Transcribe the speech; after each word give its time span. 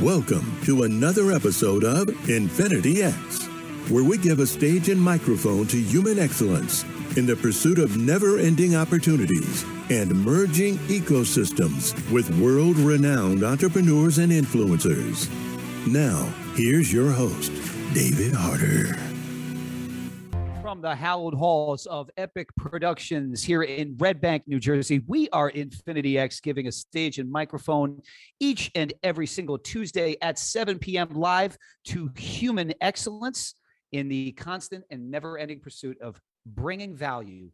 Welcome 0.00 0.58
to 0.64 0.82
another 0.82 1.30
episode 1.30 1.84
of 1.84 2.08
Infinity 2.28 3.04
X, 3.04 3.46
where 3.88 4.02
we 4.02 4.18
give 4.18 4.40
a 4.40 4.46
stage 4.46 4.88
and 4.88 5.00
microphone 5.00 5.68
to 5.68 5.76
human 5.76 6.18
excellence 6.18 6.82
in 7.16 7.26
the 7.26 7.36
pursuit 7.36 7.78
of 7.78 7.96
never 7.96 8.36
ending 8.36 8.74
opportunities 8.74 9.64
and 9.90 10.12
merging 10.24 10.78
ecosystems 10.88 11.94
with 12.10 12.28
world 12.40 12.76
renowned 12.78 13.44
entrepreneurs 13.44 14.18
and 14.18 14.32
influencers. 14.32 15.30
Now, 15.86 16.24
here's 16.56 16.92
your 16.92 17.12
host, 17.12 17.52
David 17.94 18.32
Harder. 18.34 19.13
The 20.84 20.94
hallowed 20.94 21.32
halls 21.32 21.86
of 21.86 22.10
Epic 22.18 22.54
Productions 22.58 23.42
here 23.42 23.62
in 23.62 23.96
Red 23.96 24.20
Bank, 24.20 24.42
New 24.46 24.60
Jersey, 24.60 25.00
we 25.06 25.30
are 25.30 25.48
Infinity 25.48 26.18
X 26.18 26.40
giving 26.40 26.66
a 26.66 26.72
stage 26.72 27.18
and 27.18 27.32
microphone 27.32 28.02
each 28.38 28.70
and 28.74 28.92
every 29.02 29.26
single 29.26 29.56
Tuesday 29.56 30.18
at 30.20 30.38
7 30.38 30.78
p.m. 30.78 31.08
live 31.14 31.56
to 31.86 32.10
human 32.18 32.74
excellence 32.82 33.54
in 33.92 34.08
the 34.08 34.32
constant 34.32 34.84
and 34.90 35.10
never 35.10 35.38
ending 35.38 35.58
pursuit 35.58 35.98
of 36.02 36.20
bringing 36.44 36.94
value 36.94 37.48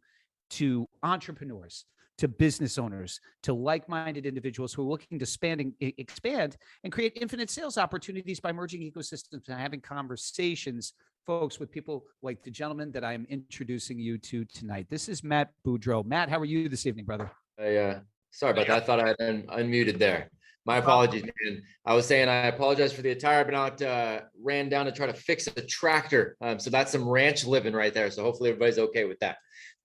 to 0.49 0.89
entrepreneurs, 1.01 1.85
to 2.17 2.27
business 2.27 2.77
owners, 2.77 3.21
to 3.43 3.53
like-minded 3.53 4.25
individuals 4.25 4.73
who 4.73 4.81
are 4.81 4.89
looking 4.89 5.17
to 5.19 5.23
expand 5.23 5.61
and, 5.61 5.73
expand 5.79 6.57
and 6.83 6.91
create 6.91 7.13
infinite 7.15 7.49
sales 7.49 7.77
opportunities 7.77 8.41
by 8.41 8.51
merging 8.51 8.81
ecosystems 8.81 9.47
and 9.47 9.57
having 9.57 9.79
conversations, 9.79 10.91
folks, 11.25 11.59
with 11.59 11.71
people 11.71 12.05
like 12.21 12.43
the 12.43 12.51
gentleman 12.51 12.91
that 12.91 13.03
I 13.03 13.13
am 13.13 13.25
introducing 13.29 13.99
you 13.99 14.17
to 14.19 14.45
tonight. 14.45 14.87
This 14.89 15.09
is 15.09 15.23
Matt 15.23 15.51
Beaudreau. 15.65 16.05
Matt, 16.05 16.29
how 16.29 16.39
are 16.39 16.45
you 16.45 16.69
this 16.69 16.85
evening, 16.85 17.05
brother? 17.05 17.31
I, 17.59 17.75
uh, 17.75 17.99
sorry 18.31 18.53
about 18.53 18.67
that. 18.67 18.83
I 18.83 18.85
thought 18.85 18.99
I 18.99 19.07
had 19.09 19.15
un- 19.19 19.47
unmuted 19.51 19.99
there. 19.99 20.29
My 20.65 20.77
apologies, 20.77 21.23
man. 21.23 21.63
I 21.85 21.95
was 21.95 22.05
saying 22.05 22.29
I 22.29 22.47
apologize 22.47 22.93
for 22.93 23.01
the 23.01 23.09
attire. 23.09 23.43
But 23.43 23.53
out, 23.55 23.81
uh, 23.81 24.21
ran 24.41 24.69
down 24.69 24.85
to 24.85 24.91
try 24.91 25.07
to 25.07 25.13
fix 25.13 25.47
a 25.47 25.61
tractor. 25.61 26.37
Um, 26.39 26.59
so 26.59 26.69
that's 26.69 26.91
some 26.91 27.07
ranch 27.09 27.45
living 27.45 27.73
right 27.73 27.93
there. 27.93 28.11
So 28.11 28.21
hopefully 28.21 28.51
everybody's 28.51 28.77
okay 28.77 29.05
with 29.05 29.19
that. 29.19 29.37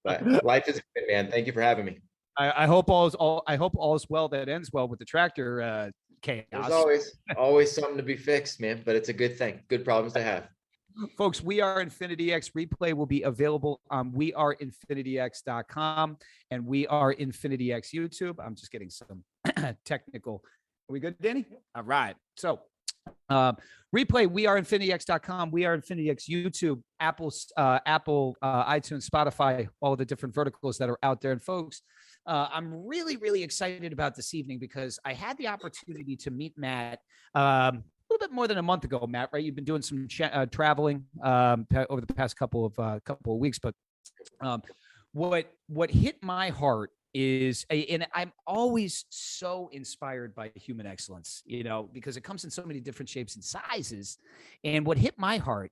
But 0.05 0.45
life 0.45 0.69
is 0.69 0.81
good, 0.95 1.05
man. 1.09 1.31
Thank 1.31 1.47
you 1.47 1.55
for 1.55 1.62
having 1.62 1.87
me. 1.87 2.01
I, 2.37 2.64
I 2.64 2.67
hope 2.67 2.91
all 2.91 3.07
is 3.07 3.14
all. 3.14 3.42
I 3.47 3.57
hope 3.57 3.73
all 3.77 3.95
is 3.95 4.07
well 4.11 4.29
that 4.29 4.51
ends 4.51 4.70
well 4.70 4.87
with 4.87 4.98
the 4.98 5.07
tractor 5.07 5.62
uh, 5.62 5.91
chaos. 6.20 6.45
There's 6.53 6.70
always, 6.70 7.19
always 7.39 7.73
something 7.73 7.97
to 7.97 8.03
be 8.03 8.17
fixed, 8.17 8.61
man. 8.61 8.83
But 8.84 8.97
it's 8.97 9.09
a 9.09 9.14
good 9.14 9.39
thing. 9.39 9.61
Good 9.69 9.83
problems 9.83 10.12
to 10.12 10.23
have. 10.23 10.47
Folks 11.16 11.42
we 11.42 11.61
are 11.61 11.80
infinity 11.80 12.33
x. 12.33 12.50
Replay 12.50 12.92
will 12.92 13.06
be 13.06 13.22
available 13.22 13.80
on 13.91 14.12
we 14.12 14.33
are 14.34 14.56
infinityx.com 14.56 16.16
and 16.50 16.66
we 16.66 16.86
are 16.86 17.12
infinity 17.12 17.72
x 17.72 17.91
youtube. 17.92 18.36
I'm 18.44 18.55
just 18.55 18.70
getting 18.70 18.91
some 18.91 19.24
technical. 19.84 20.42
Are 20.89 20.92
we 20.92 21.00
good 21.00 21.17
danny? 21.20 21.44
All 21.74 21.83
right. 21.83 22.17
So 22.36 22.61
um, 23.28 23.56
replay 23.94 24.28
we 24.28 24.47
are 24.47 24.58
infinityx.com 24.58 25.50
we 25.52 25.64
are 25.64 25.78
infinityx 25.78 26.28
youtube 26.28 26.83
apple 26.98 27.33
uh, 27.56 27.78
apple 27.86 28.36
uh, 28.42 28.64
itunes 28.72 29.08
spotify 29.08 29.69
all 29.80 29.94
the 29.94 30.05
different 30.05 30.34
verticals 30.34 30.77
that 30.78 30.89
are 30.89 30.98
out 31.02 31.20
there. 31.20 31.33
And 31.33 31.42
folks 31.42 31.83
uh, 32.27 32.48
i'm 32.52 32.86
really 32.86 33.17
really 33.17 33.44
excited 33.44 33.92
about 33.92 34.17
this 34.17 34.34
evening 34.34 34.58
because 34.58 34.98
i 35.05 35.12
had 35.12 35.39
the 35.39 35.47
opportunity 35.47 36.17
to 36.17 36.30
meet 36.33 36.55
matt 36.56 36.98
um, 37.34 37.84
little 38.17 38.28
bit 38.28 38.34
more 38.34 38.48
than 38.48 38.59
a 38.59 38.62
month 38.62 38.84
ago, 38.84 39.06
Matt. 39.09 39.31
Right? 39.33 39.45
You've 39.45 39.55
been 39.55 39.64
doing 39.64 39.83
some 39.83 40.09
uh, 40.20 40.47
traveling 40.47 41.05
um, 41.22 41.67
over 41.91 42.00
the 42.00 42.12
past 42.12 42.36
couple 42.36 42.64
of 42.64 42.78
uh, 42.78 43.00
couple 43.05 43.34
of 43.34 43.39
weeks, 43.39 43.58
but 43.58 43.75
um, 44.41 44.62
what 45.12 45.53
what 45.69 45.91
hit 45.91 46.23
my 46.23 46.50
heart 46.50 46.91
is, 47.14 47.64
and 47.70 48.06
I'm 48.14 48.33
always 48.47 49.06
so 49.08 49.70
inspired 49.73 50.34
by 50.34 50.53
human 50.55 50.86
excellence, 50.86 51.42
you 51.47 51.64
know, 51.64 51.89
because 51.92 52.17
it 52.17 52.23
comes 52.23 52.45
in 52.45 52.50
so 52.50 52.62
many 52.64 52.81
different 52.81 53.08
shapes 53.08 53.36
and 53.36 53.45
sizes. 53.45 54.19
And 54.64 54.84
what 54.84 54.98
hit 54.98 55.14
my 55.17 55.39
heart 55.39 55.70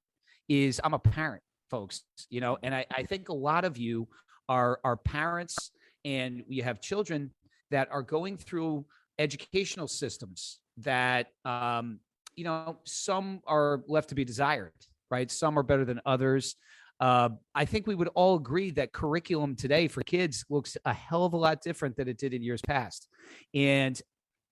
is, 0.48 0.80
I'm 0.82 0.94
a 0.94 0.98
parent, 0.98 1.42
folks, 1.70 2.02
you 2.30 2.40
know, 2.40 2.56
and 2.62 2.74
I, 2.74 2.86
I 2.90 3.02
think 3.02 3.28
a 3.28 3.34
lot 3.34 3.64
of 3.64 3.76
you 3.76 4.08
are 4.48 4.80
are 4.84 4.96
parents, 4.96 5.70
and 6.04 6.44
you 6.48 6.62
have 6.62 6.80
children 6.80 7.30
that 7.70 7.88
are 7.90 8.02
going 8.02 8.36
through 8.36 8.84
educational 9.18 9.88
systems 9.88 10.60
that 10.78 11.28
um, 11.44 12.00
you 12.36 12.44
know, 12.44 12.78
some 12.84 13.40
are 13.46 13.82
left 13.86 14.08
to 14.10 14.14
be 14.14 14.24
desired, 14.24 14.72
right? 15.10 15.30
Some 15.30 15.58
are 15.58 15.62
better 15.62 15.84
than 15.84 16.00
others. 16.06 16.56
Uh, 17.00 17.30
I 17.54 17.64
think 17.64 17.86
we 17.86 17.94
would 17.94 18.08
all 18.14 18.36
agree 18.36 18.70
that 18.72 18.92
curriculum 18.92 19.56
today 19.56 19.88
for 19.88 20.02
kids 20.02 20.44
looks 20.48 20.76
a 20.84 20.92
hell 20.92 21.24
of 21.24 21.32
a 21.32 21.36
lot 21.36 21.60
different 21.60 21.96
than 21.96 22.08
it 22.08 22.18
did 22.18 22.32
in 22.32 22.42
years 22.42 22.62
past. 22.62 23.08
And 23.52 24.00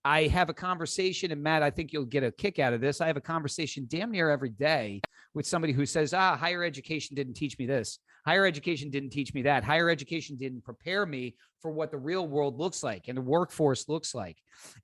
I 0.05 0.27
have 0.27 0.49
a 0.49 0.55
conversation, 0.55 1.31
and 1.31 1.41
Matt, 1.43 1.63
I 1.63 1.71
think 1.71 1.93
you'll 1.93 2.05
get 2.05 2.25
a 2.25 2.33
kick 2.33 2.59
out 2.59 2.73
of 2.73 2.81
this. 2.81 3.01
I 3.01 3.07
have 3.07 3.17
a 3.17 3.21
conversation 3.21 3.87
damn 3.89 4.11
near 4.11 4.31
every 4.31 4.51
day 4.51 5.01
with 5.35 5.47
somebody 5.47 5.73
who 5.73 5.87
says, 5.87 6.13
ah, 6.13 6.37
higher 6.37 6.65
education 6.65 7.15
didn't 7.15 7.35
teach 7.35 7.57
me 7.59 7.67
this. 7.67 8.01
Higher 8.27 8.45
education 8.45 8.91
didn't 8.91 9.11
teach 9.11 9.33
me 9.33 9.43
that. 9.43 9.63
Higher 9.63 9.89
education 9.89 10.37
didn't 10.37 10.65
prepare 10.65 11.07
me 11.07 11.37
for 11.61 11.71
what 11.71 11.93
the 11.93 11.99
real 11.99 12.27
world 12.27 12.59
looks 12.59 12.83
like 12.83 13.07
and 13.07 13.17
the 13.17 13.23
workforce 13.23 13.89
looks 13.89 14.15
like. 14.15 14.37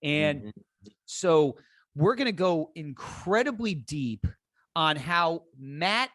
And 0.02 0.42
Mhm. 0.42 0.52
so 1.06 1.56
we're 1.98 2.14
going 2.14 2.26
to 2.26 2.32
go 2.32 2.70
incredibly 2.76 3.74
deep 3.74 4.24
on 4.76 4.94
how 4.94 5.42
Matt 5.58 6.10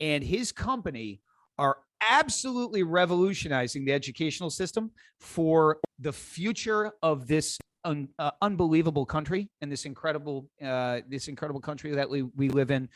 and 0.00 0.24
his 0.24 0.50
company 0.50 1.20
are 1.58 1.76
absolutely 2.10 2.82
revolutionizing 2.82 3.84
the 3.84 3.92
educational 3.92 4.50
system 4.50 4.90
for 5.20 5.78
the 6.00 6.12
future 6.12 6.90
of 7.04 7.28
this 7.28 7.56
un, 7.84 8.08
uh, 8.18 8.32
unbelievable 8.42 9.06
country 9.06 9.48
and 9.60 9.70
this 9.70 9.84
incredible 9.84 10.48
uh, 10.60 11.00
this 11.08 11.28
incredible 11.28 11.60
country 11.60 11.92
that 11.92 12.10
we, 12.10 12.22
we 12.22 12.48
live 12.48 12.72
in 12.72 12.88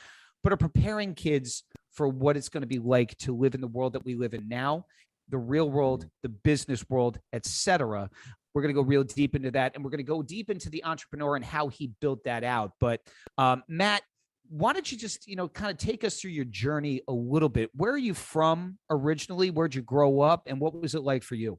but 0.42 0.52
are 0.52 0.56
preparing 0.56 1.14
kids 1.14 1.62
for 1.92 2.08
what 2.08 2.36
it's 2.36 2.48
going 2.48 2.62
to 2.62 2.66
be 2.66 2.80
like 2.80 3.16
to 3.18 3.36
live 3.36 3.54
in 3.54 3.60
the 3.60 3.68
world 3.68 3.92
that 3.92 4.04
we 4.04 4.16
live 4.16 4.34
in 4.34 4.48
now 4.48 4.84
the 5.28 5.38
real 5.38 5.70
world 5.70 6.08
the 6.24 6.28
business 6.28 6.88
world 6.88 7.20
etc 7.32 8.10
we're 8.56 8.62
going 8.62 8.74
to 8.74 8.80
go 8.80 8.86
real 8.86 9.04
deep 9.04 9.36
into 9.36 9.50
that 9.50 9.72
and 9.74 9.84
we're 9.84 9.90
going 9.90 9.98
to 9.98 10.02
go 10.02 10.22
deep 10.22 10.48
into 10.48 10.70
the 10.70 10.82
entrepreneur 10.84 11.36
and 11.36 11.44
how 11.44 11.68
he 11.68 11.92
built 12.00 12.24
that 12.24 12.42
out 12.42 12.72
but 12.80 13.02
um, 13.36 13.62
matt 13.68 14.00
why 14.48 14.72
don't 14.72 14.90
you 14.90 14.96
just 14.96 15.28
you 15.28 15.36
know 15.36 15.46
kind 15.46 15.70
of 15.70 15.76
take 15.76 16.04
us 16.04 16.18
through 16.18 16.30
your 16.30 16.46
journey 16.46 17.02
a 17.06 17.12
little 17.12 17.50
bit 17.50 17.68
where 17.74 17.92
are 17.92 17.98
you 17.98 18.14
from 18.14 18.78
originally 18.88 19.50
where'd 19.50 19.74
you 19.74 19.82
grow 19.82 20.22
up 20.22 20.44
and 20.46 20.58
what 20.58 20.72
was 20.74 20.94
it 20.94 21.02
like 21.02 21.22
for 21.22 21.34
you 21.34 21.58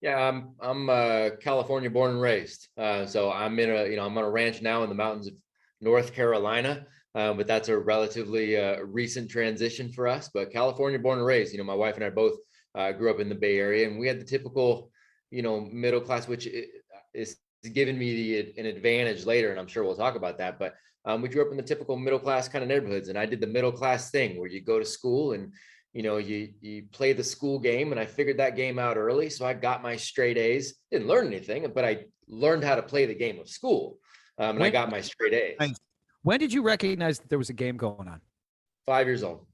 Yeah, 0.00 0.16
I'm 0.16 0.56
I'm 0.60 0.90
uh, 0.90 1.30
California 1.40 1.88
born 1.88 2.10
and 2.10 2.20
raised. 2.20 2.66
Uh, 2.76 3.06
so 3.06 3.30
I'm 3.30 3.56
in 3.60 3.70
a 3.70 3.86
you 3.86 3.94
know 3.94 4.04
I'm 4.04 4.18
on 4.18 4.24
a 4.24 4.30
ranch 4.30 4.60
now 4.60 4.82
in 4.82 4.88
the 4.88 4.96
mountains 4.96 5.28
of 5.28 5.34
North 5.80 6.12
Carolina. 6.12 6.86
Uh, 7.14 7.32
but 7.34 7.46
that's 7.46 7.68
a 7.68 7.78
relatively 7.78 8.56
uh, 8.56 8.80
recent 8.80 9.30
transition 9.30 9.92
for 9.92 10.08
us. 10.08 10.30
But 10.34 10.50
California 10.50 10.98
born 10.98 11.18
and 11.18 11.26
raised. 11.26 11.52
You 11.52 11.58
know, 11.58 11.64
my 11.64 11.74
wife 11.74 11.94
and 11.94 12.04
I 12.04 12.10
both 12.10 12.36
uh, 12.74 12.90
grew 12.92 13.10
up 13.10 13.20
in 13.20 13.28
the 13.28 13.34
Bay 13.34 13.58
Area, 13.58 13.86
and 13.86 13.98
we 13.98 14.08
had 14.08 14.18
the 14.18 14.24
typical 14.24 14.90
you 15.32 15.42
know 15.42 15.62
middle 15.72 16.00
class, 16.00 16.28
which 16.28 16.48
is 17.14 17.36
giving 17.72 17.98
me 17.98 18.14
the, 18.14 18.60
an 18.60 18.66
advantage 18.66 19.24
later, 19.24 19.50
and 19.50 19.58
I'm 19.58 19.66
sure 19.66 19.82
we'll 19.82 19.96
talk 19.96 20.14
about 20.14 20.38
that. 20.38 20.58
But 20.58 20.74
um, 21.04 21.22
we 21.22 21.28
grew 21.28 21.44
up 21.44 21.50
in 21.50 21.56
the 21.56 21.62
typical 21.62 21.96
middle 21.96 22.18
class 22.18 22.48
kind 22.48 22.62
of 22.62 22.68
neighborhoods, 22.68 23.08
and 23.08 23.18
I 23.18 23.26
did 23.26 23.40
the 23.40 23.46
middle 23.46 23.72
class 23.72 24.10
thing 24.10 24.38
where 24.38 24.48
you 24.48 24.60
go 24.60 24.78
to 24.78 24.84
school 24.84 25.32
and 25.32 25.52
you 25.92 26.02
know 26.02 26.18
you 26.18 26.48
you 26.60 26.84
play 26.92 27.12
the 27.12 27.24
school 27.24 27.58
game 27.58 27.92
and 27.92 28.00
i 28.00 28.06
figured 28.06 28.38
that 28.38 28.56
game 28.56 28.78
out 28.78 28.96
early 28.96 29.28
so 29.28 29.44
i 29.44 29.52
got 29.52 29.82
my 29.82 29.96
straight 29.96 30.38
a's. 30.38 30.74
Didn't 30.90 31.06
learn 31.06 31.26
anything 31.26 31.70
but 31.74 31.84
i 31.84 32.04
learned 32.28 32.64
how 32.64 32.74
to 32.74 32.82
play 32.82 33.06
the 33.06 33.14
game 33.14 33.38
of 33.38 33.48
school 33.48 33.98
um, 34.38 34.56
and 34.56 34.64
i 34.64 34.70
got 34.70 34.90
my 34.90 35.00
straight 35.00 35.34
a's. 35.34 35.78
When 36.22 36.38
did 36.38 36.52
you 36.52 36.62
recognize 36.62 37.18
that 37.18 37.28
there 37.28 37.38
was 37.38 37.50
a 37.50 37.52
game 37.52 37.76
going 37.76 38.06
on? 38.08 38.20
Five 38.86 39.06
years 39.08 39.24
old. 39.24 39.44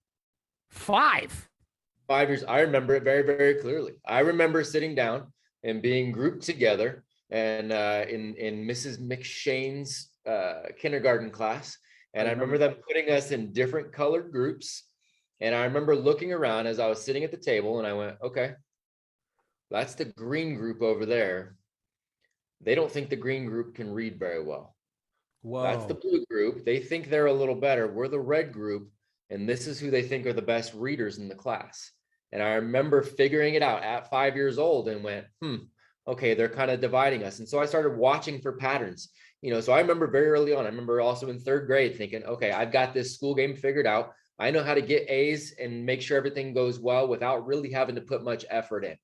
Five? 0.70 1.48
Five 2.06 2.28
years 2.28 2.44
i 2.44 2.60
remember 2.60 2.94
it 2.94 3.02
very 3.02 3.22
very 3.22 3.54
clearly. 3.54 3.94
I 4.06 4.20
remember 4.20 4.62
sitting 4.62 4.94
down 4.94 5.32
and 5.64 5.82
being 5.82 6.12
grouped 6.12 6.42
together 6.42 7.04
and 7.30 7.72
uh, 7.72 8.04
in 8.08 8.34
in 8.36 8.66
mrs 8.66 8.98
mcshane's 9.00 10.10
uh, 10.26 10.62
kindergarten 10.80 11.30
class 11.30 11.76
and 12.14 12.26
I 12.26 12.32
remember 12.32 12.56
them 12.58 12.76
putting 12.86 13.10
us 13.10 13.32
in 13.32 13.52
different 13.52 13.92
colored 13.92 14.32
groups 14.32 14.84
and 15.40 15.54
i 15.54 15.64
remember 15.64 15.94
looking 15.94 16.32
around 16.32 16.66
as 16.66 16.78
i 16.78 16.86
was 16.86 17.02
sitting 17.02 17.24
at 17.24 17.30
the 17.30 17.36
table 17.36 17.78
and 17.78 17.86
i 17.86 17.92
went 17.92 18.16
okay 18.22 18.54
that's 19.70 19.94
the 19.94 20.06
green 20.06 20.54
group 20.54 20.82
over 20.82 21.06
there 21.06 21.56
they 22.60 22.74
don't 22.74 22.90
think 22.90 23.08
the 23.08 23.16
green 23.16 23.46
group 23.46 23.74
can 23.74 23.92
read 23.92 24.18
very 24.18 24.42
well 24.42 24.74
Whoa. 25.42 25.62
that's 25.62 25.84
the 25.84 25.94
blue 25.94 26.24
group. 26.26 26.64
They 26.64 26.80
think 26.80 27.08
they're 27.08 27.26
a 27.26 27.32
little 27.32 27.54
better. 27.54 27.86
We're 27.86 28.08
the 28.08 28.20
red 28.20 28.52
group, 28.52 28.90
and 29.30 29.48
this 29.48 29.66
is 29.66 29.78
who 29.78 29.90
they 29.90 30.02
think 30.02 30.26
are 30.26 30.32
the 30.32 30.42
best 30.42 30.74
readers 30.74 31.18
in 31.18 31.28
the 31.28 31.34
class. 31.34 31.92
And 32.32 32.42
I 32.42 32.54
remember 32.54 33.02
figuring 33.02 33.54
it 33.54 33.62
out 33.62 33.82
at 33.82 34.10
five 34.10 34.36
years 34.36 34.58
old 34.58 34.88
and 34.88 35.02
went, 35.02 35.26
hmm, 35.40 35.56
okay, 36.06 36.34
they're 36.34 36.48
kind 36.48 36.70
of 36.70 36.80
dividing 36.80 37.24
us. 37.24 37.38
And 37.38 37.48
so 37.48 37.58
I 37.58 37.66
started 37.66 37.96
watching 37.96 38.40
for 38.40 38.52
patterns. 38.52 39.10
You 39.40 39.52
know, 39.52 39.60
so 39.60 39.72
I 39.72 39.80
remember 39.80 40.08
very 40.08 40.28
early 40.28 40.52
on, 40.52 40.64
I 40.64 40.68
remember 40.68 41.00
also 41.00 41.30
in 41.30 41.38
third 41.38 41.66
grade 41.66 41.96
thinking, 41.96 42.24
okay, 42.24 42.50
I've 42.50 42.72
got 42.72 42.92
this 42.92 43.14
school 43.14 43.34
game 43.34 43.54
figured 43.54 43.86
out. 43.86 44.12
I 44.38 44.50
know 44.50 44.62
how 44.62 44.74
to 44.74 44.82
get 44.82 45.08
A's 45.10 45.54
and 45.60 45.86
make 45.86 46.02
sure 46.02 46.16
everything 46.16 46.54
goes 46.54 46.78
well 46.78 47.08
without 47.08 47.46
really 47.46 47.70
having 47.70 47.94
to 47.94 48.00
put 48.00 48.24
much 48.24 48.44
effort 48.50 48.84
in. 48.84 48.96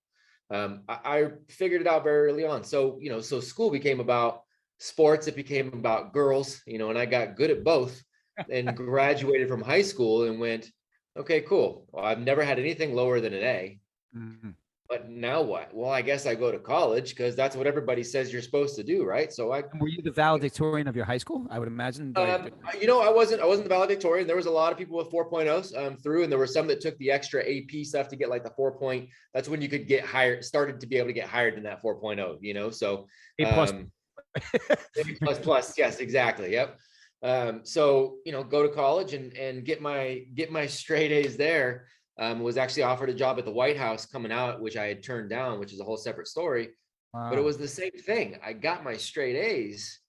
Um, 0.50 0.82
I, 0.88 0.98
I 1.04 1.28
figured 1.48 1.80
it 1.80 1.86
out 1.86 2.04
very 2.04 2.30
early 2.30 2.44
on. 2.44 2.64
So, 2.64 2.98
you 3.00 3.10
know, 3.10 3.20
so 3.20 3.40
school 3.40 3.70
became 3.70 4.00
about 4.00 4.42
sports, 4.78 5.26
it 5.26 5.36
became 5.36 5.72
about 5.72 6.12
girls, 6.12 6.62
you 6.66 6.78
know, 6.78 6.90
and 6.90 6.98
I 6.98 7.06
got 7.06 7.36
good 7.36 7.50
at 7.50 7.64
both 7.64 8.02
and 8.50 8.76
graduated 8.76 9.48
from 9.48 9.62
high 9.62 9.82
school 9.82 10.24
and 10.24 10.38
went, 10.38 10.70
okay, 11.16 11.40
cool. 11.42 11.86
Well, 11.92 12.04
I've 12.04 12.20
never 12.20 12.44
had 12.44 12.58
anything 12.58 12.94
lower 12.94 13.20
than 13.20 13.34
an 13.34 13.42
A. 13.42 13.78
Mhm. 14.16 14.54
But 14.86 15.08
now 15.08 15.40
what? 15.40 15.74
Well, 15.74 15.90
I 15.90 16.02
guess 16.02 16.26
I 16.26 16.34
go 16.34 16.52
to 16.52 16.58
college 16.58 17.10
because 17.10 17.34
that's 17.34 17.56
what 17.56 17.66
everybody 17.66 18.04
says 18.04 18.30
you're 18.30 18.42
supposed 18.42 18.76
to 18.76 18.82
do, 18.84 19.02
right? 19.04 19.32
So 19.32 19.50
I, 19.50 19.60
And 19.60 19.80
Were 19.80 19.88
you 19.88 20.02
the 20.02 20.10
valedictorian 20.12 20.86
of 20.86 20.94
your 20.94 21.06
high 21.06 21.16
school? 21.16 21.46
I 21.50 21.58
would 21.58 21.68
imagine. 21.68 22.12
um, 22.16 22.50
you 22.78 22.86
know, 22.86 23.00
I 23.00 23.10
wasn't, 23.10 23.40
I 23.40 23.46
wasn't 23.46 23.64
the 23.64 23.74
valedictorian. 23.74 24.26
There 24.26 24.36
was 24.36 24.44
a 24.44 24.50
lot 24.50 24.72
of 24.72 24.78
people 24.78 24.98
with 24.98 25.10
4.0s 25.10 25.74
um, 25.76 25.96
through, 25.96 26.22
and 26.24 26.30
there 26.30 26.38
were 26.38 26.46
some 26.46 26.66
that 26.66 26.82
took 26.82 26.98
the 26.98 27.10
extra 27.10 27.40
AP 27.42 27.84
stuff 27.84 28.08
to 28.08 28.16
get 28.16 28.28
like 28.28 28.44
the 28.44 28.50
four 28.50 28.78
point. 28.78 29.08
That's 29.32 29.48
when 29.48 29.62
you 29.62 29.70
could 29.70 29.88
get 29.88 30.04
hired, 30.04 30.44
started 30.44 30.78
to 30.80 30.86
be 30.86 30.96
able 30.98 31.08
to 31.08 31.14
get 31.14 31.28
hired 31.28 31.54
in 31.54 31.62
that 31.62 31.82
4.0. 31.82 32.36
You 32.42 32.52
know, 32.52 32.68
so 32.70 33.06
A 33.38 33.46
plus. 33.46 33.70
um, 33.70 33.90
A 34.36 35.04
plus 35.22 35.38
plus, 35.38 35.78
yes, 35.78 35.98
exactly. 35.98 36.52
Yep. 36.52 36.78
Um, 37.22 37.60
so 37.64 38.16
you 38.26 38.32
know, 38.32 38.44
go 38.44 38.62
to 38.62 38.68
college 38.68 39.14
and 39.14 39.32
and 39.34 39.64
get 39.64 39.80
my 39.80 40.24
get 40.34 40.52
my 40.52 40.66
straight 40.66 41.12
A's 41.12 41.36
there. 41.36 41.86
Um, 42.16 42.40
was 42.40 42.56
actually 42.56 42.84
offered 42.84 43.10
a 43.10 43.14
job 43.14 43.38
at 43.40 43.44
the 43.44 43.50
White 43.50 43.76
House 43.76 44.06
coming 44.06 44.30
out, 44.30 44.60
which 44.60 44.76
I 44.76 44.86
had 44.86 45.02
turned 45.02 45.30
down, 45.30 45.58
which 45.58 45.72
is 45.72 45.80
a 45.80 45.84
whole 45.84 45.96
separate 45.96 46.28
story. 46.28 46.68
But 47.12 47.38
it 47.38 47.44
was 47.44 47.58
the 47.58 47.68
same 47.68 47.92
thing. 47.92 48.38
I 48.44 48.52
got 48.52 48.82
my 48.82 48.96
straight 48.96 49.36
A's, 49.36 50.00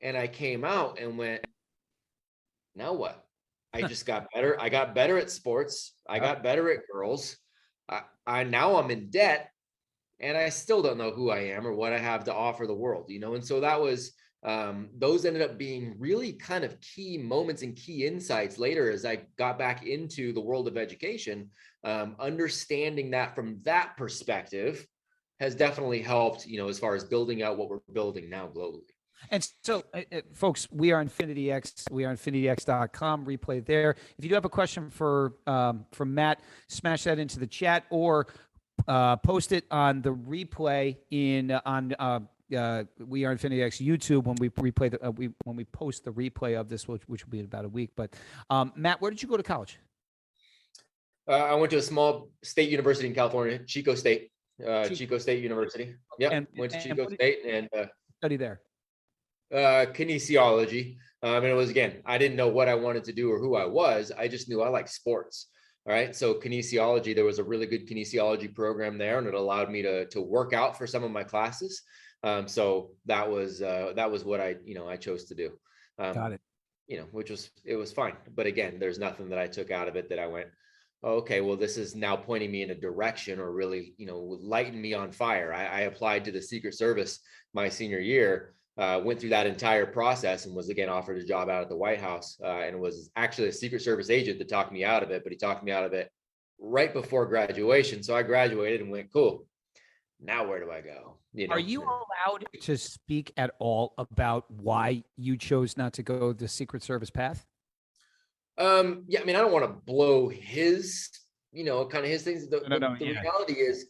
and 0.00 0.16
I 0.16 0.28
came 0.28 0.64
out 0.64 0.98
and 0.98 1.18
went. 1.18 1.44
Now 2.74 2.94
what? 2.94 3.24
I 3.72 3.82
just 3.82 4.06
got 4.06 4.26
better. 4.34 4.60
I 4.60 4.68
got 4.68 4.94
better 4.94 5.18
at 5.18 5.30
sports. 5.30 5.94
I 6.08 6.18
got 6.18 6.42
better 6.42 6.70
at 6.70 6.80
girls. 6.92 7.36
I, 7.88 8.02
I 8.26 8.44
now 8.44 8.76
I'm 8.76 8.90
in 8.90 9.10
debt 9.10 9.50
and 10.20 10.36
I 10.36 10.48
still 10.48 10.82
don't 10.82 10.98
know 10.98 11.10
who 11.10 11.30
I 11.30 11.38
am 11.38 11.66
or 11.66 11.72
what 11.72 11.92
I 11.92 11.98
have 11.98 12.24
to 12.24 12.34
offer 12.34 12.66
the 12.66 12.74
world, 12.74 13.06
you 13.08 13.20
know. 13.20 13.34
And 13.34 13.44
so 13.44 13.60
that 13.60 13.80
was 13.80 14.12
um, 14.42 14.88
those 14.96 15.24
ended 15.24 15.42
up 15.42 15.58
being 15.58 15.94
really 15.98 16.32
kind 16.32 16.64
of 16.64 16.80
key 16.80 17.18
moments 17.18 17.62
and 17.62 17.76
key 17.76 18.06
insights 18.06 18.58
later 18.58 18.90
as 18.90 19.04
I 19.04 19.20
got 19.36 19.58
back 19.58 19.86
into 19.86 20.32
the 20.32 20.40
world 20.40 20.66
of 20.66 20.78
education. 20.78 21.50
Um, 21.84 22.16
understanding 22.18 23.10
that 23.10 23.34
from 23.34 23.60
that 23.64 23.96
perspective 23.96 24.86
has 25.40 25.54
definitely 25.54 26.00
helped, 26.00 26.46
you 26.46 26.58
know, 26.58 26.68
as 26.68 26.78
far 26.78 26.94
as 26.94 27.04
building 27.04 27.42
out 27.42 27.58
what 27.58 27.68
we're 27.68 27.80
building 27.92 28.30
now 28.30 28.48
globally. 28.48 28.82
And 29.30 29.46
so, 29.62 29.84
uh, 29.92 30.02
uh, 30.12 30.20
folks, 30.32 30.66
we 30.70 30.92
are 30.92 31.00
Infinity 31.02 31.52
X. 31.52 31.84
We 31.90 32.06
are 32.06 32.14
infinityx.com. 32.14 33.26
Replay 33.26 33.64
there. 33.64 33.90
If 34.16 34.24
you 34.24 34.30
do 34.30 34.34
have 34.34 34.46
a 34.46 34.50
question 34.50 34.88
for 34.88 35.34
um, 35.46 35.84
for 35.92 36.06
Matt, 36.06 36.40
smash 36.68 37.04
that 37.04 37.18
into 37.18 37.38
the 37.38 37.46
chat 37.46 37.84
or 37.90 38.28
uh, 38.88 39.16
post 39.16 39.52
it 39.52 39.64
on 39.70 40.00
the 40.00 40.14
replay 40.14 40.96
in 41.10 41.50
uh, 41.50 41.60
on 41.66 41.94
uh, 42.54 42.84
we 43.06 43.24
are 43.24 43.32
Infinity 43.32 43.62
X 43.62 43.78
YouTube 43.78 44.24
when 44.24 44.36
we 44.36 44.50
replay 44.50 44.90
the 44.90 45.06
uh, 45.06 45.10
we 45.10 45.30
when 45.44 45.56
we 45.56 45.64
post 45.64 46.04
the 46.04 46.12
replay 46.12 46.58
of 46.58 46.68
this, 46.68 46.88
which, 46.88 47.02
which 47.08 47.24
will 47.24 47.30
be 47.30 47.38
in 47.38 47.44
about 47.44 47.64
a 47.64 47.68
week. 47.68 47.90
But 47.96 48.14
um, 48.48 48.72
Matt, 48.76 49.00
where 49.00 49.10
did 49.10 49.22
you 49.22 49.28
go 49.28 49.36
to 49.36 49.42
college? 49.42 49.78
Uh, 51.28 51.32
I 51.32 51.54
went 51.54 51.70
to 51.70 51.76
a 51.76 51.82
small 51.82 52.30
state 52.42 52.70
university 52.70 53.06
in 53.06 53.14
California, 53.14 53.60
Chico 53.64 53.94
State, 53.94 54.30
uh, 54.66 54.84
Chico. 54.84 54.94
Chico 54.94 55.18
State 55.18 55.42
University. 55.42 55.94
Yeah, 56.18 56.40
went 56.56 56.72
to 56.72 56.78
and 56.78 56.84
Chico 56.84 57.08
State 57.14 57.38
and 57.46 57.68
uh, 57.76 57.86
Study 58.18 58.36
there. 58.36 58.60
uh, 59.52 59.86
kinesiology. 59.92 60.96
Um, 61.22 61.36
and 61.36 61.46
it 61.46 61.54
was 61.54 61.70
again, 61.70 62.02
I 62.06 62.18
didn't 62.18 62.36
know 62.36 62.48
what 62.48 62.68
I 62.68 62.74
wanted 62.74 63.04
to 63.04 63.12
do 63.12 63.30
or 63.30 63.38
who 63.38 63.54
I 63.56 63.66
was. 63.66 64.10
I 64.16 64.28
just 64.28 64.48
knew 64.48 64.62
I 64.62 64.68
like 64.68 64.88
sports. 64.88 65.48
All 65.86 65.92
right. 65.92 66.14
So 66.14 66.34
kinesiology, 66.34 67.14
there 67.14 67.24
was 67.24 67.38
a 67.38 67.44
really 67.44 67.66
good 67.66 67.88
kinesiology 67.88 68.54
program 68.54 68.98
there, 68.98 69.18
and 69.18 69.26
it 69.26 69.34
allowed 69.34 69.70
me 69.70 69.82
to 69.82 70.06
to 70.06 70.20
work 70.20 70.52
out 70.52 70.76
for 70.76 70.86
some 70.86 71.04
of 71.04 71.10
my 71.10 71.24
classes. 71.24 71.82
Um, 72.22 72.46
so 72.48 72.90
that 73.06 73.30
was 73.30 73.62
uh, 73.62 73.92
that 73.96 74.10
was 74.10 74.24
what 74.24 74.40
I 74.40 74.56
you 74.64 74.74
know 74.74 74.88
I 74.88 74.96
chose 74.96 75.24
to 75.26 75.34
do. 75.34 75.50
Um, 75.98 76.14
Got 76.14 76.32
it. 76.32 76.40
you 76.86 76.98
know, 76.98 77.06
which 77.12 77.30
was 77.30 77.50
it 77.64 77.76
was 77.76 77.92
fine. 77.92 78.16
But 78.34 78.46
again, 78.46 78.78
there's 78.78 78.98
nothing 78.98 79.28
that 79.30 79.38
I 79.38 79.46
took 79.46 79.70
out 79.70 79.88
of 79.88 79.96
it 79.96 80.08
that 80.10 80.18
I 80.18 80.26
went, 80.26 80.48
oh, 81.02 81.14
okay, 81.16 81.40
well, 81.40 81.56
this 81.56 81.76
is 81.76 81.94
now 81.94 82.16
pointing 82.16 82.50
me 82.50 82.62
in 82.62 82.70
a 82.70 82.74
direction 82.74 83.38
or 83.38 83.52
really, 83.52 83.94
you 83.96 84.06
know, 84.06 84.18
lighten 84.18 84.80
me 84.80 84.94
on 84.94 85.12
fire. 85.12 85.52
I, 85.52 85.64
I 85.64 85.80
applied 85.82 86.24
to 86.24 86.32
the 86.32 86.42
Secret 86.42 86.74
Service 86.74 87.20
my 87.54 87.68
senior 87.68 88.00
year, 88.00 88.54
uh, 88.76 89.00
went 89.02 89.18
through 89.18 89.30
that 89.30 89.46
entire 89.46 89.86
process 89.86 90.46
and 90.46 90.54
was 90.54 90.68
again 90.68 90.88
offered 90.88 91.18
a 91.18 91.24
job 91.24 91.48
out 91.48 91.62
at 91.62 91.68
the 91.68 91.76
White 91.76 92.00
House. 92.00 92.38
Uh, 92.42 92.60
and 92.60 92.78
was 92.78 93.10
actually 93.16 93.48
a 93.48 93.52
Secret 93.52 93.82
Service 93.82 94.10
agent 94.10 94.38
that 94.38 94.48
talked 94.48 94.72
me 94.72 94.84
out 94.84 95.02
of 95.02 95.10
it, 95.10 95.22
but 95.22 95.32
he 95.32 95.38
talked 95.38 95.64
me 95.64 95.72
out 95.72 95.84
of 95.84 95.92
it 95.94 96.10
right 96.58 96.92
before 96.92 97.26
graduation. 97.26 98.02
So 98.02 98.14
I 98.14 98.22
graduated 98.22 98.82
and 98.82 98.90
went, 98.90 99.12
cool. 99.12 99.46
Now 100.20 100.46
where 100.46 100.60
do 100.60 100.70
I 100.70 100.82
go? 100.82 101.19
You 101.32 101.48
Are 101.50 101.58
you 101.58 101.82
allowed 101.82 102.46
to 102.60 102.76
speak 102.76 103.32
at 103.36 103.52
all 103.58 103.94
about 103.98 104.50
why 104.50 105.04
you 105.16 105.36
chose 105.36 105.76
not 105.76 105.92
to 105.94 106.02
go 106.02 106.32
the 106.32 106.48
Secret 106.48 106.82
Service 106.82 107.10
path? 107.10 107.46
Um, 108.58 109.04
yeah, 109.06 109.20
I 109.20 109.24
mean, 109.24 109.36
I 109.36 109.40
don't 109.40 109.52
want 109.52 109.64
to 109.64 109.80
blow 109.84 110.28
his, 110.28 111.08
you 111.52 111.64
know, 111.64 111.86
kind 111.86 112.04
of 112.04 112.10
his 112.10 112.22
things. 112.22 112.48
The, 112.48 112.60
No, 112.68 112.78
the- 112.78 112.80
no, 112.80 112.96
the 112.98 113.06
yeah. 113.06 113.20
reality 113.20 113.54
is, 113.54 113.86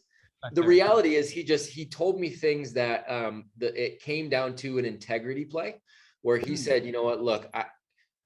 the 0.53 0.63
reality 0.63 1.15
is, 1.15 1.29
he 1.29 1.43
just 1.43 1.69
he 1.69 1.85
told 1.85 2.19
me 2.19 2.29
things 2.29 2.73
that 2.73 3.05
um 3.09 3.49
that 3.57 3.75
it 3.75 4.01
came 4.01 4.29
down 4.29 4.55
to 4.57 4.77
an 4.79 4.85
integrity 4.85 5.45
play, 5.45 5.81
where 6.21 6.37
he 6.37 6.49
Hmm. 6.49 6.55
said, 6.55 6.85
you 6.85 6.91
know 6.91 7.03
what, 7.03 7.21
look, 7.21 7.49
I, 7.53 7.65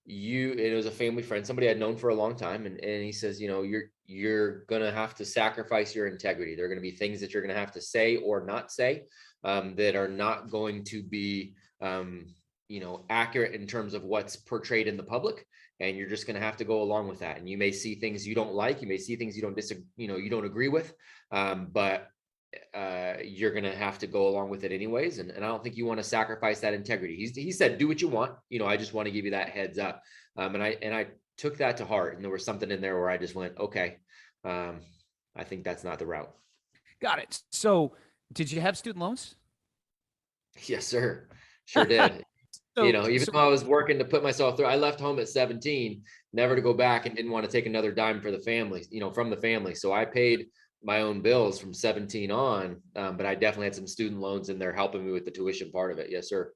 you, 0.05 0.51
it 0.53 0.73
was 0.75 0.85
a 0.85 0.91
family 0.91 1.23
friend, 1.23 1.45
somebody 1.45 1.69
I'd 1.69 1.79
known 1.79 1.97
for 1.97 2.09
a 2.09 2.15
long 2.15 2.35
time, 2.35 2.65
and 2.65 2.79
and 2.83 3.03
he 3.03 3.11
says, 3.11 3.41
you 3.41 3.47
know, 3.47 3.63
you're 3.63 3.85
you're 4.05 4.65
gonna 4.65 4.91
have 4.91 5.15
to 5.15 5.25
sacrifice 5.25 5.95
your 5.95 6.07
integrity. 6.07 6.55
There 6.55 6.65
are 6.65 6.69
gonna 6.69 6.81
be 6.81 6.91
things 6.91 7.19
that 7.21 7.33
you're 7.33 7.41
gonna 7.41 7.59
have 7.59 7.71
to 7.73 7.81
say 7.81 8.17
or 8.17 8.45
not 8.45 8.71
say, 8.71 9.05
um, 9.43 9.75
that 9.75 9.95
are 9.95 10.07
not 10.07 10.49
going 10.49 10.83
to 10.85 11.03
be 11.03 11.55
um, 11.81 12.27
you 12.67 12.79
know, 12.79 13.05
accurate 13.09 13.53
in 13.53 13.67
terms 13.67 13.93
of 13.93 14.03
what's 14.03 14.35
portrayed 14.35 14.87
in 14.87 14.97
the 14.97 15.03
public 15.03 15.45
and 15.79 15.97
you're 15.97 16.09
just 16.09 16.25
to 16.25 16.39
have 16.39 16.57
to 16.57 16.63
go 16.63 16.81
along 16.81 17.07
with 17.07 17.19
that 17.19 17.37
and 17.37 17.49
you 17.49 17.57
may 17.57 17.71
see 17.71 17.95
things 17.95 18.25
you 18.25 18.35
don't 18.35 18.53
like 18.53 18.81
you 18.81 18.87
may 18.87 18.97
see 18.97 19.15
things 19.15 19.35
you 19.35 19.41
don't 19.41 19.55
disagree 19.55 19.83
you 19.97 20.07
know 20.07 20.17
you 20.17 20.29
don't 20.29 20.45
agree 20.45 20.67
with 20.67 20.93
um, 21.31 21.67
but 21.71 22.07
uh, 22.73 23.15
you're 23.23 23.51
going 23.51 23.63
to 23.63 23.75
have 23.75 23.97
to 23.99 24.07
go 24.07 24.27
along 24.27 24.49
with 24.49 24.63
it 24.63 24.71
anyways 24.71 25.19
and, 25.19 25.31
and 25.31 25.43
i 25.43 25.47
don't 25.47 25.63
think 25.63 25.77
you 25.77 25.85
want 25.85 25.99
to 25.99 26.03
sacrifice 26.03 26.59
that 26.59 26.73
integrity 26.73 27.15
He's, 27.15 27.35
he 27.35 27.51
said 27.51 27.77
do 27.77 27.87
what 27.87 28.01
you 28.01 28.07
want 28.07 28.33
you 28.49 28.59
know 28.59 28.65
i 28.65 28.77
just 28.77 28.93
want 28.93 29.05
to 29.07 29.11
give 29.11 29.25
you 29.25 29.31
that 29.31 29.49
heads 29.49 29.77
up 29.77 30.01
um, 30.37 30.55
and 30.55 30.63
i 30.63 30.77
and 30.81 30.93
i 30.93 31.07
took 31.37 31.57
that 31.57 31.77
to 31.77 31.85
heart 31.85 32.15
and 32.15 32.23
there 32.23 32.31
was 32.31 32.45
something 32.45 32.71
in 32.71 32.81
there 32.81 32.99
where 32.99 33.09
i 33.09 33.17
just 33.17 33.35
went 33.35 33.57
okay 33.57 33.97
um, 34.43 34.81
i 35.35 35.43
think 35.43 35.63
that's 35.63 35.83
not 35.83 35.99
the 35.99 36.05
route 36.05 36.33
Got 37.01 37.19
it. 37.19 37.41
So, 37.51 37.91
did 38.31 38.49
you 38.51 38.61
have 38.61 38.77
student 38.77 39.01
loans? 39.01 39.35
yes 40.65 40.87
sir 40.87 41.27
sure 41.65 41.85
did 41.85 42.23
So, 42.77 42.83
you 42.83 42.91
know, 42.91 43.07
even 43.07 43.25
so- 43.25 43.31
though 43.31 43.39
I 43.39 43.47
was 43.47 43.63
working 43.63 43.97
to 43.99 44.05
put 44.05 44.21
myself 44.21 44.57
through, 44.57 44.65
I 44.65 44.75
left 44.75 44.99
home 44.99 45.17
at 45.19 45.29
17, 45.29 46.01
never 46.33 46.55
to 46.57 46.61
go 46.61 46.73
back 46.73 47.05
and 47.05 47.15
didn't 47.15 47.31
want 47.31 47.45
to 47.45 47.51
take 47.51 47.65
another 47.65 47.91
dime 47.91 48.19
for 48.19 48.31
the 48.31 48.39
family, 48.39 48.85
you 48.89 48.99
know, 48.99 49.11
from 49.11 49.29
the 49.29 49.37
family. 49.37 49.75
So 49.75 49.93
I 49.93 50.03
paid 50.03 50.47
my 50.85 51.01
own 51.01 51.19
bills 51.19 51.59
from 51.59 51.73
17 51.73 52.31
on, 52.31 52.77
um, 52.95 53.17
but 53.17 53.25
I 53.25 53.33
definitely 53.33 53.65
had 53.65 53.75
some 53.75 53.87
student 53.87 54.21
loans 54.21 54.49
in 54.49 54.59
there 54.59 54.71
helping 54.71 55.05
me 55.05 55.11
with 55.11 55.25
the 55.25 55.31
tuition 55.31 55.71
part 55.71 55.91
of 55.91 55.97
it. 55.97 56.09
Yes, 56.11 56.29
sir. 56.29 56.53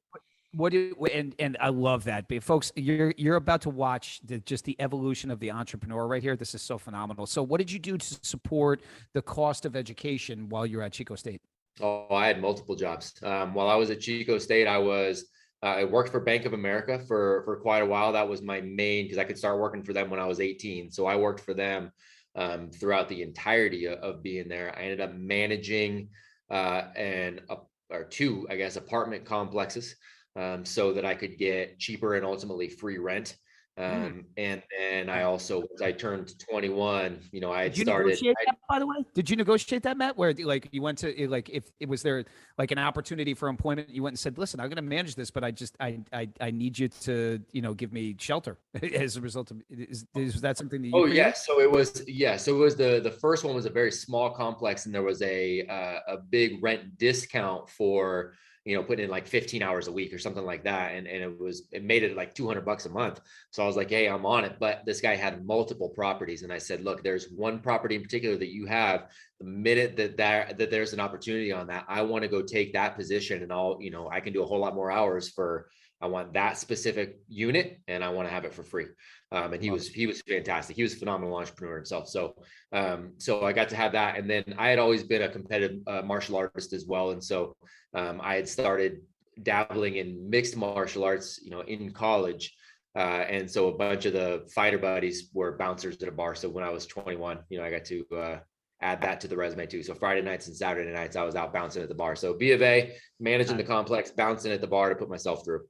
what 0.54 0.72
do 0.72 0.96
and 1.14 1.36
and 1.40 1.58
I 1.60 1.70
love 1.70 2.04
that, 2.06 2.28
but 2.28 2.44
folks, 2.44 2.72
you're 2.76 3.14
you're 3.18 3.36
about 3.38 3.62
to 3.62 3.70
watch 3.70 4.22
the, 4.24 4.40
just 4.40 4.66
the 4.66 4.76
evolution 4.80 5.32
of 5.32 5.40
the 5.40 5.52
entrepreneur 5.52 6.08
right 6.08 6.22
here. 6.22 6.36
This 6.36 6.54
is 6.54 6.62
so 6.62 6.78
phenomenal. 6.78 7.26
So, 7.26 7.42
what 7.42 7.58
did 7.58 7.72
you 7.72 7.80
do 7.80 7.98
to 7.98 8.20
support 8.22 8.82
the 9.14 9.22
cost 9.22 9.66
of 9.66 9.76
education 9.76 10.48
while 10.48 10.66
you're 10.66 10.84
at 10.84 10.94
Chico 10.94 11.16
State? 11.16 11.42
Oh, 11.82 12.08
I 12.12 12.28
had 12.28 12.40
multiple 12.40 12.76
jobs. 12.76 13.14
Um, 13.24 13.54
while 13.54 13.70
I 13.70 13.76
was 13.76 13.90
at 13.90 14.00
Chico 14.00 14.38
State, 14.38 14.68
I 14.68 14.78
was 14.78 15.26
uh, 15.64 15.68
I 15.68 15.84
worked 15.86 16.12
for 16.12 16.20
Bank 16.20 16.46
of 16.46 16.54
America 16.54 17.00
for 17.08 17.42
for 17.46 17.58
quite 17.58 17.82
a 17.82 17.86
while. 17.86 18.14
That 18.14 18.30
was 18.30 18.44
my 18.44 18.62
main 18.62 19.06
because 19.06 19.18
I 19.18 19.24
could 19.24 19.40
start 19.40 19.60
working 19.60 19.84
for 19.84 19.94
them 19.94 20.12
when 20.12 20.20
I 20.20 20.26
was 20.26 20.40
18. 20.40 20.92
So 20.92 21.08
I 21.08 21.16
worked 21.16 21.42
for 21.42 21.56
them 21.56 21.92
um, 22.36 22.70
throughout 22.70 23.10
the 23.10 23.22
entirety 23.22 23.86
of, 23.86 24.00
of 24.00 24.24
being 24.24 24.48
there. 24.48 24.74
I 24.78 24.84
ended 24.84 25.02
up 25.02 25.14
managing 25.14 26.10
uh, 26.50 26.84
and 26.96 27.42
or 27.90 28.04
two, 28.06 28.48
I 28.50 28.56
guess, 28.56 28.76
apartment 28.76 29.26
complexes 29.26 29.96
um, 30.36 30.66
so 30.66 30.94
that 30.94 31.06
I 31.06 31.16
could 31.16 31.38
get 31.38 31.80
cheaper 31.80 32.16
and 32.16 32.26
ultimately 32.26 32.70
free 32.70 32.98
rent. 32.98 33.36
Mm. 33.80 34.06
Um, 34.06 34.26
and 34.36 34.62
then 34.78 35.10
I 35.10 35.24
also, 35.24 35.64
as 35.74 35.82
I 35.82 35.94
turned 35.94 36.38
21, 36.38 37.20
you 37.32 37.40
know, 37.40 37.54
I 37.54 37.64
had 37.64 37.72
Did 37.72 37.78
you 37.78 37.86
started. 37.86 38.06
negotiate 38.08 38.36
that, 38.46 38.58
by 38.68 38.80
the 38.80 38.86
way? 38.86 38.98
Did 39.14 39.30
you 39.30 39.38
negotiate 39.38 39.84
that, 39.84 39.96
Matt? 39.96 40.18
Where 40.18 40.34
like 40.34 40.68
you 40.72 40.82
went 40.82 40.98
to 41.00 41.30
like 41.30 41.50
if 41.50 41.72
it 41.80 41.88
was 41.88 42.02
there 42.02 42.26
like 42.58 42.72
an 42.72 42.78
opportunity 42.78 43.34
for 43.34 43.48
employment, 43.48 43.90
you 43.90 44.04
went 44.04 44.14
and 44.14 44.20
said, 44.20 44.38
"Listen, 44.38 44.60
I'm 44.60 44.68
going 44.68 44.76
to 44.76 44.82
manage 44.82 45.16
this, 45.16 45.32
but 45.32 45.46
I 45.46 45.52
just 45.52 45.78
I 45.80 46.00
I 46.12 46.28
I 46.42 46.52
need 46.52 46.78
you 46.78 46.90
to 46.90 47.40
you 47.54 47.62
know 47.62 47.74
give 47.74 47.94
me 47.94 48.16
shelter 48.20 48.58
as 48.94 49.16
a 49.16 49.22
result 49.22 49.52
of 49.52 49.62
is, 49.70 50.06
is 50.14 50.42
that 50.42 50.58
something 50.58 50.82
that 50.82 50.88
you? 50.90 50.96
Oh 50.96 51.04
agreed 51.04 51.16
yeah, 51.16 51.32
so 51.32 51.62
it 51.62 51.72
was 51.72 52.04
yeah, 52.06 52.36
so 52.36 52.56
it 52.56 52.60
was 52.60 52.76
the 52.76 53.00
the 53.02 53.12
first 53.12 53.46
one 53.46 53.56
was 53.56 53.66
a 53.66 53.70
very 53.70 53.94
small 53.94 54.30
complex, 54.30 54.88
and 54.88 54.94
there 54.94 55.04
was 55.04 55.22
a 55.22 55.66
uh, 55.68 56.16
a 56.16 56.18
big 56.18 56.62
rent 56.62 56.98
discount 56.98 57.70
for 57.70 58.34
you 58.70 58.76
know, 58.76 58.84
putting 58.84 59.06
in 59.06 59.10
like 59.10 59.26
15 59.26 59.64
hours 59.64 59.88
a 59.88 59.92
week 59.92 60.14
or 60.14 60.20
something 60.20 60.46
like 60.46 60.64
that. 60.64 60.94
And, 60.94 61.08
and 61.08 61.24
it 61.24 61.40
was, 61.40 61.64
it 61.72 61.84
made 61.84 62.04
it 62.04 62.16
like 62.16 62.36
200 62.36 62.64
bucks 62.64 62.86
a 62.86 62.90
month. 62.90 63.20
So 63.50 63.64
I 63.64 63.66
was 63.66 63.76
like, 63.76 63.90
Hey, 63.90 64.08
I'm 64.08 64.28
on 64.28 64.46
it. 64.46 64.58
But 64.60 64.86
this 64.86 65.02
guy 65.02 65.16
had 65.16 65.44
multiple 65.44 65.90
properties. 65.90 66.44
And 66.44 66.54
I 66.54 66.60
said, 66.60 66.84
look, 66.84 67.02
there's 67.02 67.32
one 67.32 67.62
property 67.62 67.96
in 67.96 68.04
particular 68.04 68.38
that 68.38 68.54
you 68.54 68.68
have 68.68 69.08
the 69.40 69.46
minute 69.46 69.98
that 69.98 70.18
there, 70.18 70.54
that 70.56 70.70
there's 70.70 70.94
an 70.94 71.00
opportunity 71.00 71.52
on 71.52 71.66
that, 71.66 71.86
I 71.88 72.04
want 72.04 72.22
to 72.22 72.28
go 72.28 72.44
take 72.44 72.74
that 72.74 72.96
position 72.96 73.42
and 73.42 73.52
I'll, 73.52 73.80
you 73.82 73.90
know, 73.90 74.08
I 74.08 74.20
can 74.20 74.34
do 74.34 74.44
a 74.44 74.46
whole 74.46 74.60
lot 74.60 74.76
more 74.76 74.92
hours 74.92 75.28
for, 75.28 75.68
I 76.02 76.08
want 76.08 76.34
that 76.34 76.58
specific 76.58 77.20
unit 77.28 77.80
and 77.88 78.04
I 78.04 78.10
want 78.10 78.28
to 78.28 78.34
have 78.34 78.46
it 78.46 78.54
for 78.54 78.64
free. 78.64 78.86
Um, 79.32 79.54
and 79.54 79.62
he 79.62 79.70
was 79.70 79.88
he 79.88 80.08
was 80.08 80.22
fantastic. 80.22 80.76
He 80.76 80.84
was 80.84 80.94
a 80.94 80.98
phenomenal 80.98 81.36
entrepreneur 81.36 81.76
himself. 81.76 82.08
So 82.08 82.36
um, 82.72 83.14
so 83.18 83.46
I 83.46 83.54
got 83.54 83.70
to 83.70 83.76
have 83.76 83.92
that. 83.92 84.18
And 84.18 84.30
then 84.30 84.44
I 84.58 84.70
had 84.70 84.80
always 84.80 85.04
been 85.04 85.24
a 85.24 85.30
competitive 85.30 85.80
uh, 85.88 86.02
martial 86.02 86.38
artist 86.38 86.74
as 86.74 86.86
well. 86.86 87.12
And 87.12 87.24
so 87.24 87.56
um, 87.94 88.22
I 88.24 88.36
had 88.36 88.48
started 88.48 89.02
dabbling 89.44 89.96
in 89.96 90.30
mixed 90.30 90.56
martial 90.56 91.04
arts, 91.04 91.40
you 91.44 91.52
know, 91.52 91.62
in 91.62 91.92
college. 91.92 92.56
Uh, 92.96 93.24
and 93.30 93.50
so 93.50 93.68
a 93.68 93.78
bunch 93.78 94.06
of 94.06 94.14
the 94.14 94.48
fighter 94.54 94.78
buddies 94.78 95.30
were 95.34 95.58
bouncers 95.58 96.02
at 96.02 96.10
a 96.10 96.12
bar. 96.12 96.34
So 96.34 96.50
when 96.50 96.64
I 96.64 96.70
was 96.70 96.88
21, 96.88 97.40
you 97.50 97.60
know, 97.60 97.64
I 97.64 97.70
got 97.70 97.86
to 97.86 98.06
uh, 98.16 98.40
add 98.82 99.02
that 99.02 99.22
to 99.22 99.28
the 99.28 99.38
resume 99.38 99.68
too. 99.68 99.84
So 99.84 99.94
Friday 99.94 100.22
nights 100.22 100.48
and 100.48 100.56
Saturday 100.56 100.92
nights, 100.92 101.16
I 101.16 101.24
was 101.24 101.36
out 101.36 101.54
bouncing 101.54 101.84
at 101.84 101.90
the 101.90 101.96
bar. 101.96 102.16
So 102.16 102.34
B 102.34 102.52
of 102.52 102.62
A, 102.62 102.96
managing 103.20 103.58
the 103.58 103.64
complex, 103.64 104.12
bouncing 104.12 104.52
at 104.52 104.62
the 104.62 104.68
bar 104.68 104.90
to 104.90 104.96
put 104.96 105.10
myself 105.10 105.46
through. 105.46 105.62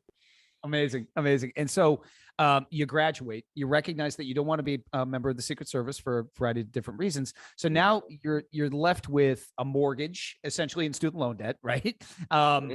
Amazing, 0.63 1.07
amazing. 1.15 1.53
And 1.55 1.69
so 1.69 2.03
um, 2.37 2.65
you 2.69 2.85
graduate, 2.85 3.45
you 3.55 3.67
recognize 3.67 4.15
that 4.15 4.25
you 4.25 4.33
don't 4.33 4.45
want 4.45 4.59
to 4.59 4.63
be 4.63 4.81
a 4.93 5.05
member 5.05 5.29
of 5.29 5.35
the 5.35 5.41
Secret 5.41 5.69
Service 5.69 5.97
for 5.97 6.19
a 6.19 6.23
variety 6.37 6.61
of 6.61 6.71
different 6.71 6.99
reasons. 6.99 7.33
So 7.57 7.69
now 7.69 8.03
you're 8.23 8.43
you're 8.51 8.69
left 8.69 9.09
with 9.09 9.45
a 9.57 9.65
mortgage, 9.65 10.37
essentially 10.43 10.85
in 10.85 10.93
student 10.93 11.19
loan 11.19 11.37
debt, 11.37 11.57
right? 11.63 11.95
Um, 12.31 12.73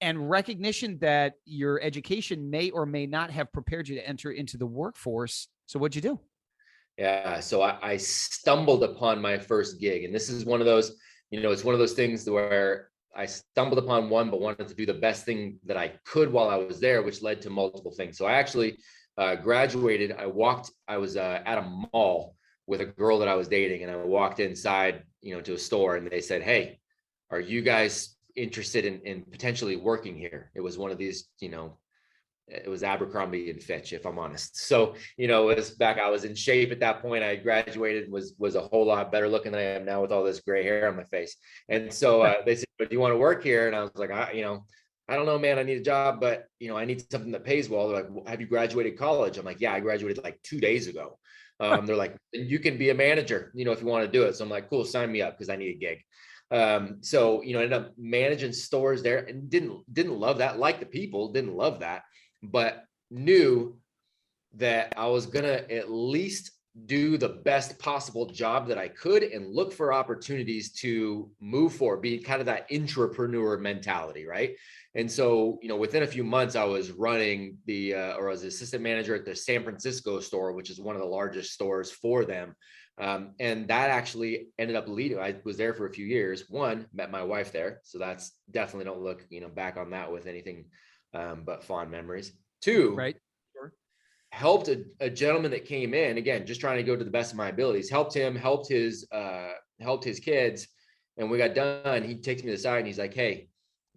and 0.00 0.28
recognition 0.28 0.98
that 0.98 1.34
your 1.44 1.80
education 1.80 2.50
may 2.50 2.70
or 2.70 2.84
may 2.84 3.06
not 3.06 3.30
have 3.30 3.52
prepared 3.52 3.88
you 3.88 3.96
to 3.96 4.06
enter 4.06 4.32
into 4.32 4.56
the 4.56 4.66
workforce. 4.66 5.48
So 5.66 5.78
what'd 5.78 5.96
you 5.96 6.02
do? 6.02 6.20
Yeah, 6.98 7.40
so 7.40 7.62
I, 7.62 7.78
I 7.82 7.96
stumbled 7.96 8.84
upon 8.84 9.20
my 9.20 9.38
first 9.38 9.80
gig, 9.80 10.04
and 10.04 10.14
this 10.14 10.28
is 10.28 10.44
one 10.44 10.60
of 10.60 10.66
those, 10.66 10.96
you 11.30 11.40
know, 11.40 11.50
it's 11.50 11.64
one 11.64 11.74
of 11.74 11.80
those 11.80 11.94
things 11.94 12.28
where 12.28 12.90
I 13.16 13.26
stumbled 13.26 13.78
upon 13.78 14.10
one, 14.10 14.30
but 14.30 14.40
wanted 14.40 14.68
to 14.68 14.74
do 14.74 14.86
the 14.86 14.94
best 14.94 15.24
thing 15.24 15.58
that 15.64 15.76
I 15.76 15.92
could 16.04 16.32
while 16.32 16.48
I 16.48 16.56
was 16.56 16.80
there, 16.80 17.02
which 17.02 17.22
led 17.22 17.40
to 17.42 17.50
multiple 17.50 17.92
things. 17.92 18.18
So 18.18 18.26
I 18.26 18.32
actually 18.32 18.78
uh, 19.16 19.36
graduated. 19.36 20.12
I 20.12 20.26
walked. 20.26 20.70
I 20.88 20.96
was 20.96 21.16
uh, 21.16 21.42
at 21.44 21.58
a 21.58 21.86
mall 21.92 22.36
with 22.66 22.80
a 22.80 22.86
girl 22.86 23.18
that 23.18 23.28
I 23.28 23.34
was 23.34 23.48
dating, 23.48 23.82
and 23.82 23.90
I 23.90 23.96
walked 23.96 24.40
inside, 24.40 25.02
you 25.20 25.34
know, 25.34 25.40
to 25.42 25.54
a 25.54 25.58
store, 25.58 25.96
and 25.96 26.10
they 26.10 26.20
said, 26.20 26.42
"Hey, 26.42 26.80
are 27.30 27.40
you 27.40 27.62
guys 27.62 28.16
interested 28.36 28.84
in 28.84 29.00
in 29.00 29.22
potentially 29.22 29.76
working 29.76 30.16
here?" 30.16 30.50
It 30.54 30.60
was 30.60 30.78
one 30.78 30.90
of 30.90 30.98
these, 30.98 31.28
you 31.40 31.50
know, 31.50 31.78
it 32.48 32.68
was 32.68 32.82
Abercrombie 32.82 33.50
and 33.50 33.62
Fitch, 33.62 33.92
if 33.92 34.06
I'm 34.06 34.18
honest. 34.18 34.56
So, 34.64 34.94
you 35.16 35.28
know, 35.28 35.50
it 35.50 35.56
was 35.56 35.70
back, 35.70 35.98
I 35.98 36.10
was 36.10 36.24
in 36.24 36.34
shape 36.34 36.72
at 36.72 36.80
that 36.80 37.00
point. 37.02 37.22
I 37.22 37.36
graduated, 37.36 38.10
was 38.10 38.34
was 38.38 38.54
a 38.54 38.60
whole 38.60 38.86
lot 38.86 39.12
better 39.12 39.28
looking 39.28 39.52
than 39.52 39.60
I 39.60 39.64
am 39.64 39.84
now 39.84 40.02
with 40.02 40.12
all 40.12 40.24
this 40.24 40.40
gray 40.40 40.64
hair 40.64 40.88
on 40.88 40.96
my 40.96 41.04
face. 41.04 41.36
And 41.68 41.92
so 41.92 42.22
uh, 42.22 42.34
they 42.44 42.56
said, 42.56 42.64
"But 42.78 42.90
do 42.90 42.94
you 42.94 43.00
want 43.00 43.12
to 43.12 43.18
work 43.18 43.42
here?" 43.42 43.66
And 43.66 43.76
I 43.76 43.82
was 43.82 43.92
like, 43.94 44.10
I, 44.10 44.32
you 44.32 44.42
know, 44.42 44.64
I 45.08 45.16
don't 45.16 45.26
know, 45.26 45.38
man. 45.38 45.58
I 45.58 45.62
need 45.62 45.78
a 45.78 45.84
job, 45.84 46.20
but 46.20 46.46
you 46.58 46.68
know, 46.68 46.76
I 46.76 46.84
need 46.84 47.10
something 47.10 47.32
that 47.32 47.44
pays 47.44 47.68
well. 47.68 47.88
They're 47.88 48.02
like, 48.02 48.10
"Well, 48.10 48.24
"Have 48.26 48.40
you 48.40 48.46
graduated 48.46 48.98
college?" 48.98 49.38
I'm 49.38 49.44
like, 49.44 49.60
"Yeah, 49.60 49.72
I 49.72 49.80
graduated 49.80 50.22
like 50.24 50.42
two 50.42 50.60
days 50.60 50.88
ago." 50.88 51.18
Um, 51.60 51.86
they're 51.86 51.96
like, 51.96 52.16
"You 52.32 52.58
can 52.58 52.78
be 52.78 52.90
a 52.90 52.94
manager, 52.94 53.52
you 53.54 53.64
know, 53.64 53.72
if 53.72 53.80
you 53.80 53.86
want 53.86 54.04
to 54.04 54.10
do 54.10 54.24
it." 54.24 54.34
So 54.36 54.44
I'm 54.44 54.50
like, 54.50 54.68
"Cool, 54.70 54.84
sign 54.84 55.12
me 55.12 55.22
up 55.22 55.36
because 55.36 55.50
I 55.50 55.56
need 55.56 55.76
a 55.76 55.78
gig." 55.78 55.98
Um, 56.50 56.98
so 57.02 57.42
you 57.42 57.52
know, 57.52 57.60
I 57.60 57.64
ended 57.64 57.78
up 57.80 57.92
managing 57.98 58.52
stores 58.52 59.02
there 59.02 59.18
and 59.18 59.50
didn't 59.50 59.82
didn't 59.92 60.18
love 60.18 60.38
that. 60.38 60.58
Like 60.58 60.80
the 60.80 60.86
people, 60.86 61.32
didn't 61.32 61.54
love 61.54 61.80
that 61.80 62.02
but 62.50 62.84
knew 63.10 63.78
that 64.56 64.94
I 64.96 65.06
was 65.06 65.26
gonna 65.26 65.64
at 65.70 65.90
least 65.90 66.52
do 66.86 67.16
the 67.16 67.28
best 67.28 67.78
possible 67.78 68.26
job 68.26 68.66
that 68.66 68.78
I 68.78 68.88
could 68.88 69.22
and 69.22 69.54
look 69.54 69.72
for 69.72 69.92
opportunities 69.92 70.72
to 70.72 71.30
move 71.40 71.72
forward, 71.72 72.02
be 72.02 72.18
kind 72.18 72.40
of 72.40 72.46
that 72.46 72.68
intrapreneur 72.68 73.60
mentality, 73.60 74.26
right? 74.26 74.56
And 74.96 75.10
so, 75.10 75.58
you 75.62 75.68
know, 75.68 75.76
within 75.76 76.02
a 76.02 76.06
few 76.06 76.24
months, 76.24 76.56
I 76.56 76.64
was 76.64 76.90
running 76.90 77.58
the, 77.66 77.94
uh, 77.94 78.14
or 78.14 78.28
I 78.28 78.32
was 78.32 78.42
assistant 78.42 78.82
manager 78.82 79.14
at 79.14 79.24
the 79.24 79.36
San 79.36 79.62
Francisco 79.62 80.18
store, 80.18 80.52
which 80.52 80.68
is 80.68 80.80
one 80.80 80.96
of 80.96 81.00
the 81.00 81.08
largest 81.08 81.52
stores 81.52 81.92
for 81.92 82.24
them. 82.24 82.56
Um, 82.98 83.34
and 83.40 83.68
that 83.68 83.90
actually 83.90 84.48
ended 84.58 84.76
up 84.76 84.88
leading. 84.88 85.18
I 85.18 85.36
was 85.44 85.56
there 85.56 85.74
for 85.74 85.86
a 85.86 85.92
few 85.92 86.06
years. 86.06 86.44
One, 86.48 86.86
met 86.92 87.10
my 87.10 87.22
wife 87.22 87.52
there, 87.52 87.80
so 87.82 87.98
that's 87.98 88.32
definitely 88.50 88.84
don't 88.84 89.02
look, 89.02 89.24
you 89.30 89.40
know, 89.40 89.48
back 89.48 89.76
on 89.76 89.90
that 89.90 90.12
with 90.12 90.26
anything 90.26 90.66
um, 91.12 91.42
but 91.44 91.64
fond 91.64 91.90
memories. 91.90 92.32
Two, 92.60 92.94
Right. 92.94 93.16
Helped 94.34 94.66
a, 94.66 94.84
a 94.98 95.08
gentleman 95.08 95.52
that 95.52 95.64
came 95.64 95.94
in 95.94 96.18
again, 96.18 96.44
just 96.44 96.60
trying 96.60 96.76
to 96.76 96.82
go 96.82 96.96
to 96.96 97.04
the 97.04 97.10
best 97.10 97.30
of 97.30 97.38
my 97.38 97.48
abilities. 97.50 97.88
Helped 97.88 98.12
him, 98.12 98.34
helped 98.34 98.68
his, 98.68 99.06
uh, 99.12 99.52
helped 99.80 100.04
his 100.04 100.18
kids, 100.18 100.66
and 101.16 101.30
we 101.30 101.38
got 101.38 101.54
done. 101.54 102.02
He 102.02 102.16
takes 102.16 102.42
me 102.42 102.50
to 102.50 102.56
the 102.56 102.62
side 102.62 102.78
and 102.78 102.86
he's 102.88 102.98
like, 102.98 103.14
"Hey, 103.14 103.48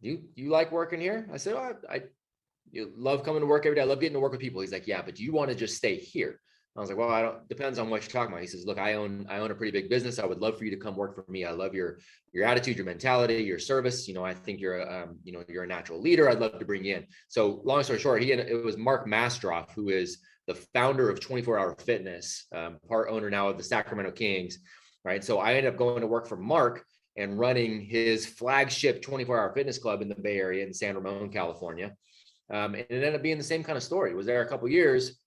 do 0.01 0.09
you 0.09 0.23
you 0.35 0.49
like 0.51 0.71
working 0.71 1.01
here?" 1.01 1.27
I 1.33 1.37
said, 1.37 1.55
oh, 1.55 1.75
"I, 1.89 1.95
I 1.95 2.01
you 2.69 2.93
love 2.95 3.23
coming 3.23 3.41
to 3.41 3.47
work 3.47 3.65
every 3.65 3.75
day. 3.75 3.81
I 3.81 3.85
love 3.85 3.99
getting 3.99 4.13
to 4.13 4.19
work 4.19 4.31
with 4.31 4.39
people." 4.39 4.61
He's 4.61 4.71
like, 4.71 4.85
"Yeah, 4.85 5.01
but 5.01 5.15
do 5.15 5.23
you 5.23 5.33
want 5.33 5.49
to 5.49 5.55
just 5.55 5.75
stay 5.75 5.95
here?" 5.95 6.39
I 6.77 6.81
was 6.81 6.89
like, 6.89 6.97
"Well, 6.99 7.09
I 7.09 7.23
don't. 7.23 7.47
Depends 7.49 7.79
on 7.79 7.89
what 7.89 8.03
you're 8.03 8.11
talking 8.11 8.31
about." 8.31 8.41
He 8.41 8.47
says, 8.47 8.65
"Look, 8.65 8.77
I 8.77 8.93
own 8.93 9.25
I 9.29 9.39
own 9.39 9.51
a 9.51 9.55
pretty 9.55 9.71
big 9.71 9.89
business. 9.89 10.19
I 10.19 10.25
would 10.25 10.39
love 10.39 10.57
for 10.57 10.65
you 10.65 10.71
to 10.71 10.77
come 10.77 10.95
work 10.95 11.15
for 11.15 11.25
me. 11.29 11.43
I 11.43 11.51
love 11.51 11.73
your 11.73 11.99
your 12.33 12.45
attitude, 12.45 12.77
your 12.77 12.85
mentality, 12.85 13.43
your 13.43 13.59
service. 13.59 14.07
You 14.07 14.13
know, 14.13 14.23
I 14.23 14.33
think 14.33 14.61
you're 14.61 14.79
a, 14.79 15.03
um, 15.03 15.17
you 15.23 15.33
know 15.33 15.43
you're 15.49 15.63
a 15.63 15.67
natural 15.67 15.99
leader. 15.99 16.29
I'd 16.29 16.39
love 16.39 16.59
to 16.59 16.65
bring 16.65 16.85
you 16.85 16.97
in." 16.97 17.07
So, 17.27 17.61
long 17.65 17.83
story 17.83 17.99
short, 17.99 18.21
he 18.21 18.31
it 18.31 18.63
was 18.63 18.77
Mark 18.77 19.07
Mastrov 19.07 19.71
who 19.71 19.89
is 19.89 20.19
the 20.47 20.55
founder 20.73 21.09
of 21.09 21.19
24 21.19 21.59
Hour 21.59 21.75
Fitness, 21.79 22.45
um, 22.53 22.77
part 22.87 23.09
owner 23.09 23.29
now 23.29 23.49
of 23.49 23.57
the 23.57 23.63
Sacramento 23.63 24.11
Kings. 24.11 24.59
Right. 25.03 25.23
So 25.23 25.39
I 25.39 25.53
ended 25.53 25.71
up 25.71 25.77
going 25.77 26.01
to 26.01 26.07
work 26.07 26.27
for 26.27 26.37
Mark 26.37 26.83
and 27.17 27.37
running 27.37 27.81
his 27.81 28.25
flagship 28.25 29.01
24 29.01 29.39
Hour 29.39 29.53
Fitness 29.53 29.77
Club 29.77 30.01
in 30.01 30.09
the 30.09 30.15
Bay 30.15 30.37
Area 30.37 30.65
in 30.65 30.73
San 30.73 30.95
Ramon, 30.95 31.29
California. 31.29 31.93
Um, 32.49 32.75
and 32.75 32.85
it 32.89 32.91
ended 32.91 33.15
up 33.15 33.23
being 33.23 33.37
the 33.37 33.43
same 33.43 33.63
kind 33.63 33.77
of 33.77 33.83
story. 33.83 34.13
Was 34.13 34.25
there 34.25 34.41
a 34.41 34.47
couple 34.47 34.67
years, 34.69 35.19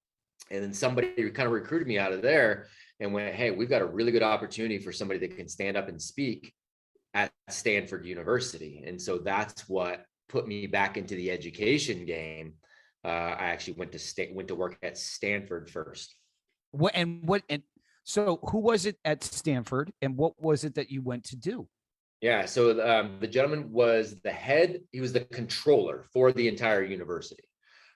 and 0.51 0.63
then 0.63 0.73
somebody 0.73 1.31
kind 1.31 1.47
of 1.47 1.53
recruited 1.53 1.87
me 1.87 1.99
out 1.99 2.13
of 2.13 2.23
there 2.23 2.67
and 2.99 3.13
went, 3.13 3.35
"Hey, 3.35 3.51
we've 3.51 3.71
got 3.71 3.83
a 3.83 3.87
really 3.87 4.13
good 4.13 4.23
opportunity 4.23 4.79
for 4.79 4.93
somebody 4.93 5.21
that 5.21 5.37
can 5.37 5.49
stand 5.49 5.77
up 5.77 5.89
and 5.89 6.01
speak 6.01 6.53
at 7.15 7.33
Stanford 7.49 8.05
University." 8.07 8.85
And 8.87 9.01
so 9.01 9.19
that's 9.19 9.69
what 9.69 10.05
put 10.29 10.47
me 10.47 10.67
back 10.67 10.97
into 10.97 11.15
the 11.15 11.31
education 11.31 12.05
game. 12.05 12.55
Uh, 13.05 13.09
I 13.09 13.47
actually 13.47 13.75
went 13.75 13.93
to 13.93 13.99
state 13.99 14.35
went 14.35 14.49
to 14.49 14.55
work 14.55 14.79
at 14.83 14.99
Stanford 14.99 15.71
first. 15.71 16.15
What 16.73 16.95
and 16.95 17.27
what 17.27 17.43
and 17.49 17.63
so 18.05 18.41
who 18.51 18.59
was 18.59 18.87
it 18.87 18.97
at 19.05 19.23
Stanford 19.23 19.93
and 20.03 20.17
what 20.17 20.41
was 20.41 20.65
it 20.65 20.75
that 20.75 20.91
you 20.91 21.03
went 21.03 21.25
to 21.25 21.37
do? 21.37 21.69
Yeah, 22.21 22.45
so 22.45 22.87
um, 22.87 23.17
the 23.19 23.27
gentleman 23.27 23.73
was 23.73 24.21
the 24.23 24.31
head, 24.31 24.81
he 24.93 25.01
was 25.01 25.13
the 25.13 25.21
controller 25.21 26.05
for 26.13 26.33
the 26.33 26.49
entire 26.49 26.83
university, 26.83 27.45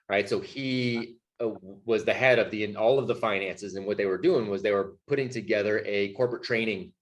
right? 0.09 0.27
So 0.27 0.39
he 0.39 0.97
uh, 0.97 1.24
was 1.39 2.05
the 2.05 2.13
head 2.13 2.39
of 2.39 2.51
the 2.51 2.75
all 2.75 2.99
of 2.99 3.07
the 3.07 3.15
finances, 3.15 3.75
and 3.75 3.85
what 3.85 3.97
they 3.97 4.05
were 4.05 4.17
doing 4.17 4.49
was 4.49 4.61
they 4.61 4.71
were 4.71 4.95
putting 5.07 5.29
together 5.29 5.83
a 5.85 6.13
corporate 6.13 6.43
training 6.43 6.93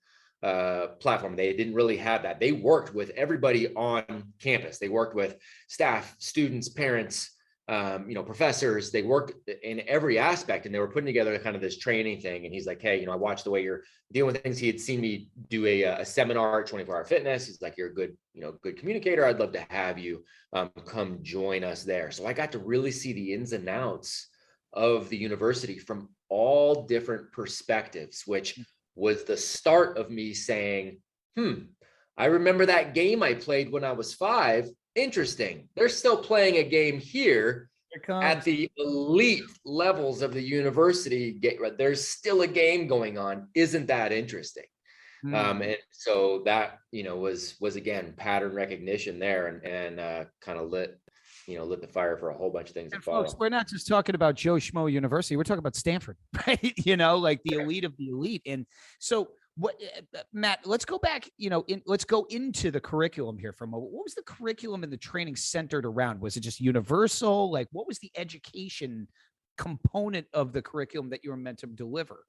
uh, 0.41 0.87
platform. 0.99 1.35
They 1.35 1.53
didn't 1.53 1.75
really 1.75 1.97
have 1.97 2.23
that. 2.23 2.39
They 2.39 2.51
worked 2.51 2.93
with 2.93 3.11
everybody 3.11 3.73
on 3.75 4.33
campus. 4.41 4.79
They 4.79 4.89
worked 4.89 5.15
with 5.15 5.37
staff, 5.67 6.15
students, 6.19 6.69
parents, 6.69 7.31
um, 7.69 8.09
you 8.09 8.15
know, 8.15 8.23
professors. 8.23 8.91
They 8.91 9.03
work 9.03 9.33
in 9.63 9.81
every 9.87 10.19
aspect, 10.19 10.65
and 10.65 10.75
they 10.75 10.79
were 10.79 10.89
putting 10.89 11.05
together 11.05 11.37
kind 11.39 11.55
of 11.55 11.61
this 11.61 11.77
training 11.77 12.19
thing. 12.19 12.45
And 12.45 12.53
he's 12.53 12.67
like, 12.67 12.81
"Hey, 12.81 12.99
you 12.99 13.05
know, 13.05 13.13
I 13.13 13.17
watched 13.17 13.45
the 13.45 13.51
way 13.51 13.63
you're 13.63 13.83
dealing 14.11 14.33
with 14.33 14.43
things. 14.43 14.57
He 14.57 14.67
had 14.67 14.79
seen 14.79 14.99
me 14.99 15.29
do 15.49 15.65
a, 15.65 15.83
a 15.83 16.05
seminar 16.05 16.61
at 16.61 16.67
24 16.67 16.95
Hour 16.95 17.05
Fitness. 17.05 17.47
He's 17.47 17.61
like, 17.61 17.77
"You're 17.77 17.89
a 17.89 17.93
good, 17.93 18.17
you 18.33 18.41
know, 18.41 18.53
good 18.61 18.77
communicator. 18.77 19.25
I'd 19.25 19.39
love 19.39 19.53
to 19.53 19.65
have 19.69 19.97
you 19.97 20.23
um, 20.51 20.71
come 20.85 21.19
join 21.21 21.63
us 21.63 21.83
there." 21.83 22.11
So 22.11 22.27
I 22.27 22.33
got 22.33 22.51
to 22.51 22.59
really 22.59 22.91
see 22.91 23.13
the 23.13 23.33
ins 23.33 23.53
and 23.53 23.69
outs 23.69 24.27
of 24.73 25.07
the 25.09 25.17
university 25.17 25.79
from 25.79 26.09
all 26.29 26.85
different 26.85 27.31
perspectives, 27.31 28.23
which 28.25 28.59
was 28.95 29.23
the 29.23 29.37
start 29.37 29.97
of 29.97 30.09
me 30.09 30.33
saying, 30.33 30.99
"Hmm, 31.37 31.53
I 32.17 32.25
remember 32.25 32.65
that 32.65 32.93
game 32.93 33.23
I 33.23 33.33
played 33.33 33.71
when 33.71 33.83
I 33.83 33.93
was 33.93 34.13
five. 34.13 34.67
Interesting. 34.95 35.69
They're 35.75 35.89
still 35.89 36.17
playing 36.17 36.57
a 36.57 36.63
game 36.63 36.99
here." 36.99 37.69
at 38.09 38.43
the 38.43 38.67
elite 38.77 39.43
levels 39.65 40.23
of 40.23 40.33
the 40.33 40.41
university 40.41 41.39
there's 41.77 42.07
still 42.07 42.41
a 42.41 42.47
game 42.47 42.87
going 42.87 43.19
on 43.19 43.47
isn't 43.53 43.85
that 43.85 44.11
interesting 44.11 44.63
Hmm. 45.21 45.35
um 45.35 45.61
and 45.61 45.77
so 45.91 46.41
that 46.45 46.79
you 46.91 47.03
know 47.03 47.15
was 47.15 47.55
was 47.61 47.75
again 47.75 48.13
pattern 48.17 48.53
recognition 48.53 49.19
there 49.19 49.47
and 49.47 49.63
and 49.63 49.99
uh 49.99 50.25
kind 50.41 50.59
of 50.59 50.69
lit 50.69 50.99
you 51.47 51.57
know 51.57 51.63
lit 51.63 51.81
the 51.81 51.87
fire 51.87 52.17
for 52.17 52.29
a 52.29 52.33
whole 52.37 52.49
bunch 52.49 52.69
of 52.69 52.73
things 52.73 52.91
to 52.91 52.95
And 52.95 53.03
follow 53.03 53.23
folks, 53.23 53.35
we're 53.39 53.49
not 53.49 53.67
just 53.67 53.87
talking 53.87 54.15
about 54.15 54.35
Joe 54.35 54.55
Schmo 54.55 54.91
University. 54.91 55.35
We're 55.37 55.43
talking 55.43 55.59
about 55.59 55.75
Stanford, 55.75 56.17
right? 56.47 56.73
You 56.77 56.97
know, 56.97 57.17
like 57.17 57.41
the 57.43 57.55
elite 57.55 57.83
of 57.85 57.95
the 57.97 58.09
elite. 58.09 58.41
And 58.45 58.65
so, 58.99 59.29
what 59.55 59.75
uh, 59.81 60.17
uh, 60.17 60.21
Matt, 60.33 60.59
let's 60.65 60.85
go 60.85 60.97
back, 60.97 61.29
you 61.37 61.49
know, 61.49 61.63
in, 61.67 61.81
let's 61.85 62.05
go 62.05 62.25
into 62.29 62.71
the 62.71 62.79
curriculum 62.79 63.37
here 63.37 63.53
for 63.53 63.65
a 63.65 63.67
moment. 63.67 63.91
What 63.91 64.05
was 64.05 64.15
the 64.15 64.23
curriculum 64.23 64.83
and 64.83 64.91
the 64.91 64.97
training 64.97 65.35
centered 65.35 65.85
around? 65.85 66.19
Was 66.19 66.37
it 66.37 66.41
just 66.41 66.59
universal? 66.59 67.51
Like 67.51 67.67
what 67.71 67.87
was 67.87 67.99
the 67.99 68.11
education 68.17 69.07
component 69.57 70.27
of 70.33 70.53
the 70.53 70.61
curriculum 70.61 71.09
that 71.11 71.23
you 71.23 71.29
were 71.29 71.37
meant 71.37 71.59
to 71.59 71.67
deliver? 71.67 72.25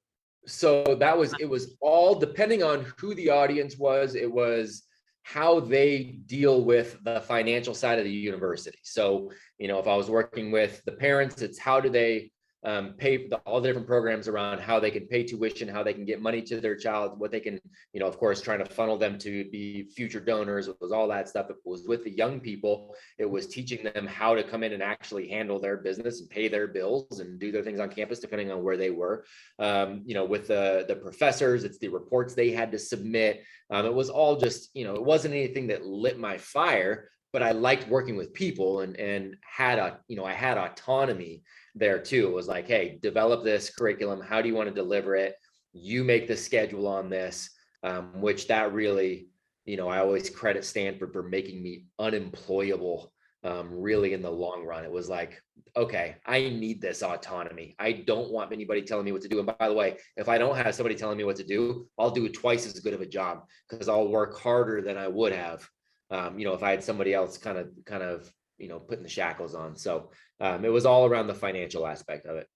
So 0.46 0.84
that 1.00 1.16
was 1.16 1.34
it 1.40 1.48
was 1.48 1.76
all 1.80 2.14
depending 2.14 2.62
on 2.62 2.84
who 2.98 3.14
the 3.14 3.30
audience 3.30 3.78
was, 3.78 4.14
it 4.14 4.30
was 4.30 4.82
how 5.22 5.58
they 5.58 6.18
deal 6.26 6.62
with 6.62 7.02
the 7.02 7.20
financial 7.22 7.74
side 7.74 7.98
of 7.98 8.04
the 8.04 8.10
university. 8.10 8.78
So, 8.82 9.32
you 9.58 9.68
know, 9.68 9.78
if 9.78 9.88
I 9.88 9.96
was 9.96 10.10
working 10.10 10.52
with 10.52 10.82
the 10.84 10.92
parents, 10.92 11.40
it's 11.40 11.58
how 11.58 11.80
do 11.80 11.88
they 11.88 12.30
um, 12.64 12.94
pay 12.96 13.28
the, 13.28 13.36
all 13.38 13.60
the 13.60 13.68
different 13.68 13.86
programs 13.86 14.26
around 14.26 14.60
how 14.60 14.80
they 14.80 14.90
can 14.90 15.06
pay 15.06 15.22
tuition, 15.22 15.68
how 15.68 15.82
they 15.82 15.92
can 15.92 16.04
get 16.04 16.22
money 16.22 16.40
to 16.42 16.60
their 16.60 16.76
child, 16.76 17.18
what 17.20 17.30
they 17.30 17.40
can, 17.40 17.60
you 17.92 18.00
know, 18.00 18.06
of 18.06 18.18
course, 18.18 18.40
trying 18.40 18.58
to 18.60 18.64
funnel 18.64 18.96
them 18.96 19.18
to 19.18 19.44
be 19.50 19.84
future 19.94 20.20
donors. 20.20 20.68
It 20.68 20.76
was 20.80 20.92
all 20.92 21.08
that 21.08 21.28
stuff. 21.28 21.50
It 21.50 21.56
was 21.64 21.86
with 21.86 22.04
the 22.04 22.10
young 22.10 22.40
people. 22.40 22.94
It 23.18 23.28
was 23.28 23.46
teaching 23.46 23.84
them 23.84 24.06
how 24.06 24.34
to 24.34 24.42
come 24.42 24.62
in 24.62 24.72
and 24.72 24.82
actually 24.82 25.28
handle 25.28 25.58
their 25.58 25.76
business 25.76 26.20
and 26.20 26.30
pay 26.30 26.48
their 26.48 26.66
bills 26.66 27.20
and 27.20 27.38
do 27.38 27.52
their 27.52 27.62
things 27.62 27.80
on 27.80 27.90
campus, 27.90 28.20
depending 28.20 28.50
on 28.50 28.62
where 28.62 28.76
they 28.76 28.90
were. 28.90 29.24
Um, 29.58 30.02
you 30.06 30.14
know, 30.14 30.24
with 30.24 30.48
the 30.48 30.84
the 30.88 30.96
professors, 30.96 31.64
it's 31.64 31.78
the 31.78 31.88
reports 31.88 32.34
they 32.34 32.50
had 32.50 32.72
to 32.72 32.78
submit. 32.78 33.42
Um, 33.70 33.86
it 33.86 33.94
was 33.94 34.10
all 34.10 34.36
just, 34.36 34.70
you 34.74 34.84
know, 34.84 34.94
it 34.94 35.04
wasn't 35.04 35.34
anything 35.34 35.66
that 35.68 35.84
lit 35.84 36.18
my 36.18 36.38
fire, 36.38 37.10
but 37.34 37.42
I 37.42 37.50
liked 37.50 37.88
working 37.88 38.14
with 38.14 38.32
people 38.32 38.82
and 38.82 38.96
and 38.96 39.36
had 39.42 39.80
a, 39.80 39.98
you 40.06 40.16
know, 40.16 40.24
I 40.24 40.32
had 40.32 40.56
autonomy 40.56 41.42
there 41.74 41.98
too. 41.98 42.28
It 42.28 42.32
was 42.32 42.46
like, 42.46 42.68
hey, 42.68 43.00
develop 43.02 43.42
this 43.42 43.74
curriculum. 43.74 44.20
How 44.20 44.40
do 44.40 44.48
you 44.48 44.54
want 44.54 44.68
to 44.68 44.74
deliver 44.74 45.16
it? 45.16 45.34
You 45.72 46.04
make 46.04 46.28
the 46.28 46.36
schedule 46.36 46.86
on 46.86 47.10
this, 47.10 47.50
um, 47.82 48.20
which 48.20 48.46
that 48.46 48.72
really, 48.72 49.26
you 49.64 49.76
know, 49.76 49.88
I 49.88 49.98
always 49.98 50.30
credit 50.30 50.64
Stanford 50.64 51.12
for 51.12 51.24
making 51.24 51.60
me 51.60 51.86
unemployable. 51.98 53.12
Um, 53.42 53.68
really, 53.72 54.14
in 54.14 54.22
the 54.22 54.30
long 54.30 54.64
run, 54.64 54.84
it 54.84 54.92
was 54.92 55.08
like, 55.08 55.42
okay, 55.76 56.16
I 56.24 56.38
need 56.38 56.80
this 56.80 57.02
autonomy. 57.02 57.74
I 57.80 57.92
don't 57.92 58.30
want 58.30 58.52
anybody 58.52 58.80
telling 58.82 59.04
me 59.04 59.12
what 59.12 59.22
to 59.22 59.28
do. 59.28 59.40
And 59.40 59.46
by 59.58 59.68
the 59.68 59.74
way, 59.74 59.96
if 60.16 60.28
I 60.28 60.38
don't 60.38 60.56
have 60.56 60.74
somebody 60.74 60.94
telling 60.94 61.18
me 61.18 61.24
what 61.24 61.36
to 61.36 61.44
do, 61.44 61.88
I'll 61.98 62.10
do 62.10 62.28
twice 62.28 62.64
as 62.64 62.78
good 62.78 62.94
of 62.94 63.02
a 63.02 63.06
job 63.06 63.42
because 63.68 63.88
I'll 63.88 64.08
work 64.08 64.38
harder 64.38 64.80
than 64.80 64.96
I 64.96 65.08
would 65.08 65.32
have. 65.32 65.68
Um, 66.10 66.38
you 66.38 66.44
know, 66.46 66.54
if 66.54 66.62
I 66.62 66.70
had 66.70 66.84
somebody 66.84 67.14
else 67.14 67.38
kind 67.38 67.58
of, 67.58 67.68
kind 67.86 68.02
of, 68.02 68.30
you 68.58 68.68
know, 68.68 68.78
putting 68.78 69.02
the 69.02 69.08
shackles 69.08 69.54
on. 69.54 69.74
So 69.76 70.10
um, 70.40 70.64
it 70.64 70.72
was 70.72 70.86
all 70.86 71.06
around 71.06 71.26
the 71.26 71.34
financial 71.34 71.86
aspect 71.86 72.26
of 72.26 72.36
it. 72.36 72.46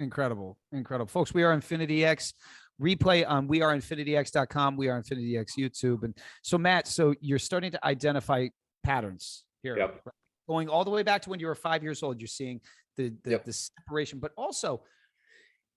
Incredible. 0.00 0.58
Incredible. 0.72 1.08
Folks, 1.08 1.32
we 1.32 1.42
are 1.42 1.52
Infinity 1.52 2.04
X 2.04 2.34
replay 2.80 3.28
on 3.28 3.48
we 3.48 3.62
are 3.62 3.74
infinityx.com. 3.74 4.76
We 4.76 4.88
are 4.88 4.96
Infinity 4.96 5.36
X 5.36 5.54
YouTube. 5.58 6.04
And 6.04 6.16
so, 6.42 6.58
Matt, 6.58 6.86
so 6.86 7.14
you're 7.20 7.38
starting 7.38 7.72
to 7.72 7.84
identify 7.84 8.48
patterns 8.84 9.44
here. 9.62 9.76
Yep. 9.76 10.00
Going 10.48 10.68
all 10.68 10.84
the 10.84 10.90
way 10.90 11.02
back 11.02 11.22
to 11.22 11.30
when 11.30 11.40
you 11.40 11.46
were 11.46 11.54
five 11.54 11.82
years 11.82 12.02
old, 12.02 12.20
you're 12.20 12.28
seeing 12.28 12.60
the 12.96 13.12
the, 13.24 13.32
Yep. 13.32 13.44
the 13.44 13.52
separation, 13.52 14.18
but 14.18 14.32
also, 14.36 14.82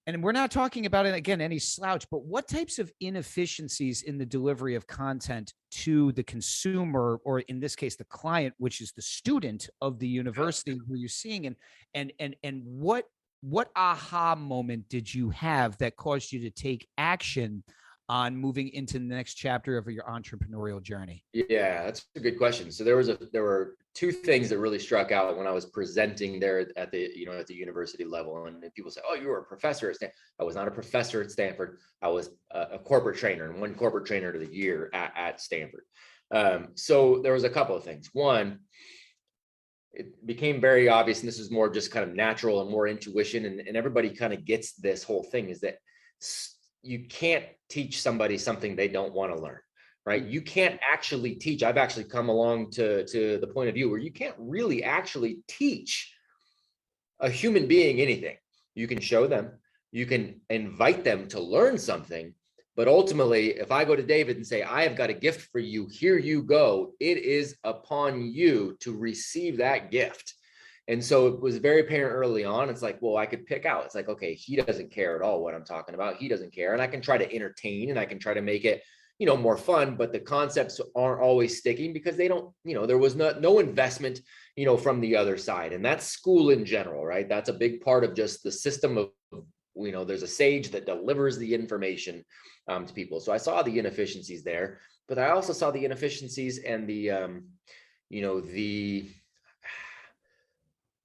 and 0.07 0.23
we're 0.23 0.31
not 0.31 0.51
talking 0.51 0.85
about 0.85 1.05
it 1.05 1.13
again, 1.13 1.41
any 1.41 1.59
slouch, 1.59 2.05
but 2.09 2.25
what 2.25 2.47
types 2.47 2.79
of 2.79 2.91
inefficiencies 3.01 4.01
in 4.01 4.17
the 4.17 4.25
delivery 4.25 4.75
of 4.75 4.87
content 4.87 5.53
to 5.71 6.11
the 6.13 6.23
consumer, 6.23 7.19
or 7.23 7.41
in 7.41 7.59
this 7.59 7.75
case, 7.75 7.95
the 7.95 8.05
client, 8.05 8.53
which 8.57 8.81
is 8.81 8.91
the 8.93 9.01
student 9.01 9.69
of 9.79 9.99
the 9.99 10.07
university 10.07 10.71
who 10.87 10.95
you're 10.95 11.09
seeing, 11.09 11.45
and 11.45 11.55
and 11.93 12.13
and 12.19 12.35
and 12.43 12.63
what 12.65 13.05
what 13.41 13.69
aha 13.75 14.35
moment 14.35 14.87
did 14.89 15.13
you 15.13 15.29
have 15.31 15.77
that 15.77 15.95
caused 15.97 16.31
you 16.31 16.39
to 16.39 16.49
take 16.49 16.87
action 16.97 17.63
on 18.09 18.35
moving 18.35 18.69
into 18.69 18.93
the 18.93 18.99
next 19.05 19.35
chapter 19.35 19.77
of 19.77 19.87
your 19.87 20.03
entrepreneurial 20.03 20.81
journey? 20.81 21.23
Yeah, 21.33 21.83
that's 21.83 22.05
a 22.15 22.19
good 22.19 22.37
question. 22.37 22.71
So 22.71 22.83
there 22.83 22.97
was 22.97 23.09
a 23.09 23.17
there 23.31 23.43
were 23.43 23.77
two 23.93 24.11
things 24.11 24.49
that 24.49 24.59
really 24.59 24.79
struck 24.79 25.11
out 25.11 25.37
when 25.37 25.47
I 25.47 25.51
was 25.51 25.65
presenting 25.65 26.39
there 26.39 26.67
at 26.77 26.91
the 26.91 27.09
you 27.15 27.25
know 27.25 27.33
at 27.33 27.47
the 27.47 27.53
university 27.53 28.05
level, 28.05 28.45
and 28.45 28.63
people 28.73 28.91
say, 28.91 29.01
"Oh, 29.07 29.15
you 29.15 29.27
were 29.27 29.39
a 29.39 29.43
professor 29.45 29.89
at 29.89 29.95
Stanford." 29.95 30.15
I 30.39 30.43
was 30.43 30.55
not 30.55 30.67
a 30.67 30.71
professor 30.71 31.21
at 31.21 31.31
Stanford. 31.31 31.79
I 32.01 32.07
was 32.07 32.29
a, 32.51 32.61
a 32.73 32.79
corporate 32.79 33.17
trainer 33.17 33.49
and 33.49 33.59
won 33.59 33.75
corporate 33.75 34.05
trainer 34.05 34.29
of 34.29 34.39
the 34.39 34.53
year 34.53 34.89
at, 34.93 35.13
at 35.15 35.41
Stanford. 35.41 35.83
Um, 36.33 36.69
so 36.75 37.21
there 37.21 37.33
was 37.33 37.43
a 37.43 37.49
couple 37.49 37.75
of 37.75 37.83
things. 37.83 38.09
One, 38.13 38.59
it 39.93 40.25
became 40.25 40.61
very 40.61 40.87
obvious, 40.87 41.19
and 41.19 41.27
this 41.27 41.39
is 41.39 41.51
more 41.51 41.69
just 41.69 41.91
kind 41.91 42.09
of 42.09 42.15
natural 42.15 42.61
and 42.61 42.71
more 42.71 42.87
intuition, 42.87 43.45
and, 43.45 43.59
and 43.59 43.75
everybody 43.75 44.09
kind 44.11 44.33
of 44.33 44.45
gets 44.45 44.73
this 44.73 45.03
whole 45.03 45.23
thing 45.23 45.49
is 45.49 45.59
that 45.61 45.75
you 46.81 47.05
can't 47.07 47.45
teach 47.69 48.01
somebody 48.01 48.37
something 48.37 48.75
they 48.75 48.87
don't 48.87 49.13
want 49.13 49.35
to 49.35 49.41
learn, 49.41 49.59
right? 50.05 50.23
Mm-hmm. 50.23 50.31
You 50.31 50.41
can't 50.41 50.79
actually 50.91 51.35
teach. 51.35 51.63
I've 51.63 51.77
actually 51.77 52.05
come 52.05 52.29
along 52.29 52.71
to 52.71 53.05
to 53.05 53.37
the 53.37 53.47
point 53.47 53.69
of 53.69 53.75
view 53.75 53.89
where 53.89 53.99
you 53.99 54.11
can't 54.11 54.35
really 54.37 54.83
actually 54.83 55.39
teach 55.47 56.13
a 57.19 57.29
human 57.29 57.67
being 57.67 57.99
anything. 57.99 58.37
You 58.73 58.87
can 58.87 58.99
show 58.99 59.27
them, 59.27 59.51
you 59.91 60.05
can 60.05 60.41
invite 60.49 61.03
them 61.03 61.27
to 61.29 61.39
learn 61.39 61.77
something, 61.77 62.33
but 62.75 62.87
ultimately, 62.87 63.51
if 63.51 63.71
I 63.71 63.83
go 63.83 63.95
to 63.95 64.03
David 64.03 64.37
and 64.37 64.47
say, 64.47 64.63
I 64.63 64.83
have 64.83 64.95
got 64.95 65.09
a 65.09 65.13
gift 65.13 65.51
for 65.51 65.59
you, 65.59 65.87
here 65.91 66.17
you 66.17 66.41
go, 66.41 66.93
it 66.99 67.17
is 67.17 67.57
upon 67.63 68.25
you 68.31 68.77
to 68.79 68.97
receive 68.97 69.57
that 69.57 69.91
gift. 69.91 70.33
And 70.87 71.03
so 71.03 71.27
it 71.27 71.41
was 71.41 71.57
very 71.57 71.81
apparent 71.81 72.15
early 72.15 72.43
on. 72.43 72.69
It's 72.69 72.81
like, 72.81 72.97
well, 73.01 73.17
I 73.17 73.25
could 73.25 73.45
pick 73.45 73.65
out. 73.65 73.85
It's 73.85 73.95
like, 73.95 74.09
okay, 74.09 74.33
he 74.33 74.55
doesn't 74.55 74.91
care 74.91 75.15
at 75.15 75.21
all 75.21 75.43
what 75.43 75.53
I'm 75.53 75.65
talking 75.65 75.95
about. 75.95 76.15
He 76.15 76.27
doesn't 76.27 76.53
care. 76.53 76.73
And 76.73 76.81
I 76.81 76.87
can 76.87 77.01
try 77.01 77.17
to 77.17 77.33
entertain 77.33 77.89
and 77.89 77.99
I 77.99 78.05
can 78.05 78.19
try 78.19 78.33
to 78.33 78.41
make 78.41 78.65
it, 78.65 78.81
you 79.21 79.27
know, 79.27 79.37
more 79.37 79.55
fun, 79.55 79.95
but 79.97 80.11
the 80.11 80.19
concepts 80.19 80.81
aren't 80.95 81.21
always 81.21 81.59
sticking 81.59 81.93
because 81.93 82.17
they 82.17 82.27
don't, 82.27 82.51
you 82.63 82.73
know, 82.73 82.87
there 82.87 82.97
was 82.97 83.15
no, 83.15 83.29
no 83.39 83.59
investment, 83.59 84.19
you 84.55 84.65
know, 84.65 84.75
from 84.75 84.99
the 84.99 85.15
other 85.15 85.37
side. 85.37 85.73
And 85.73 85.85
that's 85.85 86.07
school 86.07 86.49
in 86.49 86.65
general, 86.65 87.05
right? 87.05 87.29
That's 87.29 87.47
a 87.47 87.53
big 87.53 87.81
part 87.81 88.03
of 88.03 88.15
just 88.15 88.41
the 88.41 88.51
system 88.51 88.97
of, 88.97 89.11
you 89.75 89.91
know, 89.91 90.03
there's 90.03 90.23
a 90.23 90.27
sage 90.27 90.71
that 90.71 90.87
delivers 90.87 91.37
the 91.37 91.53
information 91.53 92.25
um, 92.67 92.87
to 92.87 92.93
people. 92.95 93.19
So 93.19 93.31
I 93.31 93.37
saw 93.37 93.61
the 93.61 93.77
inefficiencies 93.77 94.43
there, 94.43 94.79
but 95.07 95.19
I 95.19 95.29
also 95.29 95.53
saw 95.53 95.69
the 95.69 95.85
inefficiencies 95.85 96.57
and 96.57 96.87
the, 96.87 97.11
um, 97.11 97.43
you 98.09 98.23
know, 98.23 98.41
the, 98.41 99.07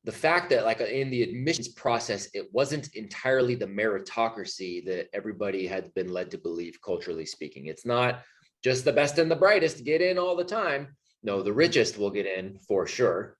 the 0.07 0.12
fact 0.12 0.49
that 0.51 0.64
like 0.64 0.81
in 0.81 1.11
the 1.11 1.25
admissions 1.25 1.66
process 1.69 2.29
it 2.33 2.47
wasn't 2.53 2.95
entirely 2.95 3.57
the 3.57 3.66
meritocracy 3.66 4.85
that 4.85 5.09
everybody 5.12 5.66
had 5.66 5.92
been 5.95 6.09
led 6.12 6.31
to 6.31 6.38
believe 6.38 6.79
culturally 6.81 7.27
speaking. 7.27 7.66
It's 7.66 7.85
not 7.85 8.23
just 8.62 8.85
the 8.85 8.92
best 8.92 9.19
and 9.19 9.29
the 9.31 9.37
brightest 9.37 9.85
get 9.85 10.01
in 10.01 10.16
all 10.16 10.37
the 10.37 10.45
time. 10.45 10.97
No 11.25 11.42
the 11.42 11.53
richest 11.53 11.99
will 11.99 12.11
get 12.11 12.25
in 12.27 12.57
for 12.69 12.87
sure 12.87 13.37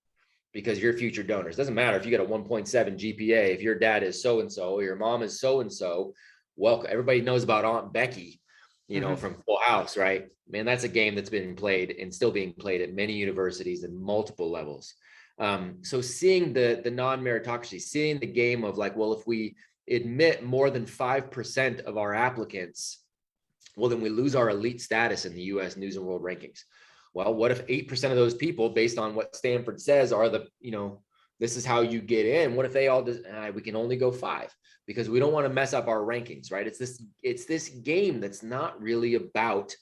because 0.53 0.83
you're 0.83 0.93
future 0.93 1.23
donors. 1.23 1.55
Doesn't 1.57 1.75
matter 1.75 1.97
if 1.97 2.05
you 2.05 2.11
got 2.17 2.27
a 2.27 2.29
1.7 2.29 2.67
gpa 2.69 3.55
if 3.55 3.63
your 3.63 3.79
dad 3.79 4.03
is 4.03 4.21
so 4.21 4.41
and 4.41 4.53
so 4.53 4.81
your 4.81 4.97
mom 4.97 5.23
is 5.23 5.39
so 5.41 5.61
and 5.61 5.73
so 5.73 6.15
welcome 6.57 6.89
everybody 6.91 7.21
knows 7.21 7.45
about 7.45 7.65
aunt 7.65 7.93
becky 7.93 8.41
you 8.89 9.01
know 9.01 9.11
Mhm. 9.15 9.19
from 9.19 9.35
full 9.45 9.61
house 9.61 9.97
right? 9.97 10.27
Man 10.49 10.67
that's 10.67 10.85
a 10.85 10.89
game 10.89 11.15
that's 11.15 11.31
been 11.31 11.55
played 11.55 11.93
and 12.01 12.13
still 12.13 12.33
being 12.33 12.53
played 12.55 12.81
at 12.81 12.93
many 12.93 13.13
universities 13.13 13.85
and 13.85 13.97
multiple 13.97 14.51
levels 14.51 14.95
um, 15.39 15.79
so 15.83 16.01
seeing 16.01 16.53
the 16.53 16.81
the 16.83 16.91
non-meritocracy, 16.91 17.81
seeing 17.81 18.19
the 18.19 18.27
game 18.27 18.65
of 18.65 18.79
like, 18.79 18.97
well, 18.97 19.13
if 19.13 19.27
we 19.27 19.57
admit 19.89 20.45
more 20.45 20.71
than 20.71 20.87
five 20.87 21.31
percent 21.31 21.81
of 21.81 21.99
our 21.99 22.15
applicants, 22.15 23.01
well, 23.77 23.91
then 23.91 24.01
we 24.01 24.09
lose 24.09 24.35
our 24.35 24.49
elite 24.49 24.81
status 24.81 25.27
in 25.27 25.35
the 25.35 25.43
U.S. 25.43 25.77
News 25.77 25.97
and 25.97 26.07
World 26.07 26.23
Rankings. 26.23 26.61
Well, 27.13 27.35
what 27.35 27.51
if 27.51 27.63
eight 27.69 27.89
percent 27.89 28.13
of 28.13 28.19
those 28.19 28.35
people, 28.35 28.71
based 28.71 28.99
on 28.99 29.15
what 29.15 29.37
Stanford 29.37 29.81
says, 29.81 30.13
are 30.13 30.29
the 30.29 30.47
you 30.61 30.73
know 30.73 31.03
this 31.39 31.57
is 31.57 31.67
how 31.67 31.83
you 31.83 32.01
get 32.01 32.25
in? 32.25 32.55
What 32.55 32.67
if 32.67 32.73
they 32.73 32.89
all 32.89 33.05
just 33.05 33.21
uh, 33.27 33.53
we 33.55 33.61
can 33.63 33.77
only 33.77 33.97
go 33.97 34.11
five 34.11 34.55
because 34.87 35.11
we 35.11 35.19
don't 35.19 35.33
want 35.33 35.47
to 35.47 35.53
mess 35.53 35.75
up 35.75 35.89
our 35.89 36.01
rankings, 36.01 36.51
right? 36.51 36.67
It's 36.67 36.79
this 36.79 37.03
it's 37.23 37.45
this 37.45 37.69
game 37.69 38.21
that's 38.21 38.43
not 38.43 38.81
really 38.81 39.17
about 39.17 39.75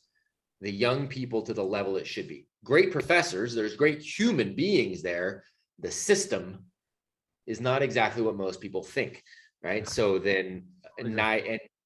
the 0.60 0.70
young 0.70 1.06
people 1.08 1.42
to 1.42 1.54
the 1.54 1.64
level 1.64 1.96
it 1.96 2.06
should 2.06 2.28
be. 2.28 2.46
Great 2.64 2.92
professors, 2.92 3.54
there's 3.54 3.76
great 3.76 4.00
human 4.00 4.54
beings 4.54 5.02
there. 5.02 5.44
The 5.78 5.90
system 5.90 6.64
is 7.46 7.60
not 7.60 7.82
exactly 7.82 8.22
what 8.22 8.36
most 8.36 8.60
people 8.60 8.82
think, 8.82 9.22
right? 9.62 9.88
So 9.88 10.18
then, 10.28 10.64
na- 11.00 11.38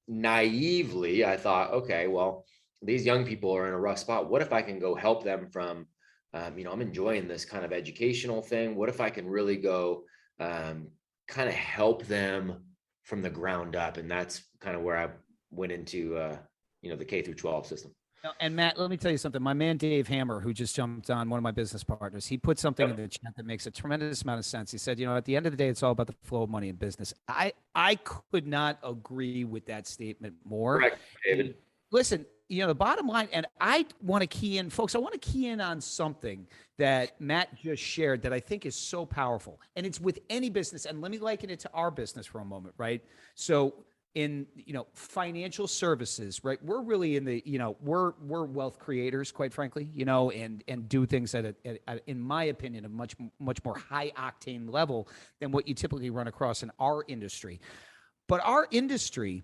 naively, 0.07 1.25
I 1.25 1.37
thought, 1.37 1.71
okay, 1.71 2.07
well, 2.07 2.45
these 2.81 3.05
young 3.05 3.25
people 3.25 3.55
are 3.55 3.67
in 3.67 3.73
a 3.73 3.79
rough 3.79 3.99
spot. 3.99 4.29
What 4.29 4.41
if 4.41 4.53
I 4.53 4.61
can 4.61 4.79
go 4.79 4.95
help 4.95 5.23
them 5.23 5.49
from, 5.51 5.85
um, 6.33 6.57
you 6.57 6.63
know, 6.63 6.71
I'm 6.71 6.81
enjoying 6.81 7.27
this 7.27 7.45
kind 7.45 7.65
of 7.65 7.73
educational 7.73 8.41
thing. 8.41 8.75
What 8.75 8.89
if 8.89 9.01
I 9.01 9.09
can 9.09 9.27
really 9.27 9.57
go 9.57 10.03
um, 10.39 10.87
kind 11.27 11.49
of 11.49 11.55
help 11.55 12.05
them 12.05 12.63
from 13.03 13.21
the 13.21 13.29
ground 13.29 13.75
up? 13.75 13.97
And 13.97 14.09
that's 14.09 14.43
kind 14.61 14.77
of 14.77 14.83
where 14.83 14.97
I 14.97 15.09
went 15.51 15.71
into, 15.71 16.15
uh, 16.17 16.37
you 16.81 16.89
know, 16.89 16.95
the 16.95 17.05
K 17.05 17.21
through 17.21 17.33
12 17.35 17.65
system. 17.65 17.91
And 18.39 18.55
Matt, 18.55 18.77
let 18.77 18.89
me 18.89 18.97
tell 18.97 19.11
you 19.11 19.17
something. 19.17 19.41
My 19.41 19.53
man 19.53 19.77
Dave 19.77 20.07
Hammer, 20.07 20.39
who 20.39 20.53
just 20.53 20.75
jumped 20.75 21.09
on, 21.09 21.29
one 21.29 21.37
of 21.37 21.43
my 21.43 21.51
business 21.51 21.83
partners, 21.83 22.25
he 22.27 22.37
put 22.37 22.59
something 22.59 22.87
Yep. 22.87 22.97
in 22.97 23.03
the 23.03 23.07
chat 23.09 23.35
that 23.37 23.45
makes 23.45 23.65
a 23.65 23.71
tremendous 23.71 24.21
amount 24.23 24.39
of 24.39 24.45
sense. 24.45 24.71
He 24.71 24.77
said, 24.77 24.99
"You 24.99 25.05
know, 25.05 25.15
at 25.15 25.25
the 25.25 25.35
end 25.35 25.45
of 25.45 25.53
the 25.53 25.57
day, 25.57 25.69
it's 25.69 25.83
all 25.83 25.91
about 25.91 26.07
the 26.07 26.15
flow 26.23 26.43
of 26.43 26.49
money 26.49 26.69
in 26.69 26.75
business." 26.75 27.13
I 27.27 27.53
I 27.75 27.95
could 27.95 28.45
not 28.47 28.77
agree 28.83 29.43
with 29.45 29.65
that 29.67 29.87
statement 29.87 30.35
more. 30.43 30.79
Correct, 30.79 30.99
David. 31.25 31.55
listen, 31.91 32.25
you 32.49 32.61
know, 32.61 32.67
the 32.67 32.75
bottom 32.75 33.07
line, 33.07 33.29
and 33.31 33.45
I 33.61 33.85
want 34.01 34.21
to 34.21 34.27
key 34.27 34.57
in, 34.57 34.69
folks, 34.69 34.95
I 34.95 34.97
want 34.99 35.13
to 35.13 35.19
key 35.19 35.47
in 35.47 35.61
on 35.61 35.79
something 35.81 36.47
that 36.77 37.19
Matt 37.21 37.53
just 37.55 37.81
shared 37.81 38.21
that 38.23 38.33
I 38.33 38.39
think 38.39 38.65
is 38.65 38.75
so 38.75 39.05
powerful. 39.05 39.59
And 39.75 39.85
it's 39.85 39.99
with 39.99 40.19
any 40.29 40.49
business. 40.49 40.85
And 40.85 40.99
let 41.01 41.11
me 41.11 41.19
liken 41.19 41.49
it 41.49 41.59
to 41.61 41.71
our 41.73 41.91
business 41.91 42.25
for 42.25 42.39
a 42.39 42.45
moment, 42.45 42.73
right? 42.77 43.03
So 43.35 43.85
in 44.15 44.47
you 44.55 44.73
know 44.73 44.87
financial 44.93 45.67
services 45.67 46.43
right? 46.43 46.63
We're 46.63 46.81
really 46.81 47.15
in 47.15 47.25
the 47.25 47.43
you 47.45 47.59
know 47.59 47.77
we're 47.79 48.13
we're 48.21 48.43
wealth 48.45 48.79
creators 48.79 49.31
quite 49.31 49.53
frankly 49.53 49.89
you 49.93 50.05
know 50.05 50.31
and 50.31 50.63
and 50.67 50.89
do 50.89 51.05
things 51.05 51.35
at, 51.35 51.45
a, 51.45 51.55
at, 51.65 51.79
at 51.87 52.03
in 52.07 52.19
my 52.19 52.45
opinion 52.45 52.85
a 52.85 52.89
much 52.89 53.15
much 53.39 53.63
more 53.63 53.77
high 53.77 54.11
octane 54.17 54.71
level 54.71 55.07
than 55.39 55.51
what 55.51 55.67
you 55.67 55.75
typically 55.75 56.09
run 56.09 56.27
across 56.27 56.63
in 56.63 56.71
our 56.79 57.03
industry. 57.07 57.59
But 58.27 58.41
our 58.43 58.67
industry 58.71 59.43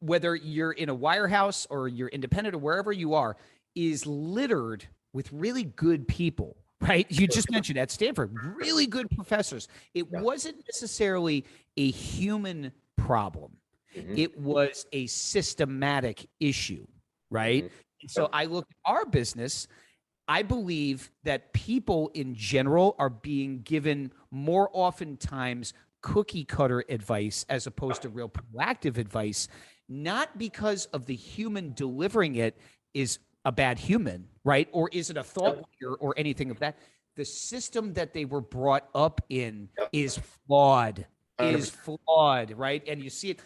whether 0.00 0.34
you're 0.34 0.72
in 0.72 0.88
a 0.88 0.96
wirehouse 0.96 1.66
or 1.68 1.86
you're 1.88 2.08
independent 2.08 2.54
or 2.54 2.58
wherever 2.58 2.92
you 2.92 3.14
are 3.14 3.36
is 3.74 4.06
littered 4.06 4.86
with 5.12 5.32
really 5.32 5.64
good 5.64 6.06
people 6.06 6.56
right? 6.82 7.06
You 7.10 7.26
just 7.28 7.50
mentioned 7.50 7.78
at 7.78 7.90
stanford 7.90 8.34
really 8.56 8.86
good 8.86 9.10
professors. 9.10 9.68
It 9.94 10.06
Yeah. 10.10 10.20
wasn't 10.20 10.56
necessarily 10.66 11.44
a 11.76 11.90
human 11.90 12.72
problem 12.96 13.52
Mhm. 13.96 14.18
it 14.18 14.38
was 14.38 14.86
a 14.92 15.06
systematic 15.06 16.28
issue, 16.38 16.86
right? 17.30 17.64
Mhm. 17.64 18.10
So 18.10 18.28
I 18.32 18.44
look 18.46 18.66
at 18.70 18.76
our 18.90 19.04
business. 19.06 19.66
I 20.28 20.42
believe 20.42 21.10
that 21.24 21.52
people 21.52 22.10
in 22.14 22.34
general 22.34 22.94
are 22.98 23.10
being 23.10 23.62
given 23.62 24.12
more 24.30 24.70
oftentimes 24.72 25.74
cookie 26.02 26.44
cutter 26.44 26.84
advice 26.88 27.44
as 27.48 27.66
opposed 27.66 28.02
to 28.02 28.08
real 28.08 28.28
proactive 28.28 28.96
advice, 28.96 29.48
not 29.88 30.38
because 30.38 30.86
of 30.86 31.06
the 31.06 31.16
human 31.16 31.72
delivering 31.74 32.36
it 32.36 32.56
is 32.94 33.18
a 33.44 33.52
bad 33.52 33.78
human, 33.78 34.28
right? 34.44 34.68
Or 34.72 34.88
is 34.92 35.10
it 35.10 35.16
a 35.16 35.24
thought 35.24 35.56
leader 35.80 35.94
or 35.96 36.14
anything 36.16 36.50
of 36.50 36.58
that? 36.60 36.78
The 37.16 37.24
system 37.24 37.92
that 37.94 38.14
they 38.14 38.24
were 38.24 38.40
brought 38.40 38.88
up 38.94 39.20
in 39.28 39.68
is 39.92 40.16
flawed 40.16 41.06
is 41.40 41.70
flawed, 41.70 42.52
right? 42.52 42.86
And 42.86 43.02
you 43.02 43.10
see 43.10 43.30
it. 43.30 43.40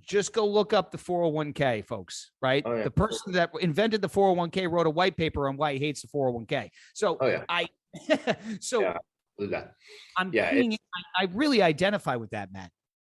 Just 0.00 0.32
go 0.32 0.46
look 0.46 0.72
up 0.72 0.90
the 0.90 0.98
401k, 0.98 1.84
folks, 1.84 2.32
right? 2.42 2.62
Oh, 2.66 2.74
yeah. 2.74 2.84
The 2.84 2.90
person 2.90 3.32
that 3.32 3.50
invented 3.60 4.02
the 4.02 4.08
401k 4.08 4.70
wrote 4.70 4.86
a 4.86 4.90
white 4.90 5.16
paper 5.16 5.48
on 5.48 5.56
why 5.56 5.74
he 5.74 5.78
hates 5.78 6.02
the 6.02 6.08
401k. 6.08 6.70
So 6.94 7.16
Oh, 7.20 7.26
yeah. 7.26 7.44
I, 7.48 7.68
so 8.60 8.80
Yeah. 8.80 8.96
That. 9.38 9.74
I'm 10.16 10.32
Yeah, 10.32 10.50
being, 10.52 10.72
I, 10.72 11.24
I 11.24 11.28
really 11.32 11.62
identify 11.62 12.16
with 12.16 12.30
that, 12.30 12.52
Matt. 12.52 12.70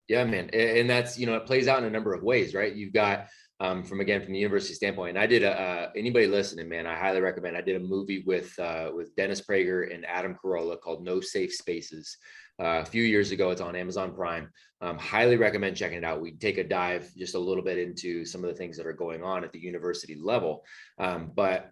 Yeah, 0.08 0.24
man. 0.26 0.50
And 0.52 0.90
that's, 0.90 1.18
you 1.18 1.26
know, 1.26 1.36
it 1.36 1.46
plays 1.46 1.68
out 1.68 1.80
in 1.80 1.86
a 1.86 1.90
number 1.90 2.14
of 2.14 2.24
ways, 2.24 2.54
right? 2.54 2.74
You've 2.74 2.94
got 2.94 3.28
um, 3.60 3.84
from 3.84 4.00
again 4.00 4.22
from 4.22 4.34
the 4.34 4.40
university 4.40 4.74
standpoint. 4.74 5.12
And 5.12 5.20
I 5.20 5.28
did 5.28 5.44
a 5.44 5.52
uh, 5.52 5.90
anybody 5.96 6.28
listening, 6.28 6.70
man, 6.70 6.88
I 6.88 6.96
highly 6.96 7.22
recommend. 7.22 7.56
I 7.56 7.62
did 7.62 7.76
a 7.76 7.86
movie 7.86 8.24
with 8.26 8.58
uh, 8.60 8.92
with 8.94 9.16
Dennis 9.16 9.42
Prager 9.42 9.94
and 9.94 10.06
Adam 10.06 10.36
Carolla 10.44 10.80
called 10.80 11.04
No 11.04 11.22
Safe 11.22 11.54
Spaces 11.54 12.18
uh, 12.60 12.82
a 12.82 12.86
few 12.86 13.04
years 13.04 13.32
ago. 13.32 13.52
It's 13.52 13.62
on 13.62 13.76
Amazon 13.76 14.14
Prime. 14.14 14.50
Um, 14.82 14.98
highly 14.98 15.38
recommend 15.38 15.78
checking 15.78 16.00
it 16.00 16.04
out. 16.04 16.22
We 16.22 16.34
take 16.34 16.58
a 16.58 16.64
dive 16.64 17.10
just 17.16 17.36
a 17.36 17.40
little 17.40 17.64
bit 17.64 17.78
into 17.78 18.26
some 18.26 18.44
of 18.44 18.50
the 18.50 18.56
things 18.56 18.76
that 18.78 18.88
are 18.88 18.94
going 18.94 19.24
on 19.24 19.44
at 19.44 19.52
the 19.54 19.60
university 19.60 20.16
level. 20.16 20.64
Um, 21.00 21.32
but 21.34 21.72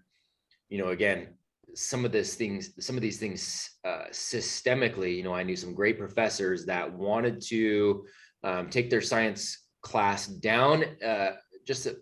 you 0.70 0.78
know, 0.78 0.90
again, 0.90 1.28
some 1.76 2.06
of 2.06 2.12
these 2.12 2.36
things, 2.36 2.72
some 2.80 2.96
of 2.96 3.02
these 3.02 3.18
things 3.18 3.72
uh, 3.86 4.06
systemically, 4.12 5.16
you 5.16 5.24
know, 5.24 5.34
I 5.34 5.44
knew 5.44 5.56
some 5.56 5.74
great 5.74 5.98
professors 5.98 6.66
that 6.66 6.92
wanted 6.92 7.42
to 7.48 8.06
um, 8.44 8.70
take 8.70 8.90
their 8.90 9.02
science 9.02 9.66
class 9.82 10.28
down 10.28 10.84
uh, 11.06 11.32
just 11.66 11.86
a, 11.86 11.98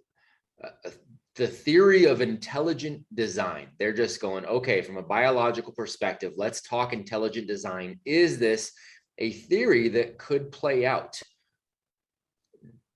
a, 0.64 0.92
the 1.36 1.48
theory 1.48 2.06
of 2.06 2.22
intelligent 2.22 3.04
design. 3.14 3.70
They're 3.80 3.94
just 3.94 4.20
going, 4.22 4.46
okay, 4.46 4.82
from 4.82 4.98
a 4.98 5.02
biological 5.02 5.72
perspective, 5.72 6.34
let's 6.36 6.62
talk 6.62 6.92
intelligent 6.92 7.48
design. 7.48 8.00
Is 8.06 8.38
this 8.40 8.74
a 9.20 9.32
theory 9.32 9.88
that 9.90 10.18
could 10.18 10.52
play 10.52 10.86
out? 10.86 11.20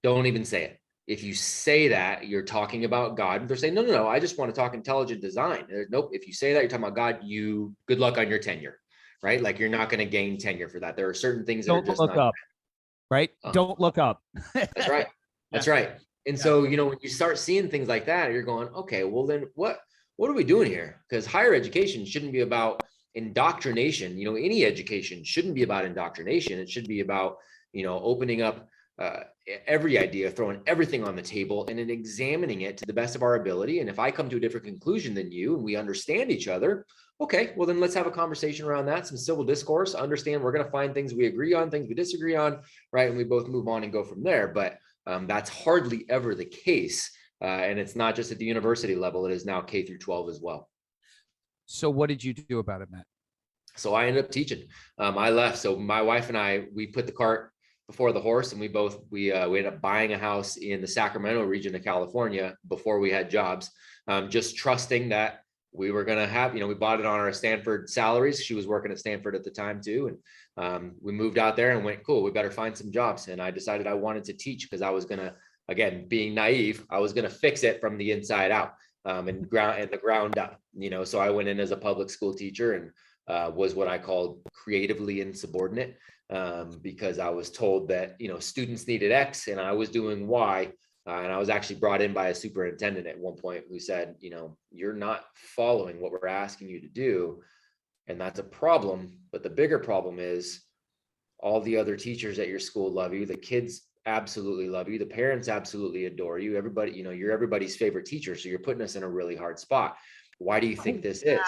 Don't 0.04 0.26
even 0.26 0.43
say 0.43 0.63
it. 0.65 0.80
If 1.08 1.23
you 1.23 1.34
say 1.34 1.89
that, 1.89 2.28
you're 2.28 2.43
talking 2.43 2.86
about 2.86 3.15
God. 3.17 3.47
They're 3.47 3.58
saying, 3.58 3.73
no, 3.73 3.82
no, 3.82 3.91
no, 3.91 4.08
I 4.08 4.19
just 4.19 4.38
want 4.38 4.54
to 4.54 4.60
talk 4.60 4.73
intelligent 4.73 5.21
design. 5.21 5.65
There's 5.69 5.89
nope. 5.89 6.10
If 6.12 6.28
you 6.28 6.34
say 6.34 6.54
that, 6.54 6.60
you're 6.60 6.69
talking 6.69 6.86
about 6.86 6.95
God, 6.95 7.19
you 7.23 7.76
good 7.88 7.99
luck 7.99 8.17
on 8.17 8.30
your 8.30 8.39
tenure, 8.39 8.78
right? 9.21 9.41
Like 9.41 9.60
you're 9.60 9.69
not 9.69 9.89
going 9.89 9.99
to 9.99 10.06
gain 10.06 10.38
tenure 10.38 10.69
for 10.69 10.80
that. 10.80 10.95
There 10.95 11.10
are 11.10 11.13
certain 11.13 11.45
things 11.45 11.65
that 11.65 11.73
are 11.73 11.76
Don't 11.78 11.86
just 11.86 11.99
look 11.99 12.15
not 12.15 12.28
up, 12.28 12.34
right? 13.10 13.32
Uh, 13.43 13.52
Don't 13.52 13.80
look 13.80 13.97
up. 13.97 14.21
that's 14.54 14.89
right. 14.89 15.08
That's 15.52 15.67
right. 15.67 15.91
And 16.25 16.39
so, 16.39 16.63
you 16.63 16.77
know, 16.77 16.86
when 16.86 16.99
you 17.01 17.09
start 17.09 17.38
seeing 17.38 17.69
things 17.69 17.88
like 17.88 18.05
that, 18.05 18.31
you're 18.31 18.43
going, 18.43 18.69
okay, 18.69 19.03
well 19.03 19.25
then 19.25 19.45
what 19.55 19.79
what 20.15 20.29
are 20.29 20.33
we 20.33 20.43
doing 20.43 20.69
here? 20.69 21.01
Because 21.09 21.25
higher 21.25 21.53
education 21.53 22.05
shouldn't 22.05 22.31
be 22.31 22.41
about 22.41 22.83
indoctrination. 23.15 24.17
You 24.17 24.25
know, 24.25 24.36
any 24.36 24.63
education 24.63 25.23
shouldn't 25.23 25.55
be 25.55 25.63
about 25.63 25.86
indoctrination. 25.86 26.59
It 26.59 26.69
should 26.69 26.88
be 26.88 26.99
about, 26.99 27.38
you 27.71 27.83
know, 27.83 27.99
opening 27.99 28.41
up 28.41 28.69
uh, 28.99 29.21
every 29.67 29.97
idea, 29.97 30.29
throwing 30.29 30.62
everything 30.67 31.03
on 31.03 31.15
the 31.15 31.21
table 31.21 31.65
and 31.67 31.79
then 31.79 31.89
examining 31.89 32.62
it 32.62 32.77
to 32.77 32.86
the 32.86 32.93
best 32.93 33.15
of 33.15 33.23
our 33.23 33.36
ability. 33.36 33.79
And 33.79 33.89
if 33.89 33.99
I 33.99 34.12
come 34.12 34.29
to 34.29 34.38
a 34.38 34.39
different 34.39 34.65
conclusion 34.65 35.13
than 35.13 35.31
you 35.31 35.55
and 35.55 35.63
we 35.63 35.75
understand 35.75 36.31
each 36.31 36.47
other, 36.47 36.86
okay, 37.19 37.53
well 37.55 37.67
then 37.67 37.79
let's 37.79 37.95
have 37.95 38.07
a 38.07 38.12
conversation 38.12 38.65
around 38.65 38.86
that, 38.86 39.07
some 39.07 39.17
civil 39.17 39.43
discourse, 39.43 39.95
understand 39.95 40.43
we're 40.43 40.51
going 40.51 40.65
to 40.65 40.71
find 40.71 40.93
things 40.93 41.13
we 41.13 41.25
agree 41.25 41.53
on, 41.53 41.69
things 41.71 41.88
we 41.88 41.95
disagree 41.95 42.36
on, 42.36 42.59
right? 42.91 43.09
And 43.09 43.17
we 43.17 43.23
both 43.23 43.47
move 43.47 43.67
on 43.67 43.83
and 43.83 43.91
go 43.91 44.03
from 44.03 44.23
there. 44.23 44.47
But 44.47 44.77
um, 45.07 45.27
that's 45.27 45.49
hardly 45.49 46.05
ever 46.09 46.35
the 46.35 46.45
case. 46.45 47.11
Uh, 47.41 47.45
and 47.45 47.77
it's 47.77 47.95
not 47.95 48.15
just 48.15 48.31
at 48.31 48.37
the 48.37 48.45
university 48.45 48.95
level, 48.95 49.25
it 49.25 49.33
is 49.33 49.45
now 49.45 49.61
K 49.61 49.83
through 49.85 49.97
12 49.97 50.29
as 50.29 50.39
well. 50.41 50.69
So 51.65 51.89
what 51.89 52.07
did 52.07 52.23
you 52.23 52.33
do 52.33 52.59
about 52.59 52.81
it, 52.81 52.89
Matt? 52.91 53.05
So 53.75 53.93
I 53.93 54.05
ended 54.05 54.23
up 54.23 54.31
teaching. 54.31 54.67
Um, 54.97 55.17
I 55.17 55.29
left. 55.29 55.57
So 55.57 55.75
my 55.75 56.01
wife 56.01 56.29
and 56.29 56.37
I, 56.37 56.65
we 56.73 56.87
put 56.87 57.05
the 57.05 57.11
cart 57.11 57.51
before 57.87 58.11
the 58.11 58.21
horse 58.21 58.51
and 58.51 58.61
we 58.61 58.67
both, 58.67 58.99
we, 59.09 59.31
uh, 59.31 59.49
we 59.49 59.59
ended 59.59 59.73
up 59.73 59.81
buying 59.81 60.13
a 60.13 60.17
house 60.17 60.57
in 60.57 60.79
the 60.79 60.87
Sacramento 60.87 61.43
region 61.43 61.75
of 61.75 61.83
California 61.83 62.55
before 62.69 62.99
we 62.99 63.11
had 63.11 63.29
jobs, 63.29 63.71
um, 64.07 64.29
just 64.29 64.55
trusting 64.55 65.09
that 65.09 65.42
we 65.73 65.91
were 65.91 66.03
going 66.03 66.19
to 66.19 66.27
have, 66.27 66.53
you 66.53 66.59
know, 66.59 66.67
we 66.67 66.75
bought 66.75 66.99
it 66.99 67.05
on 67.05 67.19
our 67.19 67.33
Stanford 67.33 67.89
salaries. 67.89 68.43
She 68.43 68.53
was 68.53 68.67
working 68.67 68.91
at 68.91 68.99
Stanford 68.99 69.36
at 69.36 69.43
the 69.43 69.49
time 69.49 69.81
too. 69.81 70.07
And 70.07 70.17
um, 70.65 70.91
we 71.01 71.12
moved 71.12 71.38
out 71.38 71.55
there 71.55 71.71
and 71.71 71.83
went, 71.83 72.03
cool, 72.03 72.21
we 72.21 72.31
better 72.31 72.51
find 72.51 72.77
some 72.77 72.91
jobs. 72.91 73.27
And 73.27 73.41
I 73.41 73.51
decided 73.51 73.88
I 73.88 73.95
wanted 73.95 74.23
to 74.25 74.33
teach 74.33 74.69
because 74.69 74.81
I 74.83 74.91
was 74.91 75.05
going 75.05 75.19
to, 75.19 75.33
again, 75.67 76.07
being 76.07 76.36
naive, 76.36 76.86
I 76.89 76.99
was 76.99 77.13
going 77.13 77.27
to 77.27 77.36
fix 77.36 77.63
it 77.63 77.81
from 77.81 77.97
the 77.97 78.12
inside 78.12 78.51
out 78.51 78.73
um, 79.05 79.27
and 79.27 79.49
ground 79.49 79.81
and 79.81 79.91
the 79.91 79.97
ground 79.97 80.38
up, 80.38 80.59
you 80.77 80.89
know. 80.89 81.03
So 81.03 81.19
I 81.19 81.29
went 81.29 81.47
in 81.47 81.59
as 81.59 81.71
a 81.71 81.77
public 81.77 82.09
school 82.09 82.33
teacher 82.33 82.73
and 82.73 82.91
uh, 83.27 83.51
was 83.53 83.73
what 83.75 83.88
I 83.88 83.97
called 83.97 84.39
creatively 84.53 85.21
insubordinate 85.21 85.97
um, 86.29 86.79
because 86.81 87.19
I 87.19 87.29
was 87.29 87.49
told 87.49 87.88
that 87.89 88.15
you 88.19 88.27
know 88.27 88.39
students 88.39 88.88
needed 88.88 89.12
X 89.12 89.47
and 89.47 89.59
I 89.59 89.71
was 89.71 89.89
doing 89.89 90.27
Y. 90.27 90.71
Uh, 91.05 91.21
and 91.21 91.31
I 91.33 91.37
was 91.37 91.49
actually 91.49 91.77
brought 91.77 92.01
in 92.01 92.13
by 92.13 92.29
a 92.29 92.35
superintendent 92.35 93.07
at 93.07 93.19
one 93.19 93.35
point 93.35 93.65
who 93.69 93.79
said, 93.79 94.15
you 94.19 94.29
know, 94.29 94.57
you're 94.71 94.93
not 94.93 95.25
following 95.35 95.99
what 95.99 96.11
we're 96.11 96.27
asking 96.27 96.69
you 96.69 96.79
to 96.79 96.87
do. 96.87 97.41
And 98.07 98.19
that's 98.19 98.39
a 98.39 98.43
problem. 98.43 99.17
But 99.31 99.43
the 99.43 99.49
bigger 99.49 99.79
problem 99.79 100.19
is 100.19 100.61
all 101.39 101.59
the 101.61 101.77
other 101.77 101.97
teachers 101.97 102.39
at 102.39 102.47
your 102.47 102.59
school 102.59 102.91
love 102.91 103.13
you. 103.13 103.25
The 103.25 103.35
kids 103.35 103.89
absolutely 104.05 104.69
love 104.69 104.87
you. 104.87 104.97
The 104.97 105.05
parents 105.05 105.49
absolutely 105.49 106.05
adore 106.05 106.39
you. 106.39 106.55
Everybody, 106.57 106.91
you 106.93 107.03
know, 107.03 107.11
you're 107.11 107.31
everybody's 107.31 107.75
favorite 107.75 108.05
teacher. 108.05 108.35
So 108.35 108.47
you're 108.47 108.59
putting 108.59 108.81
us 108.81 108.95
in 108.95 109.03
a 109.03 109.09
really 109.09 109.35
hard 109.35 109.59
spot. 109.59 109.97
Why 110.39 110.59
do 110.59 110.67
you 110.67 110.75
think 110.75 111.01
this 111.01 111.21
is? 111.21 111.39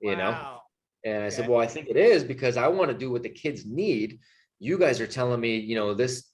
You 0.00 0.16
know? 0.16 0.58
And 1.04 1.24
I 1.24 1.28
said, 1.28 1.48
well, 1.48 1.60
I 1.60 1.66
think 1.66 1.88
it 1.88 1.96
is 1.96 2.24
because 2.24 2.56
I 2.56 2.68
want 2.68 2.90
to 2.90 2.96
do 2.96 3.10
what 3.10 3.22
the 3.22 3.28
kids 3.28 3.66
need. 3.66 4.18
You 4.60 4.78
guys 4.78 5.00
are 5.00 5.06
telling 5.06 5.40
me, 5.40 5.56
you 5.56 5.74
know, 5.74 5.94
this, 5.94 6.31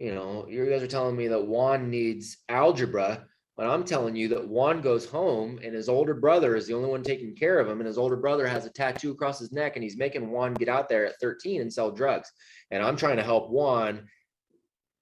you 0.00 0.14
know, 0.14 0.46
you 0.48 0.64
guys 0.64 0.82
are 0.82 0.88
telling 0.88 1.14
me 1.14 1.28
that 1.28 1.46
Juan 1.46 1.90
needs 1.90 2.38
algebra, 2.48 3.26
but 3.58 3.66
I'm 3.66 3.84
telling 3.84 4.16
you 4.16 4.28
that 4.28 4.48
Juan 4.48 4.80
goes 4.80 5.04
home 5.04 5.60
and 5.62 5.74
his 5.74 5.90
older 5.90 6.14
brother 6.14 6.56
is 6.56 6.66
the 6.66 6.72
only 6.72 6.88
one 6.88 7.02
taking 7.02 7.36
care 7.36 7.58
of 7.58 7.68
him. 7.68 7.80
And 7.80 7.86
his 7.86 7.98
older 7.98 8.16
brother 8.16 8.46
has 8.46 8.64
a 8.64 8.70
tattoo 8.70 9.10
across 9.10 9.38
his 9.38 9.52
neck 9.52 9.76
and 9.76 9.82
he's 9.82 9.98
making 9.98 10.30
Juan 10.30 10.54
get 10.54 10.70
out 10.70 10.88
there 10.88 11.04
at 11.04 11.20
13 11.20 11.60
and 11.60 11.70
sell 11.70 11.90
drugs. 11.90 12.32
And 12.70 12.82
I'm 12.82 12.96
trying 12.96 13.18
to 13.18 13.22
help 13.22 13.50
Juan 13.50 14.08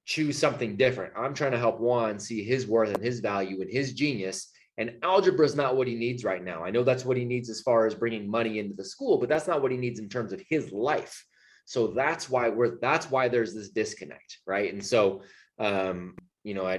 choose 0.04 0.36
something 0.36 0.76
different. 0.76 1.12
I'm 1.16 1.32
trying 1.32 1.52
to 1.52 1.58
help 1.58 1.78
Juan 1.78 2.18
see 2.18 2.42
his 2.42 2.66
worth 2.66 2.92
and 2.92 3.04
his 3.04 3.20
value 3.20 3.60
and 3.60 3.70
his 3.70 3.92
genius. 3.92 4.50
And 4.78 4.96
algebra 5.04 5.46
is 5.46 5.54
not 5.54 5.76
what 5.76 5.86
he 5.86 5.94
needs 5.94 6.24
right 6.24 6.42
now. 6.42 6.64
I 6.64 6.70
know 6.70 6.82
that's 6.82 7.04
what 7.04 7.16
he 7.16 7.24
needs 7.24 7.48
as 7.48 7.60
far 7.60 7.86
as 7.86 7.94
bringing 7.94 8.28
money 8.28 8.58
into 8.58 8.74
the 8.74 8.84
school, 8.84 9.18
but 9.18 9.28
that's 9.28 9.46
not 9.46 9.62
what 9.62 9.70
he 9.70 9.76
needs 9.76 10.00
in 10.00 10.08
terms 10.08 10.32
of 10.32 10.42
his 10.48 10.72
life. 10.72 11.24
So 11.74 11.88
that's 12.02 12.24
why 12.32 12.44
we're 12.48 12.78
that's 12.80 13.10
why 13.14 13.28
there's 13.28 13.52
this 13.54 13.68
disconnect, 13.80 14.30
right? 14.46 14.72
And 14.72 14.82
so, 14.92 15.00
um, 15.58 16.16
you 16.48 16.54
know, 16.56 16.66
I 16.74 16.76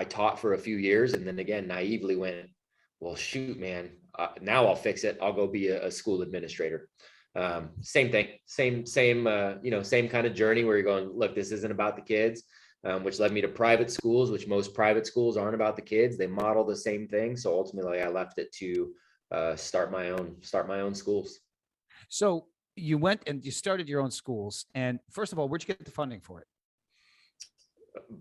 I 0.00 0.04
taught 0.04 0.38
for 0.38 0.52
a 0.52 0.58
few 0.66 0.76
years, 0.76 1.14
and 1.14 1.26
then 1.26 1.38
again 1.38 1.66
naively 1.66 2.16
went, 2.16 2.50
well, 3.00 3.16
shoot, 3.16 3.58
man, 3.58 3.84
uh, 4.18 4.34
now 4.42 4.66
I'll 4.66 4.76
fix 4.88 5.04
it. 5.04 5.16
I'll 5.22 5.32
go 5.40 5.46
be 5.46 5.68
a, 5.68 5.86
a 5.86 5.90
school 5.90 6.20
administrator. 6.22 6.80
Um, 7.34 7.70
same 7.80 8.10
thing, 8.12 8.28
same 8.44 8.84
same 8.84 9.26
uh, 9.26 9.54
you 9.64 9.70
know 9.70 9.82
same 9.82 10.06
kind 10.08 10.26
of 10.26 10.34
journey 10.34 10.64
where 10.64 10.76
you're 10.76 10.92
going, 10.94 11.08
look, 11.20 11.34
this 11.34 11.50
isn't 11.52 11.72
about 11.78 11.96
the 11.96 12.02
kids. 12.02 12.42
um, 12.86 13.02
which 13.02 13.18
led 13.18 13.32
me 13.32 13.40
to 13.40 13.48
private 13.48 13.90
schools, 13.90 14.30
which 14.30 14.46
most 14.46 14.74
private 14.74 15.06
schools 15.06 15.36
aren't 15.36 15.54
about 15.54 15.76
the 15.76 15.82
kids. 15.82 16.16
They 16.16 16.26
model 16.28 16.64
the 16.64 16.76
same 16.76 17.08
thing. 17.08 17.36
So 17.36 17.52
ultimately, 17.52 18.00
I 18.00 18.08
left 18.08 18.38
it 18.38 18.52
to 18.60 18.92
uh, 19.32 19.56
start 19.56 19.90
my 19.90 20.10
own 20.10 20.36
start 20.42 20.68
my 20.68 20.80
own 20.80 20.94
schools. 20.94 21.40
So 22.08 22.46
you 22.76 22.98
went 22.98 23.22
and 23.26 23.44
you 23.44 23.50
started 23.50 23.88
your 23.88 24.00
own 24.00 24.10
schools. 24.10 24.66
And 24.74 25.00
first 25.10 25.32
of 25.32 25.38
all, 25.38 25.48
where'd 25.48 25.62
you 25.62 25.68
get 25.68 25.84
the 25.84 25.90
funding 25.90 26.20
for 26.20 26.40
it? 26.40 26.46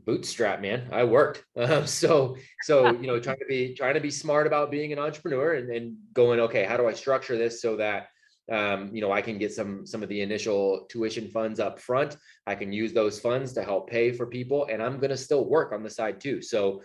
bootstrap 0.06 0.62
man 0.62 0.88
i 0.92 1.04
worked 1.04 1.44
um, 1.58 1.86
so 1.86 2.36
so 2.64 2.92
you 3.02 3.08
know 3.08 3.20
trying 3.20 3.38
to 3.38 3.46
be 3.46 3.74
trying 3.76 3.94
to 3.94 4.00
be 4.00 4.12
smart 4.12 4.48
about 4.48 4.72
being 4.72 4.94
an 4.94 5.00
entrepreneur 5.00 5.56
and, 5.56 5.70
and 5.70 5.96
going 6.14 6.40
okay 6.40 6.64
how 6.64 6.78
do 6.78 6.88
i 6.88 6.94
structure 6.94 7.38
this 7.38 7.62
so 7.62 7.76
that 7.76 8.08
um, 8.52 8.90
you 8.94 9.02
know 9.02 9.12
i 9.12 9.22
can 9.22 9.38
get 9.38 9.54
some 9.54 9.86
some 9.86 10.04
of 10.04 10.10
the 10.10 10.22
initial 10.22 10.86
tuition 10.90 11.28
funds 11.30 11.60
up 11.60 11.80
front 11.80 12.18
i 12.48 12.56
can 12.56 12.72
use 12.72 12.94
those 12.94 13.20
funds 13.20 13.54
to 13.54 13.64
help 13.64 13.90
pay 13.90 14.12
for 14.12 14.26
people 14.26 14.68
and 14.72 14.82
i'm 14.82 14.98
going 14.98 15.10
to 15.10 15.18
still 15.18 15.46
work 15.46 15.72
on 15.72 15.84
the 15.84 15.90
side 15.90 16.22
too 16.22 16.42
so 16.42 16.82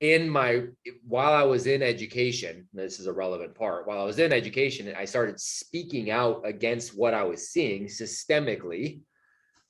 in 0.00 0.28
my 0.28 0.62
while 1.04 1.32
i 1.32 1.42
was 1.42 1.66
in 1.66 1.82
education 1.82 2.68
this 2.72 3.00
is 3.00 3.06
a 3.08 3.12
relevant 3.12 3.52
part 3.54 3.86
while 3.86 4.00
i 4.00 4.04
was 4.04 4.20
in 4.20 4.32
education 4.32 4.92
i 4.96 5.04
started 5.04 5.40
speaking 5.40 6.10
out 6.10 6.40
against 6.44 6.96
what 6.96 7.14
i 7.14 7.24
was 7.24 7.48
seeing 7.48 7.86
systemically 7.86 9.00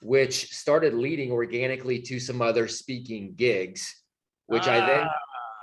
which 0.03 0.53
started 0.53 0.95
leading 0.95 1.33
organically 1.33 2.01
to 2.01 2.21
some 2.21 2.41
other 2.41 2.69
speaking 2.69 3.35
gigs, 3.35 4.03
which 4.47 4.67
I 4.67 4.87
then 4.87 5.07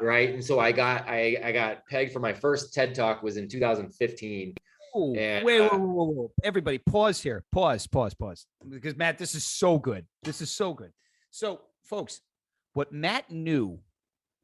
right. 0.01 0.34
And 0.34 0.43
so 0.43 0.60
I 0.60 0.71
got 0.71 1.08
I 1.08 1.38
I 1.43 1.51
got 1.51 1.86
pegged 1.89 2.12
for 2.12 2.19
my 2.19 2.34
first 2.34 2.73
TED 2.73 2.93
talk 2.95 3.23
was 3.23 3.38
in 3.38 3.47
2015. 3.47 4.54
Ooh, 4.97 5.13
And, 5.15 5.45
wait, 5.45 5.60
uh, 5.60 5.69
whoa, 5.69 5.78
whoa, 5.78 6.06
whoa. 6.06 6.32
everybody, 6.41 6.78
pause 6.78 7.21
here. 7.21 7.43
Pause, 7.51 7.88
pause, 7.88 8.13
pause. 8.13 8.45
Because 8.69 8.95
Matt, 8.95 9.17
this 9.17 9.36
is 9.36 9.43
so 9.43 9.78
good. 9.78 10.06
This 10.23 10.39
is 10.39 10.49
so 10.49 10.73
good. 10.73 10.91
So, 11.32 11.60
folks, 11.84 12.21
what 12.73 12.93
Matt 12.93 13.30
knew 13.30 13.80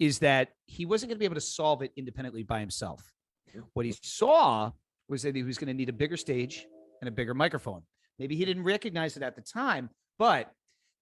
is 0.02 0.18
that 0.18 0.50
he 0.66 0.88
wasn't 0.88 1.10
going 1.10 1.16
to 1.16 1.20
be 1.20 1.26
able 1.26 1.36
to 1.36 1.42
solve 1.42 1.84
it 1.84 1.92
independently 1.96 2.42
by 2.42 2.60
himself. 2.60 3.14
What 3.74 3.86
he 3.86 3.94
saw 4.02 4.72
was 5.08 5.22
that 5.22 5.36
he 5.36 5.44
was 5.44 5.60
going 5.60 5.68
to 5.68 5.76
need 5.76 5.90
a 5.90 5.94
bigger 5.94 6.18
stage 6.18 6.66
and 7.02 7.08
a 7.08 7.12
bigger 7.12 7.36
microphone. 7.36 7.84
Maybe 8.18 8.36
he 8.36 8.44
didn't 8.44 8.64
recognize 8.64 9.16
it 9.16 9.22
at 9.22 9.36
the 9.36 9.44
time, 9.44 9.92
but 10.18 10.52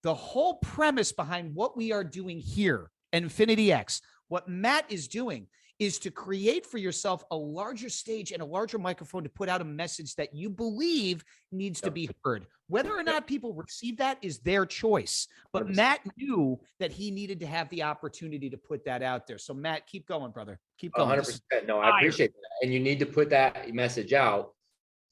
the 0.03 0.13
whole 0.13 0.55
premise 0.55 1.13
behind 1.13 1.55
what 1.55 1.77
we 1.77 1.93
are 1.93 2.03
doing 2.03 2.39
here, 2.39 2.91
Infinity 3.13 3.71
X, 3.71 4.01
what 4.27 4.49
Matt 4.49 4.91
is 4.91 5.07
doing 5.07 5.47
is 5.79 5.97
to 5.99 6.11
create 6.11 6.65
for 6.65 6.77
yourself 6.77 7.23
a 7.31 7.35
larger 7.35 7.89
stage 7.89 8.33
and 8.33 8.41
a 8.41 8.45
larger 8.45 8.77
microphone 8.77 9.23
to 9.23 9.29
put 9.29 9.47
out 9.47 9.61
a 9.61 9.65
message 9.65 10.13
that 10.15 10.35
you 10.35 10.49
believe 10.49 11.23
needs 11.53 11.79
to 11.79 11.89
be 11.89 12.09
heard. 12.23 12.45
Whether 12.67 12.95
or 12.95 13.01
not 13.01 13.25
people 13.25 13.53
receive 13.53 13.97
that 13.97 14.17
is 14.21 14.39
their 14.39 14.65
choice. 14.65 15.27
But 15.53 15.69
Matt 15.69 16.01
knew 16.17 16.59
that 16.79 16.91
he 16.91 17.11
needed 17.11 17.39
to 17.39 17.47
have 17.47 17.69
the 17.69 17.83
opportunity 17.83 18.49
to 18.49 18.57
put 18.57 18.83
that 18.85 19.01
out 19.01 19.25
there. 19.25 19.37
So 19.37 19.53
Matt, 19.53 19.87
keep 19.87 20.05
going, 20.05 20.31
brother. 20.31 20.59
Keep 20.77 20.93
going. 20.95 21.17
100%. 21.17 21.65
No, 21.65 21.79
I 21.79 21.97
appreciate 21.97 22.33
that. 22.33 22.65
And 22.65 22.73
you 22.73 22.81
need 22.81 22.99
to 22.99 23.05
put 23.05 23.29
that 23.29 23.73
message 23.73 24.11
out 24.13 24.51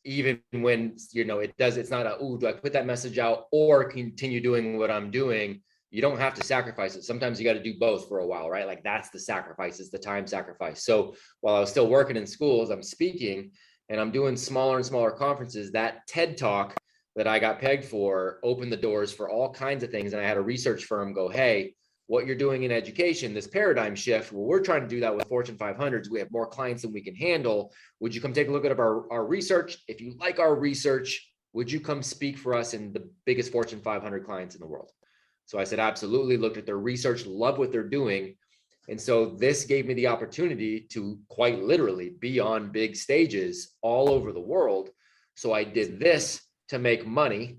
even 0.04 0.40
when 0.52 0.96
you 1.12 1.26
know 1.26 1.40
it 1.40 1.56
does, 1.58 1.76
it's 1.78 1.90
not 1.90 2.06
a, 2.06 2.18
oh, 2.20 2.38
do 2.38 2.48
I 2.48 2.54
put 2.54 2.72
that 2.74 2.86
message 2.86 3.20
out 3.20 3.48
or 3.52 3.84
continue 3.84 4.40
doing 4.40 4.78
what 4.78 4.90
I'm 4.90 5.12
doing? 5.12 5.62
You 5.90 6.02
don't 6.02 6.20
have 6.20 6.34
to 6.36 6.44
sacrifice 6.44 6.96
it. 6.96 7.04
Sometimes 7.04 7.40
you 7.40 7.46
got 7.46 7.54
to 7.54 7.64
do 7.64 7.80
both 7.80 8.08
for 8.08 8.20
a 8.20 8.28
while, 8.28 8.50
right? 8.50 8.68
Like 8.68 8.84
that's 8.84 9.10
the 9.10 9.20
sacrifice, 9.20 9.80
it's 9.80 9.90
the 9.90 9.98
time 9.98 10.28
sacrifice. 10.28 10.84
So 10.84 11.16
while 11.42 11.56
I 11.56 11.60
was 11.60 11.70
still 11.70 11.88
working 11.88 12.18
in 12.18 12.28
schools, 12.28 12.70
I'm 12.70 12.84
speaking 12.84 13.52
and 13.90 14.00
I'm 14.02 14.12
doing 14.12 14.36
smaller 14.36 14.78
and 14.78 14.86
smaller 14.86 15.12
conferences. 15.12 15.72
That 15.72 16.06
TED 16.08 16.38
talk 16.38 16.76
that 17.16 17.28
I 17.28 17.40
got 17.40 17.60
pegged 17.60 17.86
for 17.86 18.40
opened 18.44 18.72
the 18.72 18.78
doors 18.78 19.12
for 19.12 19.30
all 19.30 19.52
kinds 19.52 19.84
of 19.84 19.90
things. 19.90 20.14
And 20.14 20.22
I 20.22 20.28
had 20.28 20.38
a 20.38 20.42
research 20.42 20.86
firm 20.86 21.14
go, 21.14 21.30
hey, 21.30 21.74
what 22.06 22.26
you're 22.26 22.36
doing 22.36 22.64
in 22.64 22.72
education, 22.72 23.34
this 23.34 23.48
paradigm 23.48 23.96
shift. 23.96 24.32
Well, 24.32 24.46
we're 24.46 24.62
trying 24.62 24.82
to 24.82 24.88
do 24.88 25.00
that 25.02 25.16
with 25.16 25.28
Fortune 25.28 25.58
500s. 25.58 26.10
We 26.10 26.20
have 26.20 26.32
more 26.32 26.48
clients 26.48 26.84
than 26.84 26.94
we 26.94 27.02
can 27.02 27.16
handle. 27.16 27.74
Would 28.00 28.16
you 28.16 28.22
come 28.22 28.34
take 28.34 28.48
a 28.48 28.52
look 28.52 28.66
at 28.66 28.80
our, 28.80 29.12
our 29.12 29.26
research? 29.26 29.78
If 29.88 30.00
you 30.00 30.16
like 30.20 30.40
our 30.40 30.56
research, 30.56 31.34
would 31.54 31.72
you 31.72 31.80
come 31.80 32.04
speak 32.04 32.38
for 32.38 32.54
us 32.54 32.74
in 32.74 32.94
the 32.94 33.10
biggest 33.26 33.52
Fortune 33.52 33.82
500 33.82 34.24
clients 34.24 34.56
in 34.56 34.62
the 34.62 34.68
world? 34.68 34.92
So 35.48 35.58
I 35.58 35.64
said, 35.64 35.80
absolutely. 35.80 36.38
Looked 36.38 36.58
at 36.58 36.66
their 36.66 36.78
research, 36.78 37.26
love 37.26 37.58
what 37.58 37.72
they're 37.72 37.90
doing. 37.90 38.36
And 38.90 39.02
so 39.02 39.26
this 39.26 39.66
gave 39.66 39.86
me 39.86 39.96
the 39.96 40.08
opportunity 40.08 40.82
to 40.92 41.20
quite 41.28 41.64
literally 41.64 42.12
be 42.20 42.40
on 42.40 42.72
big 42.72 42.96
stages 42.96 43.76
all 43.82 44.10
over 44.10 44.32
the 44.32 44.40
world. 44.40 44.90
So 45.36 45.54
I 45.54 45.64
did 45.64 46.00
this 46.00 46.42
to 46.70 46.80
make 46.80 47.06
money 47.06 47.58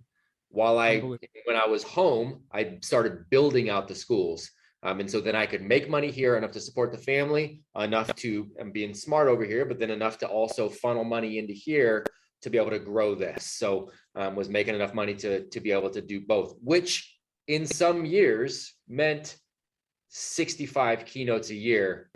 while 0.50 0.78
I, 0.78 1.00
when 1.00 1.56
I 1.56 1.66
was 1.66 1.82
home, 1.82 2.42
I 2.52 2.78
started 2.82 3.28
building 3.30 3.68
out 3.68 3.88
the 3.88 3.94
schools. 3.94 4.50
Um, 4.82 5.00
and 5.00 5.10
so 5.10 5.20
then 5.20 5.34
I 5.34 5.44
could 5.44 5.62
make 5.62 5.90
money 5.90 6.10
here 6.10 6.36
enough 6.36 6.52
to 6.52 6.60
support 6.60 6.92
the 6.92 6.98
family, 6.98 7.62
enough 7.76 8.14
to, 8.16 8.48
I'm 8.60 8.70
being 8.70 8.94
smart 8.94 9.28
over 9.28 9.44
here, 9.44 9.64
but 9.64 9.78
then 9.78 9.90
enough 9.90 10.18
to 10.18 10.26
also 10.26 10.68
funnel 10.68 11.04
money 11.04 11.38
into 11.38 11.52
here 11.52 12.04
to 12.42 12.50
be 12.50 12.58
able 12.58 12.70
to 12.70 12.78
grow 12.78 13.14
this. 13.14 13.44
So 13.44 13.90
um, 14.14 14.36
was 14.36 14.48
making 14.48 14.76
enough 14.76 14.94
money 14.94 15.14
to, 15.16 15.46
to 15.48 15.60
be 15.60 15.72
able 15.72 15.90
to 15.90 16.00
do 16.00 16.20
both, 16.20 16.54
which 16.62 17.17
in 17.48 17.66
some 17.66 18.04
years 18.04 18.74
meant 18.88 19.36
65 20.08 21.04
keynotes 21.04 21.50
a 21.50 21.54
year. 21.54 22.10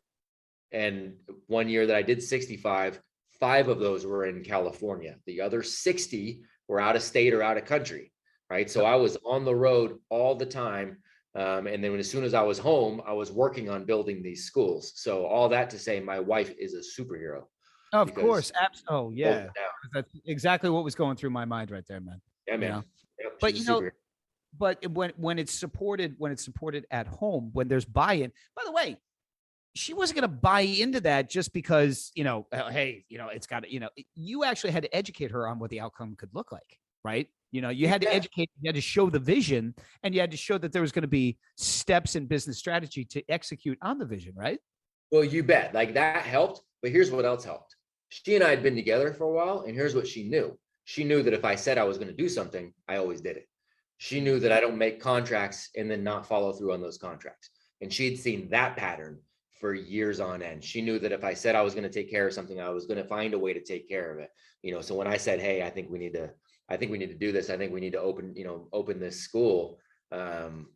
And 0.70 1.14
one 1.48 1.68
year 1.68 1.86
that 1.86 1.96
I 1.96 2.02
did 2.02 2.22
65, 2.22 3.00
five 3.40 3.68
of 3.68 3.80
those 3.80 4.06
were 4.06 4.26
in 4.26 4.44
California. 4.44 5.16
The 5.26 5.40
other 5.40 5.62
60 5.62 6.42
were 6.68 6.80
out 6.80 6.96
of 6.96 7.02
state 7.02 7.34
or 7.34 7.42
out 7.42 7.56
of 7.56 7.64
country, 7.64 8.12
right? 8.48 8.70
So 8.70 8.84
I 8.84 8.94
was 8.94 9.16
on 9.26 9.44
the 9.44 9.54
road 9.54 9.98
all 10.10 10.34
the 10.34 10.46
time. 10.46 10.98
Um, 11.34 11.66
and 11.66 11.82
then 11.82 11.98
as 11.98 12.10
soon 12.10 12.24
as 12.24 12.34
I 12.34 12.42
was 12.42 12.58
home, 12.58 13.00
I 13.06 13.12
was 13.14 13.32
working 13.32 13.70
on 13.70 13.84
building 13.84 14.22
these 14.22 14.44
schools. 14.44 14.92
So 14.96 15.24
all 15.24 15.48
that 15.48 15.70
to 15.70 15.78
say, 15.78 15.98
my 15.98 16.20
wife 16.20 16.52
is 16.58 16.74
a 16.74 17.02
superhero. 17.02 17.44
of 17.94 18.14
course. 18.14 18.52
Abs- 18.60 18.84
oh, 18.88 19.10
yeah. 19.10 19.48
That's 19.94 20.12
exactly 20.26 20.68
what 20.68 20.84
was 20.84 20.94
going 20.94 21.16
through 21.16 21.30
my 21.30 21.46
mind 21.46 21.70
right 21.70 21.84
there, 21.88 22.00
man. 22.00 22.20
Yeah, 22.46 22.56
man. 22.56 22.68
Yeah. 22.68 23.24
Yep, 23.24 23.32
But 23.40 23.54
you 23.54 23.64
know, 23.64 23.80
superhero. 23.80 23.90
But 24.56 24.86
when 24.90 25.12
when 25.16 25.38
it's 25.38 25.52
supported 25.54 26.14
when 26.18 26.32
it's 26.32 26.44
supported 26.44 26.86
at 26.90 27.06
home 27.06 27.50
when 27.52 27.68
there's 27.68 27.84
buy-in 27.84 28.32
by 28.56 28.62
the 28.64 28.72
way 28.72 28.96
she 29.74 29.94
wasn't 29.94 30.18
going 30.18 30.28
to 30.30 30.36
buy 30.36 30.60
into 30.60 31.00
that 31.00 31.30
just 31.30 31.52
because 31.52 32.12
you 32.14 32.24
know 32.24 32.46
uh, 32.52 32.68
hey 32.70 33.04
you 33.08 33.18
know 33.18 33.28
it's 33.28 33.46
got 33.46 33.62
to 33.62 33.72
you 33.72 33.80
know 33.80 33.88
you 34.14 34.44
actually 34.44 34.70
had 34.70 34.82
to 34.82 34.94
educate 34.94 35.30
her 35.30 35.46
on 35.48 35.58
what 35.58 35.70
the 35.70 35.80
outcome 35.80 36.14
could 36.16 36.28
look 36.34 36.52
like 36.52 36.78
right 37.04 37.28
you 37.50 37.60
know 37.62 37.70
you 37.70 37.88
had 37.88 38.00
to 38.02 38.06
Yeah. 38.08 38.14
educate 38.14 38.50
you 38.60 38.68
had 38.68 38.74
to 38.74 38.80
show 38.80 39.08
the 39.08 39.18
vision 39.18 39.74
and 40.02 40.14
you 40.14 40.20
had 40.20 40.30
to 40.30 40.36
show 40.36 40.58
that 40.58 40.72
there 40.72 40.82
was 40.82 40.92
going 40.92 41.02
to 41.02 41.08
be 41.08 41.38
steps 41.56 42.14
in 42.16 42.26
business 42.26 42.58
strategy 42.58 43.04
to 43.06 43.22
execute 43.30 43.78
on 43.82 43.98
the 43.98 44.06
vision 44.06 44.34
right 44.36 44.58
Well, 45.10 45.24
you 45.24 45.42
bet. 45.42 45.74
Like 45.74 45.92
that 45.94 46.22
helped. 46.24 46.62
But 46.82 46.90
here's 46.90 47.10
what 47.10 47.24
else 47.24 47.44
helped. 47.44 47.76
She 48.08 48.34
and 48.34 48.42
I 48.44 48.50
had 48.50 48.62
been 48.62 48.74
together 48.74 49.12
for 49.14 49.24
a 49.24 49.30
while, 49.38 49.60
and 49.66 49.74
here's 49.74 49.94
what 49.94 50.06
she 50.06 50.22
knew. 50.28 50.58
She 50.84 51.04
knew 51.04 51.22
that 51.22 51.32
if 51.34 51.44
I 51.44 51.54
said 51.54 51.76
I 51.78 51.84
was 51.84 51.96
going 51.98 52.08
to 52.08 52.22
do 52.24 52.28
something, 52.28 52.72
I 52.88 52.96
always 52.96 53.20
did 53.20 53.36
it. 53.36 53.46
She 54.02 54.20
knew 54.20 54.40
that 54.40 54.50
I 54.50 54.58
don't 54.58 54.78
make 54.78 54.98
contracts 54.98 55.70
and 55.76 55.88
then 55.88 56.02
not 56.02 56.26
follow 56.26 56.52
through 56.52 56.72
on 56.72 56.80
those 56.80 56.98
contracts. 56.98 57.50
And 57.80 57.92
she 57.92 58.10
had 58.10 58.18
seen 58.18 58.48
that 58.50 58.76
pattern 58.76 59.20
for 59.60 59.74
years 59.74 60.18
on 60.18 60.42
end. 60.42 60.64
She 60.64 60.82
knew 60.82 60.98
that 60.98 61.12
if 61.12 61.22
I 61.22 61.34
said 61.34 61.54
I 61.54 61.62
was 61.62 61.72
going 61.72 61.84
to 61.84 61.88
take 61.88 62.10
care 62.10 62.26
of 62.26 62.32
something, 62.32 62.60
I 62.60 62.70
was 62.70 62.86
going 62.86 63.00
to 63.00 63.06
find 63.06 63.32
a 63.32 63.38
way 63.38 63.52
to 63.52 63.62
take 63.62 63.88
care 63.88 64.12
of 64.12 64.18
it. 64.18 64.30
You 64.62 64.74
know, 64.74 64.80
so 64.80 64.96
when 64.96 65.06
I 65.06 65.16
said, 65.18 65.38
"Hey, 65.38 65.62
I 65.62 65.70
think 65.70 65.88
we 65.88 66.00
need 66.00 66.14
to, 66.14 66.32
I 66.68 66.76
think 66.76 66.90
we 66.90 66.98
need 66.98 67.10
to 67.10 67.14
do 67.14 67.30
this. 67.30 67.48
I 67.48 67.56
think 67.56 67.72
we 67.72 67.78
need 67.78 67.92
to 67.92 68.00
open, 68.00 68.34
you 68.34 68.42
know, 68.42 68.66
open 68.72 68.98
this 68.98 69.20
school," 69.20 69.78
um, 70.10 70.70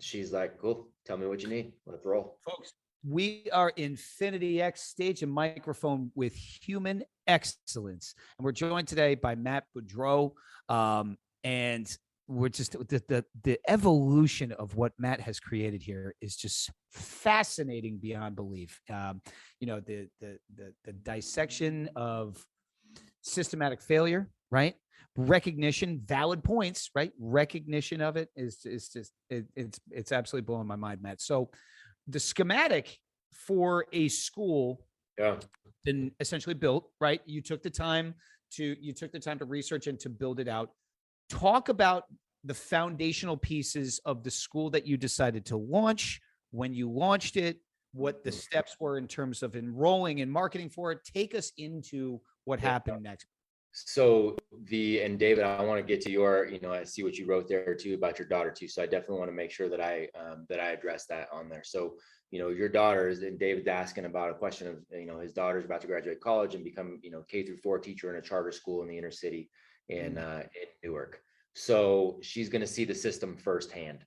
she's 0.00 0.32
like, 0.32 0.58
"Cool. 0.58 0.88
Tell 1.04 1.18
me 1.18 1.26
what 1.26 1.42
you 1.42 1.50
need. 1.50 1.74
Let's 1.84 2.06
roll." 2.06 2.38
folks 2.42 2.72
we 3.06 3.48
are 3.52 3.70
infinity 3.76 4.62
x 4.62 4.80
stage 4.84 5.22
and 5.22 5.32
microphone 5.32 6.12
with 6.14 6.32
human 6.34 7.02
excellence 7.26 8.14
and 8.38 8.44
we're 8.44 8.52
joined 8.52 8.86
today 8.86 9.16
by 9.16 9.34
matt 9.34 9.64
beaudreau 9.74 10.32
um, 10.68 11.18
and 11.42 11.98
we're 12.28 12.48
just 12.48 12.72
the, 12.72 13.02
the 13.08 13.24
the 13.42 13.58
evolution 13.68 14.52
of 14.52 14.76
what 14.76 14.92
matt 14.98 15.20
has 15.20 15.40
created 15.40 15.82
here 15.82 16.14
is 16.20 16.36
just 16.36 16.70
fascinating 16.90 17.98
beyond 17.98 18.36
belief. 18.36 18.80
Um, 18.90 19.20
you 19.60 19.66
know 19.66 19.80
the, 19.80 20.08
the 20.20 20.38
the 20.56 20.72
the 20.84 20.92
dissection 20.92 21.90
of 21.96 22.44
systematic 23.22 23.80
failure 23.80 24.30
right? 24.50 24.74
Recognition 25.16 26.00
valid 26.04 26.42
points 26.44 26.90
right? 26.94 27.12
Recognition 27.18 28.00
of 28.00 28.16
it 28.16 28.28
is 28.36 28.60
is 28.64 28.88
just 28.88 29.12
it, 29.30 29.46
it's 29.56 29.80
it's 29.90 30.12
absolutely 30.12 30.46
blowing 30.46 30.66
my 30.66 30.76
mind 30.76 31.02
matt. 31.02 31.20
So 31.20 31.50
the 32.06 32.20
schematic 32.20 32.96
for 33.32 33.86
a 33.92 34.08
school 34.08 34.84
Yeah. 35.18 35.36
been 35.84 36.12
essentially 36.20 36.54
built 36.54 36.88
right? 37.00 37.20
You 37.26 37.42
took 37.42 37.62
the 37.62 37.70
time 37.70 38.14
to 38.52 38.76
you 38.80 38.92
took 38.92 39.12
the 39.12 39.20
time 39.20 39.38
to 39.38 39.44
research 39.44 39.86
and 39.86 39.98
to 40.00 40.08
build 40.08 40.38
it 40.40 40.48
out 40.48 40.70
talk 41.32 41.68
about 41.68 42.04
the 42.44 42.54
foundational 42.54 43.36
pieces 43.36 44.00
of 44.04 44.22
the 44.22 44.30
school 44.30 44.68
that 44.70 44.86
you 44.86 44.96
decided 44.96 45.46
to 45.46 45.56
launch 45.56 46.20
when 46.50 46.74
you 46.74 46.90
launched 46.90 47.36
it 47.36 47.58
what 47.92 48.24
the 48.24 48.30
Mhm. 48.30 48.34
steps 48.34 48.76
were 48.80 48.98
in 48.98 49.06
terms 49.06 49.42
of 49.42 49.54
enrolling 49.56 50.20
and 50.20 50.30
marketing 50.30 50.68
for 50.68 50.92
it 50.92 50.98
take 51.04 51.34
us 51.34 51.52
into 51.56 52.20
what 52.44 52.58
happened 52.60 53.02
next 53.02 53.26
So 53.74 54.36
the, 54.64 55.00
and 55.00 55.18
David, 55.18 55.44
I 55.44 55.62
want 55.62 55.80
to 55.80 55.86
get 55.86 56.02
to 56.02 56.10
your, 56.10 56.46
you 56.46 56.60
know, 56.60 56.72
I 56.72 56.84
see 56.84 57.02
what 57.02 57.16
you 57.16 57.24
wrote 57.24 57.48
there 57.48 57.74
too 57.74 57.94
about 57.94 58.18
your 58.18 58.28
daughter 58.28 58.50
too. 58.50 58.68
So 58.68 58.82
I 58.82 58.86
definitely 58.86 59.20
want 59.20 59.30
to 59.30 59.34
make 59.42 59.50
sure 59.50 59.70
that 59.70 59.80
I, 59.80 60.08
um, 60.14 60.44
that 60.50 60.60
I 60.60 60.68
address 60.72 61.06
that 61.06 61.28
on 61.32 61.48
there. 61.48 61.64
So, 61.64 61.96
you 62.30 62.38
know, 62.38 62.50
your 62.50 62.68
daughter 62.68 63.08
is, 63.08 63.22
and 63.22 63.38
David's 63.38 63.68
asking 63.68 64.04
about 64.04 64.30
a 64.30 64.34
question 64.34 64.68
of, 64.68 64.76
you 64.90 65.06
know, 65.06 65.18
his 65.20 65.32
daughter's 65.32 65.64
about 65.64 65.80
to 65.80 65.86
graduate 65.86 66.20
college 66.20 66.54
and 66.54 66.62
become, 66.62 67.00
you 67.02 67.10
know, 67.10 67.22
K 67.26 67.44
through 67.44 67.56
four 67.64 67.78
teacher 67.78 68.10
in 68.10 68.16
a 68.16 68.22
charter 68.22 68.52
school 68.52 68.82
in 68.82 68.88
the 68.88 68.98
inner 68.98 69.10
city 69.10 69.48
in, 69.98 70.18
uh, 70.18 70.42
in 70.60 70.68
Newark. 70.82 71.20
So 71.54 72.18
she's 72.22 72.48
going 72.48 72.62
to 72.62 72.66
see 72.66 72.84
the 72.84 72.94
system 72.94 73.36
firsthand. 73.36 74.04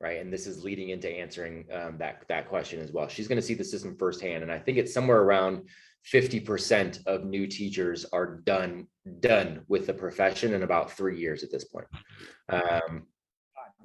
Right. 0.00 0.20
And 0.20 0.32
this 0.32 0.48
is 0.48 0.64
leading 0.64 0.88
into 0.90 1.08
answering 1.08 1.64
um, 1.72 1.96
that, 1.98 2.24
that 2.28 2.48
question 2.48 2.80
as 2.80 2.90
well. 2.90 3.06
She's 3.06 3.28
going 3.28 3.40
to 3.40 3.46
see 3.48 3.54
the 3.54 3.62
system 3.62 3.96
firsthand. 3.96 4.42
And 4.42 4.50
I 4.50 4.58
think 4.58 4.76
it's 4.78 4.92
somewhere 4.92 5.22
around 5.22 5.68
fifty 6.02 6.40
percent 6.40 6.98
of 7.06 7.24
new 7.24 7.46
teachers 7.46 8.04
are 8.12 8.40
done, 8.44 8.88
done 9.20 9.62
with 9.68 9.86
the 9.86 9.94
profession 9.94 10.54
in 10.54 10.64
about 10.64 10.90
three 10.90 11.20
years 11.20 11.44
at 11.44 11.52
this 11.52 11.66
point. 11.72 11.86
Um, 12.48 13.06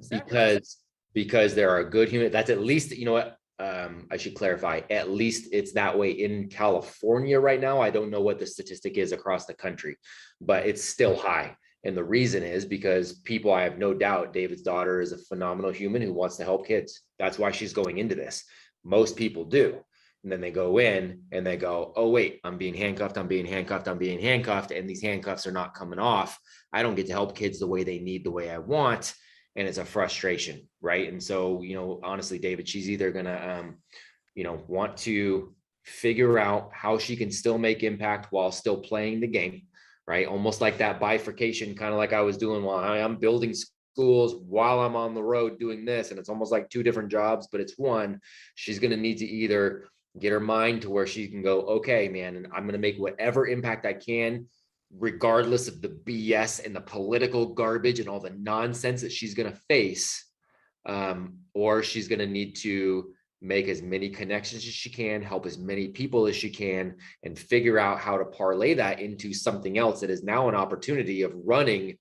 Is 0.00 0.08
that 0.08 0.16
right? 0.16 0.26
because, 0.26 0.78
because 1.14 1.54
there 1.54 1.70
are 1.70 1.84
good 1.84 2.08
human, 2.08 2.32
that's 2.32 2.50
at 2.50 2.62
least, 2.62 2.90
you 2.90 3.04
know 3.04 3.12
what? 3.12 3.36
Um, 3.60 4.06
I 4.10 4.16
should 4.16 4.34
clarify, 4.34 4.82
at 4.88 5.10
least 5.10 5.48
it's 5.52 5.72
that 5.72 5.98
way 5.98 6.12
in 6.12 6.48
California 6.48 7.40
right 7.40 7.60
now. 7.60 7.80
I 7.80 7.90
don't 7.90 8.10
know 8.10 8.20
what 8.20 8.38
the 8.38 8.46
statistic 8.46 8.98
is 8.98 9.10
across 9.12 9.46
the 9.46 9.54
country, 9.54 9.96
but 10.40 10.66
it's 10.66 10.84
still 10.84 11.16
high. 11.16 11.56
And 11.84 11.96
the 11.96 12.04
reason 12.04 12.42
is 12.42 12.64
because 12.64 13.14
people, 13.20 13.52
I 13.52 13.62
have 13.62 13.78
no 13.78 13.94
doubt, 13.94 14.32
David's 14.32 14.62
daughter 14.62 15.00
is 15.00 15.12
a 15.12 15.18
phenomenal 15.18 15.72
human 15.72 16.02
who 16.02 16.12
wants 16.12 16.36
to 16.36 16.44
help 16.44 16.66
kids. 16.66 17.02
That's 17.18 17.38
why 17.38 17.50
she's 17.50 17.72
going 17.72 17.98
into 17.98 18.14
this. 18.14 18.44
Most 18.84 19.16
people 19.16 19.44
do. 19.44 19.78
And 20.22 20.32
then 20.32 20.40
they 20.40 20.50
go 20.50 20.78
in 20.78 21.22
and 21.30 21.46
they 21.46 21.56
go, 21.56 21.92
oh, 21.96 22.10
wait, 22.10 22.40
I'm 22.42 22.58
being 22.58 22.74
handcuffed, 22.74 23.16
I'm 23.16 23.28
being 23.28 23.46
handcuffed, 23.46 23.86
I'm 23.86 23.98
being 23.98 24.20
handcuffed, 24.20 24.72
and 24.72 24.88
these 24.88 25.02
handcuffs 25.02 25.46
are 25.46 25.52
not 25.52 25.74
coming 25.74 26.00
off. 26.00 26.38
I 26.72 26.82
don't 26.82 26.96
get 26.96 27.06
to 27.06 27.12
help 27.12 27.36
kids 27.36 27.60
the 27.60 27.68
way 27.68 27.84
they 27.84 28.00
need, 28.00 28.24
the 28.24 28.30
way 28.32 28.50
I 28.50 28.58
want. 28.58 29.14
And 29.56 29.66
it's 29.66 29.78
a 29.78 29.84
frustration, 29.84 30.68
right? 30.80 31.10
And 31.10 31.22
so, 31.22 31.62
you 31.62 31.74
know, 31.74 32.00
honestly, 32.02 32.38
David, 32.38 32.68
she's 32.68 32.88
either 32.88 33.10
gonna 33.10 33.60
um, 33.60 33.76
you 34.34 34.44
know, 34.44 34.62
want 34.68 34.96
to 34.98 35.52
figure 35.84 36.38
out 36.38 36.70
how 36.72 36.96
she 36.98 37.16
can 37.16 37.30
still 37.30 37.58
make 37.58 37.82
impact 37.82 38.28
while 38.30 38.52
still 38.52 38.76
playing 38.76 39.20
the 39.20 39.26
game, 39.26 39.62
right? 40.06 40.28
Almost 40.28 40.60
like 40.60 40.78
that 40.78 41.00
bifurcation, 41.00 41.74
kind 41.74 41.92
of 41.92 41.98
like 41.98 42.12
I 42.12 42.20
was 42.20 42.36
doing 42.36 42.62
while 42.62 42.78
I- 42.78 43.00
I'm 43.00 43.16
building 43.16 43.52
schools 43.52 44.36
while 44.46 44.78
I'm 44.80 44.94
on 44.94 45.14
the 45.14 45.22
road 45.22 45.58
doing 45.58 45.84
this. 45.84 46.10
And 46.10 46.20
it's 46.20 46.28
almost 46.28 46.52
like 46.52 46.70
two 46.70 46.84
different 46.84 47.10
jobs, 47.10 47.48
but 47.50 47.60
it's 47.60 47.76
one. 47.76 48.20
She's 48.54 48.78
gonna 48.78 48.96
need 48.96 49.18
to 49.18 49.26
either 49.26 49.88
get 50.20 50.30
her 50.30 50.40
mind 50.40 50.82
to 50.82 50.90
where 50.90 51.06
she 51.06 51.26
can 51.26 51.42
go, 51.42 51.62
okay, 51.62 52.08
man, 52.08 52.36
and 52.36 52.46
I'm 52.54 52.64
gonna 52.64 52.78
make 52.78 52.96
whatever 52.98 53.48
impact 53.48 53.86
I 53.86 53.94
can, 53.94 54.46
regardless 54.96 55.68
of 55.68 55.82
the 55.82 55.88
BS 55.88 56.64
and 56.64 56.74
the 56.74 56.80
political 56.80 57.46
garbage 57.46 58.00
and 58.00 58.08
all 58.08 58.20
the 58.20 58.30
nonsense 58.30 59.02
that 59.02 59.12
she's 59.12 59.34
gonna 59.34 59.58
face. 59.68 60.24
Um, 60.86 61.40
or 61.54 61.82
she's 61.82 62.08
gonna 62.08 62.26
need 62.26 62.56
to 62.56 63.12
make 63.40 63.68
as 63.68 63.82
many 63.82 64.08
connections 64.08 64.66
as 64.66 64.72
she 64.72 64.90
can, 64.90 65.22
help 65.22 65.46
as 65.46 65.58
many 65.58 65.88
people 65.88 66.26
as 66.26 66.34
she 66.34 66.50
can, 66.50 66.96
and 67.22 67.38
figure 67.38 67.78
out 67.78 68.00
how 68.00 68.16
to 68.16 68.24
parlay 68.24 68.74
that 68.74 69.00
into 69.00 69.32
something 69.32 69.78
else 69.78 70.00
that 70.00 70.10
is 70.10 70.24
now 70.24 70.48
an 70.48 70.54
opportunity 70.54 71.22
of 71.22 71.32
running 71.44 71.96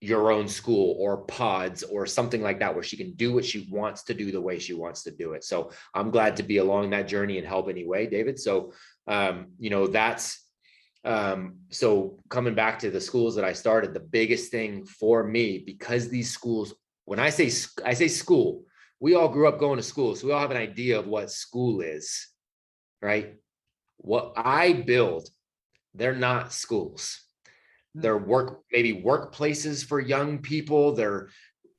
your 0.00 0.30
own 0.30 0.46
school 0.46 0.94
or 0.98 1.18
pods 1.24 1.82
or 1.82 2.04
something 2.04 2.42
like 2.42 2.58
that 2.60 2.74
where 2.74 2.82
she 2.82 2.96
can 2.96 3.12
do 3.14 3.32
what 3.32 3.44
she 3.44 3.66
wants 3.70 4.02
to 4.04 4.14
do 4.14 4.30
the 4.30 4.40
way 4.40 4.58
she 4.58 4.74
wants 4.74 5.02
to 5.02 5.10
do 5.10 5.32
it. 5.32 5.42
So 5.42 5.70
I'm 5.94 6.10
glad 6.10 6.36
to 6.36 6.42
be 6.42 6.58
along 6.58 6.90
that 6.90 7.08
journey 7.08 7.38
and 7.38 7.46
help 7.46 7.68
anyway, 7.68 8.06
David. 8.06 8.38
So 8.38 8.72
um, 9.06 9.48
you 9.58 9.70
know, 9.70 9.86
that's 9.86 10.45
um, 11.06 11.54
so 11.70 12.18
coming 12.28 12.54
back 12.54 12.80
to 12.80 12.90
the 12.90 13.00
schools 13.00 13.36
that 13.36 13.44
I 13.44 13.52
started, 13.52 13.94
the 13.94 14.00
biggest 14.00 14.50
thing 14.50 14.84
for 14.84 15.22
me, 15.22 15.62
because 15.64 16.08
these 16.08 16.32
schools, 16.32 16.74
when 17.04 17.20
I 17.20 17.30
say 17.30 17.50
I 17.84 17.94
say 17.94 18.08
school, 18.08 18.64
we 18.98 19.14
all 19.14 19.28
grew 19.28 19.46
up 19.46 19.60
going 19.60 19.76
to 19.76 19.84
school, 19.84 20.16
so 20.16 20.26
we 20.26 20.32
all 20.32 20.40
have 20.40 20.50
an 20.50 20.56
idea 20.56 20.98
of 20.98 21.06
what 21.06 21.30
school 21.30 21.80
is, 21.80 22.26
right? 23.00 23.36
What 23.98 24.32
I 24.36 24.72
build, 24.72 25.28
they're 25.94 26.14
not 26.14 26.52
schools. 26.52 27.20
They're 27.94 28.18
work, 28.18 28.62
maybe 28.72 29.00
workplaces 29.00 29.86
for 29.86 30.00
young 30.00 30.38
people. 30.38 30.92
They're 30.92 31.28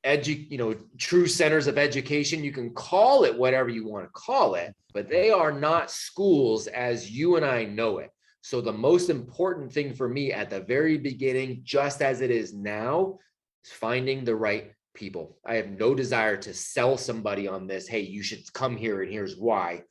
edu, 0.06 0.50
you 0.50 0.58
know, 0.58 0.74
true 0.98 1.28
centers 1.28 1.68
of 1.68 1.78
education. 1.78 2.46
You 2.46 2.54
can 2.54 2.74
call 2.74 3.26
it 3.26 3.38
whatever 3.38 3.70
you 3.70 3.86
want 3.86 4.06
to 4.06 4.12
call 4.12 4.56
it, 4.56 4.74
but 4.94 5.10
they 5.10 5.32
are 5.32 5.52
not 5.52 5.92
schools 5.92 6.68
as 6.68 7.12
you 7.12 7.36
and 7.36 7.46
I 7.46 7.66
know 7.66 7.98
it. 7.98 8.10
So 8.48 8.62
the 8.62 8.72
most 8.72 9.10
important 9.10 9.74
thing 9.74 9.94
for 9.94 10.08
me 10.08 10.32
at 10.32 10.50
the 10.50 10.62
very 10.62 10.98
beginning, 10.98 11.64
just 11.66 12.02
as 12.02 12.22
it 12.22 12.32
is 12.32 12.54
now, 12.54 13.20
is 13.66 13.74
finding 13.74 14.24
the 14.24 14.38
right 14.38 14.72
people. 14.94 15.38
I 15.46 15.56
have 15.56 15.70
no 15.70 15.94
desire 15.94 16.38
to 16.38 16.54
sell 16.54 16.96
somebody 16.96 17.50
on 17.50 17.68
this. 17.68 17.90
Hey, 17.90 18.00
you 18.00 18.24
should 18.24 18.54
come 18.54 18.78
here 18.78 19.02
and 19.02 19.12
here's 19.12 19.36
why. 19.36 19.84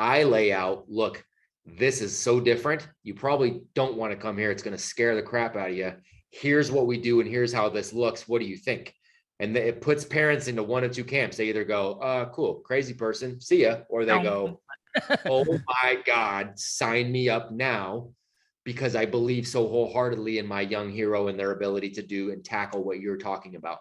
I 0.00 0.24
lay 0.24 0.52
out, 0.52 0.86
look, 0.88 1.24
this 1.64 2.02
is 2.02 2.18
so 2.18 2.40
different. 2.40 2.88
You 3.04 3.14
probably 3.14 3.60
don't 3.76 3.96
want 3.96 4.10
to 4.10 4.18
come 4.18 4.36
here. 4.36 4.50
It's 4.50 4.64
going 4.64 4.76
to 4.76 4.82
scare 4.82 5.14
the 5.14 5.22
crap 5.22 5.54
out 5.54 5.70
of 5.70 5.76
you. 5.76 5.92
Here's 6.30 6.72
what 6.72 6.88
we 6.88 6.98
do 6.98 7.20
and 7.20 7.30
here's 7.30 7.52
how 7.52 7.68
this 7.68 7.92
looks. 7.92 8.26
What 8.26 8.40
do 8.40 8.48
you 8.48 8.56
think? 8.56 8.92
And 9.38 9.56
it 9.56 9.80
puts 9.80 10.04
parents 10.04 10.48
into 10.48 10.64
one 10.64 10.82
of 10.82 10.90
two 10.90 11.04
camps. 11.04 11.36
They 11.36 11.50
either 11.50 11.64
go, 11.64 12.00
uh, 12.00 12.30
cool, 12.30 12.62
crazy 12.64 12.94
person, 12.94 13.40
see 13.40 13.62
ya, 13.62 13.82
or 13.88 14.04
they 14.04 14.20
go, 14.24 14.60
oh 15.26 15.44
my 15.66 15.98
God, 16.04 16.58
sign 16.58 17.10
me 17.10 17.28
up 17.28 17.50
now 17.50 18.10
because 18.64 18.94
I 18.94 19.06
believe 19.06 19.46
so 19.46 19.66
wholeheartedly 19.66 20.38
in 20.38 20.46
my 20.46 20.60
young 20.60 20.90
hero 20.90 21.28
and 21.28 21.38
their 21.38 21.52
ability 21.52 21.90
to 21.90 22.02
do 22.02 22.30
and 22.30 22.44
tackle 22.44 22.84
what 22.84 23.00
you're 23.00 23.16
talking 23.16 23.56
about. 23.56 23.78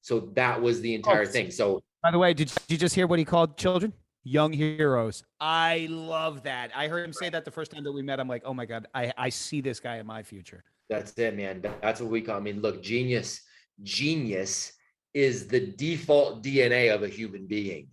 So 0.00 0.30
that 0.34 0.60
was 0.60 0.80
the 0.80 0.92
oh, 0.92 0.96
entire 0.96 1.22
Oh, 1.22 1.26
thing. 1.26 1.50
So 1.50 1.82
By 2.02 2.10
the 2.10 2.18
way, 2.18 2.34
did 2.34 2.52
you 2.68 2.76
just 2.76 2.94
hear 2.94 3.06
what 3.06 3.18
he 3.18 3.24
called 3.24 3.56
children? 3.56 3.92
Young 4.24 4.52
heroes. 4.52 5.24
I 5.40 5.86
love 5.90 6.42
that. 6.42 6.70
I 6.74 6.88
heard 6.88 7.04
him 7.04 7.12
say 7.12 7.30
that 7.30 7.44
the 7.44 7.50
first 7.50 7.70
time 7.70 7.84
that 7.84 7.92
we 7.92 8.02
met. 8.02 8.20
I'm 8.20 8.28
like, 8.28 8.42
oh 8.44 8.52
my 8.52 8.66
God, 8.66 8.86
I, 8.94 9.12
I 9.16 9.28
see 9.30 9.60
this 9.62 9.80
guy 9.80 9.96
in 9.96 10.06
my 10.06 10.22
future. 10.22 10.64
that's 10.90 11.12
it, 11.18 11.34
man. 11.36 11.62
That's 11.80 12.00
what 12.00 12.10
we 12.10 12.20
call, 12.20 12.36
I 12.36 12.40
mean, 12.40 12.60
look, 12.60 12.82
genius, 12.82 13.40
genius 13.82 14.72
is 15.14 15.46
the 15.48 15.60
default 15.60 16.42
DNA 16.42 16.94
of 16.94 17.02
a 17.02 17.08
human 17.08 17.46
being. 17.46 17.88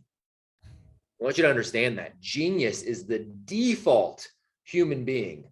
I 1.20 1.24
want 1.24 1.38
you 1.38 1.44
to 1.44 1.50
understand 1.50 1.98
that 1.98 2.20
genius 2.20 2.82
is 2.82 3.06
the 3.06 3.28
default 3.46 4.28
human 4.64 5.06
being. 5.06 5.46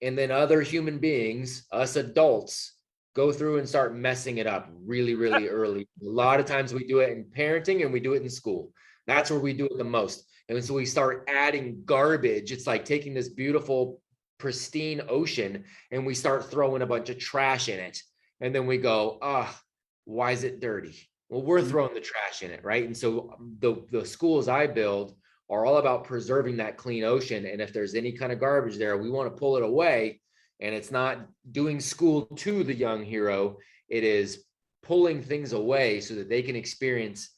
And 0.00 0.16
then 0.16 0.30
other 0.30 0.62
human 0.62 0.98
beings, 0.98 1.66
us 1.72 1.96
adults, 1.96 2.74
go 3.14 3.32
through 3.32 3.58
and 3.58 3.68
start 3.68 3.94
messing 3.94 4.38
it 4.38 4.46
up 4.46 4.68
really, 4.84 5.14
really 5.14 5.48
early. 5.60 5.88
A 6.02 6.04
lot 6.04 6.40
of 6.40 6.46
times 6.46 6.72
we 6.72 6.84
do 6.86 7.00
it 7.00 7.10
in 7.10 7.24
parenting 7.24 7.82
and 7.82 7.92
we 7.92 8.00
do 8.00 8.14
it 8.14 8.22
in 8.22 8.30
school. 8.30 8.72
That's 9.06 9.30
where 9.30 9.40
we 9.40 9.52
do 9.52 9.66
it 9.66 9.76
the 9.76 9.84
most. 9.84 10.24
And 10.48 10.62
so 10.64 10.74
we 10.74 10.86
start 10.86 11.28
adding 11.28 11.82
garbage. 11.84 12.52
It's 12.52 12.66
like 12.66 12.84
taking 12.84 13.14
this 13.14 13.28
beautiful, 13.28 14.00
pristine 14.38 15.02
ocean 15.08 15.64
and 15.90 16.04
we 16.06 16.14
start 16.14 16.50
throwing 16.50 16.82
a 16.82 16.86
bunch 16.86 17.10
of 17.10 17.18
trash 17.18 17.68
in 17.68 17.78
it. 17.78 18.00
And 18.40 18.54
then 18.54 18.66
we 18.66 18.78
go, 18.78 19.18
ah, 19.22 19.60
why 20.04 20.32
is 20.32 20.44
it 20.44 20.60
dirty? 20.60 21.08
Well, 21.32 21.40
we're 21.40 21.60
Mhm. 21.62 21.70
throwing 21.70 21.94
the 21.94 22.00
trash 22.00 22.42
in 22.42 22.50
it, 22.50 22.62
right? 22.62 22.84
And 22.84 22.94
so 22.94 23.30
um, 23.30 23.56
the 23.58 23.86
the 23.90 24.04
schools 24.04 24.48
I 24.48 24.66
build 24.66 25.16
are 25.48 25.64
all 25.64 25.78
about 25.78 26.04
preserving 26.04 26.58
that 26.58 26.76
clean 26.76 27.04
ocean. 27.04 27.46
And 27.46 27.62
if 27.62 27.72
there's 27.72 27.94
any 27.94 28.12
kind 28.12 28.32
of 28.32 28.38
garbage 28.38 28.76
there, 28.76 28.98
we 28.98 29.08
want 29.08 29.32
to 29.32 29.38
pull 29.38 29.56
it 29.56 29.62
away. 29.62 30.20
And 30.60 30.74
it's 30.74 30.90
not 30.90 31.26
doing 31.50 31.80
school 31.80 32.26
to 32.26 32.62
the 32.64 32.74
young 32.74 33.02
hero. 33.02 33.56
It 33.88 34.04
is 34.04 34.44
pulling 34.82 35.22
things 35.22 35.54
away 35.54 36.00
so 36.00 36.14
that 36.16 36.28
they 36.28 36.42
can 36.42 36.54
experience 36.54 37.30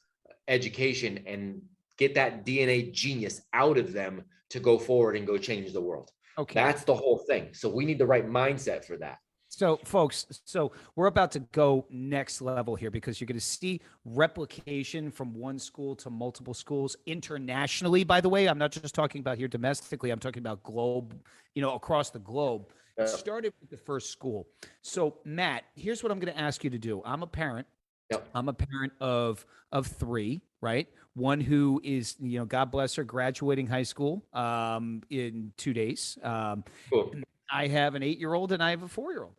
education 0.48 1.22
and 1.26 1.62
get 1.96 2.14
that 2.16 2.44
DNA 2.44 2.90
genius 2.90 3.42
out 3.52 3.78
of 3.78 3.92
them 3.92 4.24
to 4.50 4.58
go 4.58 4.76
forward 4.76 5.16
and 5.16 5.24
go 5.24 5.38
change 5.38 5.72
the 5.72 5.80
world. 5.80 6.10
Okay. 6.36 6.54
That's 6.54 6.82
the 6.82 6.96
whole 6.96 7.18
thing. 7.28 7.54
So 7.54 7.68
we 7.68 7.84
need 7.84 7.98
the 8.00 8.06
right 8.06 8.26
mindset 8.26 8.84
for 8.84 8.96
that. 8.98 9.18
So, 9.56 9.78
folks, 9.84 10.26
so 10.44 10.72
we're 10.96 11.06
about 11.06 11.30
to 11.32 11.40
go 11.40 11.86
next 11.88 12.40
level 12.40 12.74
here 12.74 12.90
because 12.90 13.20
you're 13.20 13.26
going 13.26 13.38
to 13.38 13.44
see 13.44 13.80
replication 14.04 15.10
from 15.12 15.32
one 15.34 15.58
school 15.58 15.94
to 15.96 16.10
multiple 16.10 16.54
schools 16.54 16.96
internationally. 17.06 18.02
By 18.02 18.20
the 18.20 18.28
way, 18.28 18.48
I'm 18.48 18.58
not 18.58 18.72
just 18.72 18.94
talking 18.94 19.20
about 19.20 19.38
here 19.38 19.46
domestically, 19.48 20.10
I'm 20.10 20.18
talking 20.18 20.40
about 20.40 20.62
globe, 20.64 21.14
you 21.54 21.62
know, 21.62 21.74
across 21.74 22.10
the 22.10 22.18
globe. 22.18 22.66
It 22.96 23.02
Yeah. 23.02 23.06
started 23.06 23.52
with 23.60 23.70
the 23.70 23.76
first 23.76 24.10
school. 24.10 24.48
So, 24.82 25.18
Matt, 25.24 25.64
here's 25.76 26.02
what 26.02 26.10
I'm 26.10 26.18
going 26.18 26.32
to 26.34 26.40
ask 26.40 26.64
you 26.64 26.70
to 26.70 26.78
do. 26.78 27.00
I'm 27.04 27.22
a 27.22 27.26
parent. 27.26 27.66
Yep. 28.10 28.28
I'm 28.34 28.48
a 28.48 28.52
parent 28.52 28.92
of 29.00 29.46
of 29.72 29.86
three, 29.86 30.40
right? 30.60 30.88
One 31.14 31.40
who 31.40 31.80
is, 31.82 32.16
you 32.20 32.38
know, 32.38 32.44
God 32.44 32.70
bless 32.70 32.94
her, 32.96 33.02
graduating 33.04 33.66
high 33.66 33.82
school 33.82 34.24
um, 34.32 35.02
in 35.10 35.52
two 35.56 35.72
days. 35.72 36.18
Um, 36.22 36.64
Cool. 36.90 37.12
I 37.50 37.66
have 37.68 37.94
an 37.94 38.02
eight 38.02 38.18
year 38.18 38.34
old 38.34 38.52
and 38.52 38.62
I 38.62 38.70
have 38.70 38.82
a 38.82 38.88
four 38.88 39.12
year 39.12 39.24
old. 39.24 39.34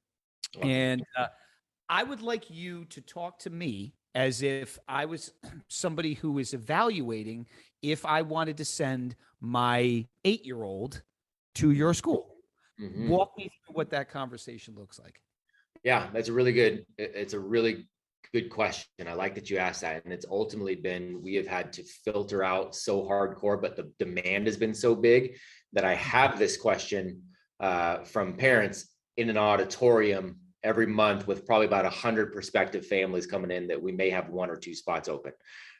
And 0.62 1.04
uh, 1.18 1.28
I 1.90 2.04
would 2.04 2.22
like 2.22 2.50
you 2.50 2.86
to 2.86 3.02
talk 3.02 3.40
to 3.40 3.50
me 3.50 3.94
as 4.14 4.42
if 4.42 4.80
I 4.88 5.06
was 5.06 5.32
somebody 5.68 6.14
who 6.14 6.40
is 6.40 6.54
evaluating 6.54 7.48
if 7.82 8.06
I 8.06 8.22
wanted 8.22 8.58
to 8.58 8.66
send 8.66 9.16
my 9.42 10.06
eight 10.24 10.46
year 10.46 10.64
old 10.64 11.02
to 11.56 11.72
your 11.72 11.94
school. 11.94 12.36
Mhm. 12.80 13.08
Walk 13.08 13.32
me 13.38 13.44
through 13.44 13.76
what 13.76 13.90
that 13.92 14.10
conversation 14.10 14.76
looks 14.76 15.00
like. 15.00 15.22
Yeah, 15.84 16.10
that's 16.12 16.30
a 16.30 16.34
really 16.34 16.52
good, 16.52 16.86
it's 16.98 17.34
a 17.34 17.40
really 17.40 17.88
good 18.34 18.50
question. 18.50 19.08
I 19.08 19.14
like 19.14 19.36
that 19.36 19.50
you 19.50 19.58
asked 19.58 19.82
that. 19.82 20.04
And 20.04 20.12
it's 20.12 20.26
ultimately 20.30 20.76
been, 20.76 21.22
we 21.22 21.36
have 21.36 21.48
had 21.48 21.72
to 21.74 21.84
filter 21.84 22.44
out 22.44 22.76
so 22.76 23.04
hardcore, 23.04 23.62
but 23.62 23.76
the 23.76 23.92
demand 24.00 24.48
has 24.48 24.58
been 24.58 24.74
so 24.74 24.96
big 24.96 25.38
that 25.74 25.86
I 25.86 25.94
have 25.96 26.40
this 26.40 26.58
question 26.58 27.22
uh, 27.60 28.04
from 28.04 28.36
parents 28.36 28.95
in 29.18 29.30
an 29.30 29.38
auditorium 29.38 30.38
every 30.64 30.88
month 30.88 31.28
with 31.28 31.46
probably 31.46 31.68
about 31.68 31.86
a 31.86 31.90
hundred 31.90 32.34
prospective 32.34 32.86
families 32.86 33.26
coming 33.26 33.52
in 33.52 33.68
that 33.68 33.82
we 33.82 33.92
may 33.92 34.10
have 34.10 34.30
one 34.30 34.50
or 34.50 34.56
two 34.56 34.74
spots 34.74 35.08
open. 35.08 35.32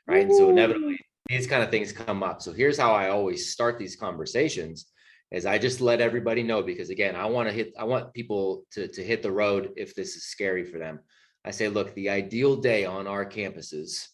Right. 0.08 0.26
And 0.26 0.36
so 0.36 0.50
inevitably 0.50 1.00
these 1.28 1.48
kind 1.48 1.64
of 1.64 1.72
things 1.72 1.92
come 1.92 2.22
up. 2.22 2.42
So 2.42 2.54
here's 2.54 2.78
how 2.78 2.94
I 2.94 3.10
always 3.10 3.52
start 3.52 3.80
these 3.80 3.96
conversations 3.96 4.86
is 5.32 5.46
I 5.46 5.58
just 5.58 5.82
let 5.82 6.02
everybody 6.02 6.44
know 6.44 6.62
because 6.62 6.90
again, 6.90 7.16
I 7.16 7.26
want 7.26 7.50
to 7.50 7.54
hit, 7.54 7.74
I 7.78 7.84
want 7.84 8.14
people 8.14 8.64
to, 8.72 8.88
to 8.88 9.04
hit 9.04 9.24
the 9.24 9.32
road 9.32 9.72
if 9.76 9.96
this 9.96 10.16
is 10.16 10.26
scary 10.26 10.64
for 10.64 10.78
them. 10.78 11.00
I 11.44 11.52
say, 11.52 11.68
look, 11.68 11.94
the 11.96 12.10
ideal 12.10 12.56
day 12.56 12.86
on 12.86 13.08
our 13.08 13.26
campuses 13.26 14.08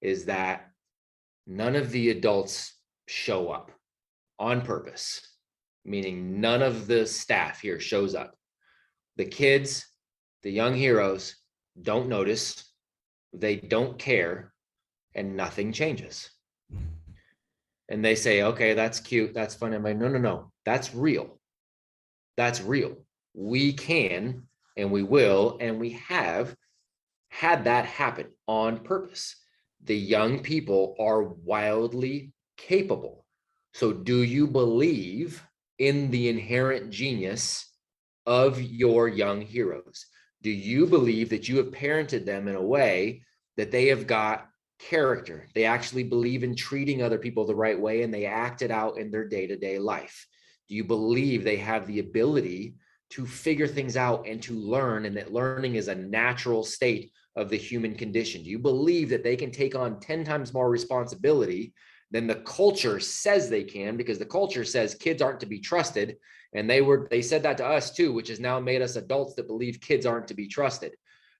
is 0.00 0.24
that 0.26 0.70
none 1.46 1.76
of 1.76 1.90
the 1.90 2.10
adults 2.10 2.74
show 3.06 3.50
up 3.50 3.70
on 4.38 4.62
purpose, 4.62 5.20
meaning 5.84 6.40
none 6.40 6.62
of 6.62 6.86
the 6.86 7.06
staff 7.06 7.60
here 7.60 7.80
shows 7.80 8.14
up. 8.14 8.37
The 9.18 9.26
kids, 9.26 9.84
the 10.44 10.50
young 10.50 10.74
heroes 10.74 11.36
don't 11.82 12.08
notice, 12.08 12.72
they 13.32 13.56
don't 13.56 13.98
care, 13.98 14.54
and 15.14 15.36
nothing 15.36 15.72
changes. 15.72 16.30
And 17.88 18.04
they 18.04 18.14
say, 18.14 18.42
okay, 18.42 18.74
that's 18.74 19.00
cute, 19.00 19.34
that's 19.34 19.56
fun. 19.56 19.74
I'm 19.74 19.82
like, 19.82 19.96
no, 19.96 20.08
no, 20.08 20.18
no, 20.18 20.52
that's 20.64 20.94
real. 20.94 21.40
That's 22.36 22.60
real. 22.60 22.96
We 23.34 23.72
can 23.72 24.44
and 24.76 24.92
we 24.92 25.02
will 25.02 25.58
and 25.60 25.80
we 25.80 25.90
have 26.08 26.54
had 27.30 27.64
that 27.64 27.86
happen 27.86 28.28
on 28.46 28.78
purpose. 28.78 29.34
The 29.82 29.96
young 29.96 30.40
people 30.40 30.94
are 31.00 31.24
wildly 31.24 32.32
capable. 32.56 33.24
So, 33.74 33.92
do 33.92 34.22
you 34.22 34.46
believe 34.46 35.42
in 35.78 36.10
the 36.10 36.28
inherent 36.28 36.90
genius 36.90 37.67
of 38.28 38.60
your 38.60 39.08
young 39.08 39.40
heroes? 39.40 40.04
Do 40.42 40.50
you 40.50 40.86
believe 40.86 41.30
that 41.30 41.48
you 41.48 41.56
have 41.56 41.70
parented 41.70 42.26
them 42.26 42.46
in 42.46 42.56
a 42.56 42.62
way 42.62 43.22
that 43.56 43.70
they 43.70 43.86
have 43.86 44.06
got 44.06 44.48
character? 44.78 45.48
They 45.54 45.64
actually 45.64 46.04
believe 46.04 46.44
in 46.44 46.54
treating 46.54 47.02
other 47.02 47.16
people 47.16 47.46
the 47.46 47.54
right 47.54 47.80
way 47.80 48.02
and 48.02 48.12
they 48.12 48.26
act 48.26 48.60
it 48.60 48.70
out 48.70 48.98
in 48.98 49.10
their 49.10 49.26
day 49.26 49.46
to 49.46 49.56
day 49.56 49.78
life. 49.78 50.26
Do 50.68 50.74
you 50.74 50.84
believe 50.84 51.42
they 51.42 51.56
have 51.56 51.86
the 51.86 52.00
ability 52.00 52.74
to 53.12 53.26
figure 53.26 53.66
things 53.66 53.96
out 53.96 54.26
and 54.28 54.42
to 54.42 54.52
learn, 54.52 55.06
and 55.06 55.16
that 55.16 55.32
learning 55.32 55.76
is 55.76 55.88
a 55.88 55.94
natural 55.94 56.62
state 56.62 57.10
of 57.34 57.48
the 57.48 57.56
human 57.56 57.94
condition? 57.94 58.42
Do 58.42 58.50
you 58.50 58.58
believe 58.58 59.08
that 59.08 59.24
they 59.24 59.36
can 59.36 59.50
take 59.50 59.74
on 59.74 60.00
10 60.00 60.24
times 60.24 60.52
more 60.52 60.68
responsibility 60.68 61.72
than 62.10 62.26
the 62.26 62.36
culture 62.36 63.00
says 63.00 63.48
they 63.48 63.64
can? 63.64 63.96
Because 63.96 64.18
the 64.18 64.24
culture 64.26 64.64
says 64.64 64.94
kids 64.94 65.22
aren't 65.22 65.40
to 65.40 65.46
be 65.46 65.60
trusted. 65.60 66.16
And 66.54 66.68
they 66.68 66.80
were, 66.80 67.08
they 67.10 67.22
said 67.22 67.42
that 67.42 67.58
to 67.58 67.66
us 67.66 67.94
too, 67.94 68.12
which 68.12 68.28
has 68.28 68.40
now 68.40 68.58
made 68.58 68.80
us 68.80 68.96
adults 68.96 69.34
that 69.34 69.46
believe 69.46 69.80
kids 69.80 70.06
aren't 70.06 70.28
to 70.28 70.34
be 70.34 70.48
trusted, 70.48 70.94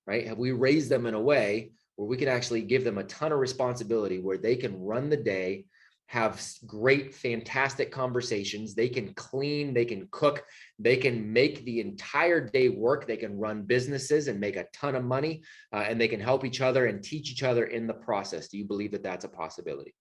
right? 0.06 0.26
Have 0.26 0.38
we 0.38 0.52
raised 0.52 0.90
them 0.90 1.06
in 1.06 1.14
a 1.14 1.20
way 1.20 1.72
where 1.96 2.08
we 2.08 2.16
can 2.16 2.28
actually 2.28 2.62
give 2.62 2.84
them 2.84 2.98
a 2.98 3.04
ton 3.04 3.32
of 3.32 3.38
responsibility 3.38 4.18
where 4.18 4.38
they 4.38 4.56
can 4.56 4.80
run 4.80 5.08
the 5.08 5.16
day, 5.16 5.64
have 6.06 6.42
great, 6.66 7.14
fantastic 7.14 7.90
conversations. 7.90 8.74
They 8.74 8.88
can 8.88 9.12
clean, 9.14 9.74
they 9.74 9.84
can 9.84 10.08
cook, 10.10 10.42
they 10.78 10.96
can 10.96 11.30
make 11.32 11.64
the 11.64 11.80
entire 11.80 12.40
day 12.40 12.70
work. 12.70 13.06
They 13.06 13.18
can 13.18 13.38
run 13.38 13.62
businesses 13.62 14.28
and 14.28 14.40
make 14.40 14.56
a 14.56 14.66
ton 14.72 14.94
of 14.94 15.04
money, 15.04 15.42
uh, 15.72 15.84
and 15.88 16.00
they 16.00 16.08
can 16.08 16.20
help 16.20 16.46
each 16.46 16.62
other 16.62 16.86
and 16.86 17.02
teach 17.02 17.30
each 17.30 17.42
other 17.42 17.64
in 17.64 17.86
the 17.86 17.94
process. 17.94 18.48
Do 18.48 18.56
you 18.56 18.64
believe 18.64 18.92
that 18.92 19.02
that's 19.02 19.26
a 19.26 19.28
possibility? 19.28 19.94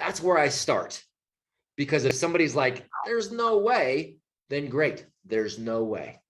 That's 0.00 0.22
where 0.22 0.38
I 0.38 0.48
start. 0.48 1.02
Because 1.76 2.04
if 2.04 2.14
somebody's 2.14 2.54
like, 2.54 2.88
there's 3.06 3.30
no 3.30 3.58
way, 3.58 4.16
then 4.48 4.68
great, 4.68 5.06
there's 5.26 5.58
no 5.58 5.84
way. 5.84 6.20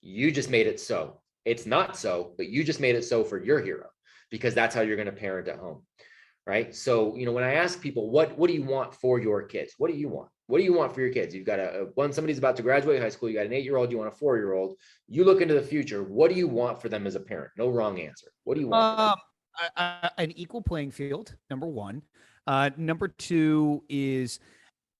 You 0.00 0.30
just 0.32 0.50
made 0.50 0.66
it 0.66 0.80
so. 0.80 1.20
It's 1.44 1.66
not 1.66 1.96
so, 1.96 2.34
but 2.36 2.48
you 2.48 2.62
just 2.64 2.80
made 2.80 2.96
it 2.96 3.04
so 3.04 3.24
for 3.24 3.42
your 3.42 3.60
hero 3.62 3.86
because 4.30 4.54
that's 4.54 4.74
how 4.74 4.80
you're 4.82 4.96
going 4.96 5.06
to 5.06 5.12
parent 5.12 5.48
at 5.48 5.58
home 5.58 5.82
right 6.44 6.74
so 6.74 7.14
you 7.14 7.24
know 7.24 7.30
when 7.30 7.44
i 7.44 7.54
ask 7.54 7.80
people 7.80 8.10
what 8.10 8.36
what 8.36 8.48
do 8.48 8.54
you 8.54 8.64
want 8.64 8.92
for 8.92 9.20
your 9.20 9.44
kids 9.44 9.74
what 9.78 9.88
do 9.88 9.96
you 9.96 10.08
want 10.08 10.28
what 10.48 10.58
do 10.58 10.64
you 10.64 10.72
want 10.72 10.92
for 10.92 11.00
your 11.00 11.12
kids 11.12 11.32
you've 11.32 11.46
got 11.46 11.60
a 11.60 11.86
one 11.94 12.12
somebody's 12.12 12.38
about 12.38 12.56
to 12.56 12.62
graduate 12.64 13.00
high 13.00 13.08
school 13.08 13.28
you 13.28 13.36
got 13.36 13.46
an 13.46 13.52
eight 13.52 13.62
year 13.62 13.76
old 13.76 13.92
you 13.92 13.98
want 13.98 14.12
a 14.12 14.16
four 14.16 14.36
year 14.36 14.54
old 14.54 14.74
you 15.06 15.22
look 15.24 15.40
into 15.40 15.54
the 15.54 15.62
future 15.62 16.02
what 16.02 16.28
do 16.28 16.34
you 16.36 16.48
want 16.48 16.82
for 16.82 16.88
them 16.88 17.06
as 17.06 17.14
a 17.14 17.20
parent 17.20 17.52
no 17.56 17.68
wrong 17.68 18.00
answer 18.00 18.26
what 18.42 18.54
do 18.56 18.60
you 18.60 18.66
want? 18.66 18.98
Um, 19.00 19.18
a- 19.76 19.80
a- 19.80 20.12
an 20.20 20.32
equal 20.32 20.62
playing 20.62 20.90
field. 20.90 21.36
Number 21.48 21.68
one. 21.68 22.02
Uh, 22.46 22.70
number 22.76 23.08
two 23.08 23.82
is 23.88 24.40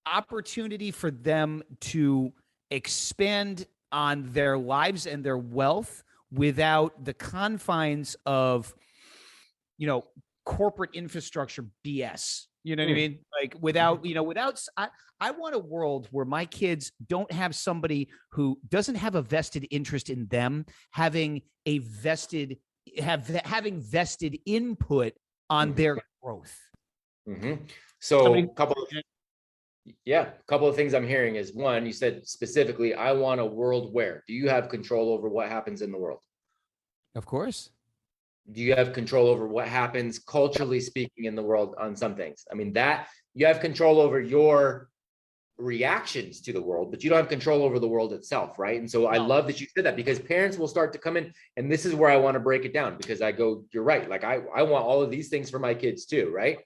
opportunity 0.06 0.90
for 0.90 1.10
them 1.10 1.62
to 1.80 2.32
expand 2.70 3.66
on 3.90 4.30
their 4.32 4.56
lives 4.56 5.06
and 5.06 5.24
their 5.24 5.38
wealth 5.38 6.02
without 6.32 7.04
the 7.04 7.12
confines 7.14 8.16
of, 8.24 8.72
you 9.78 9.86
know, 9.86 10.04
corporate 10.44 10.90
infrastructure 10.94 11.66
BS. 11.84 12.46
You 12.64 12.76
know 12.76 12.84
what 12.84 12.90
I 12.90 12.92
Mm. 12.92 12.96
mean? 12.96 13.18
Like 13.40 13.56
without, 13.60 14.04
you 14.04 14.14
know, 14.14 14.22
without, 14.22 14.60
I, 14.76 14.88
I 15.20 15.30
want 15.32 15.54
a 15.54 15.58
world 15.58 16.08
where 16.10 16.24
my 16.24 16.46
kids 16.46 16.92
don't 17.08 17.30
have 17.32 17.54
somebody 17.54 18.08
who 18.30 18.58
doesn't 18.68 18.94
have 18.94 19.14
a 19.14 19.22
vested 19.22 19.66
interest 19.70 20.10
in 20.10 20.26
them 20.28 20.64
having 20.92 21.42
a 21.66 21.78
vested 21.78 22.58
have 22.98 23.28
having 23.28 23.80
vested 23.80 24.38
input 24.46 25.12
on 25.48 25.72
Mhm. 25.72 25.76
their 25.76 25.98
growth. 26.22 26.58
Mhm. 27.28 27.68
so 28.00 28.24
Somebody- 28.24 28.42
a 28.44 28.54
couple 28.54 28.82
of 28.82 28.88
yeah 30.04 30.30
a 30.38 30.42
couple 30.44 30.66
of 30.68 30.76
things 30.76 30.94
i'm 30.94 31.06
hearing 31.06 31.36
is 31.36 31.52
one 31.54 31.84
you 31.86 31.92
said 31.92 32.26
specifically 32.26 32.94
i 32.94 33.12
want 33.12 33.40
a 33.40 33.44
world 33.44 33.92
where 33.92 34.22
do 34.28 34.32
you 34.34 34.48
have 34.48 34.68
control 34.68 35.12
over 35.12 35.28
what 35.28 35.48
happens 35.48 35.82
in 35.82 35.90
the 35.92 35.98
world 35.98 36.20
Of 37.14 37.26
course. 37.26 37.70
do 38.50 38.60
you 38.60 38.74
have 38.74 38.92
control 38.92 39.26
over 39.28 39.46
what 39.46 39.66
happens 39.68 40.18
culturally 40.18 40.80
speaking 40.80 41.24
in 41.26 41.34
the 41.36 41.42
world 41.42 41.74
on 41.78 41.94
some 41.96 42.14
things 42.16 42.44
i 42.50 42.54
mean 42.54 42.72
that 42.74 43.08
you 43.34 43.46
have 43.46 43.60
control 43.60 44.00
over 44.00 44.20
your 44.20 44.88
reactions 45.58 46.40
to 46.40 46.52
the 46.52 46.62
world 46.62 46.90
but 46.90 47.02
you 47.04 47.10
don't 47.10 47.18
have 47.18 47.28
control 47.28 47.62
over 47.62 47.78
the 47.78 47.86
world 47.88 48.12
itself 48.12 48.58
right 48.58 48.78
and 48.80 48.90
so 48.90 49.06
i 49.08 49.16
No. 49.18 49.26
love 49.26 49.46
that 49.48 49.60
you 49.60 49.66
said 49.74 49.84
that 49.84 49.96
because 49.96 50.18
parents 50.18 50.58
will 50.58 50.66
start 50.68 50.92
to 50.92 50.98
come 50.98 51.16
in 51.16 51.32
and 51.56 51.70
this 51.70 51.84
is 51.86 51.94
where 51.94 52.10
i 52.10 52.16
want 52.16 52.34
to 52.34 52.40
break 52.40 52.64
it 52.64 52.72
down 52.72 52.96
because 52.96 53.20
i 53.20 53.30
go 53.32 53.64
you're 53.72 53.82
right 53.84 54.08
like 54.08 54.24
i 54.24 54.36
i 54.54 54.62
want 54.62 54.84
all 54.84 55.02
of 55.02 55.10
these 55.10 55.28
things 55.28 55.50
for 55.50 55.58
my 55.58 55.74
kids 55.74 56.04
too 56.06 56.30
right 56.34 56.58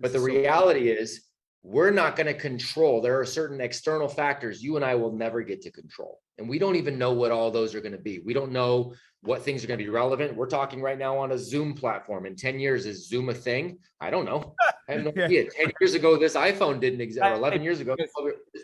but 0.00 0.12
the 0.12 0.20
reality 0.20 0.88
is 0.88 1.26
we're 1.62 1.90
not 1.90 2.16
going 2.16 2.26
to 2.26 2.34
control 2.34 3.00
there 3.00 3.20
are 3.20 3.24
certain 3.24 3.60
external 3.60 4.08
factors 4.08 4.62
you 4.62 4.76
and 4.76 4.84
i 4.84 4.94
will 4.94 5.12
never 5.12 5.42
get 5.42 5.60
to 5.60 5.70
control 5.70 6.20
and 6.38 6.48
we 6.48 6.58
don't 6.58 6.76
even 6.76 6.98
know 6.98 7.12
what 7.12 7.30
all 7.30 7.50
those 7.50 7.74
are 7.74 7.80
going 7.80 7.92
to 7.92 7.98
be 7.98 8.18
we 8.20 8.32
don't 8.32 8.50
know 8.50 8.94
what 9.22 9.42
things 9.42 9.62
are 9.62 9.66
going 9.66 9.78
to 9.78 9.84
be 9.84 9.90
relevant 9.90 10.34
we're 10.34 10.46
talking 10.46 10.80
right 10.80 10.98
now 10.98 11.16
on 11.18 11.32
a 11.32 11.38
zoom 11.38 11.74
platform 11.74 12.24
in 12.24 12.34
10 12.34 12.58
years 12.58 12.86
is 12.86 13.08
zoom 13.08 13.28
a 13.28 13.34
thing 13.34 13.78
i 14.00 14.08
don't 14.08 14.24
know 14.24 14.54
i 14.88 14.92
have 14.92 15.04
no 15.04 15.12
Yeah. 15.14 15.26
idea 15.26 15.50
10 15.50 15.72
years 15.80 15.92
ago 15.92 16.16
this 16.16 16.34
iphone 16.34 16.80
didn't 16.80 17.02
exist 17.02 17.24
or 17.24 17.34
11 17.34 17.62
years 17.62 17.80
ago 17.80 17.94
this 17.98 18.10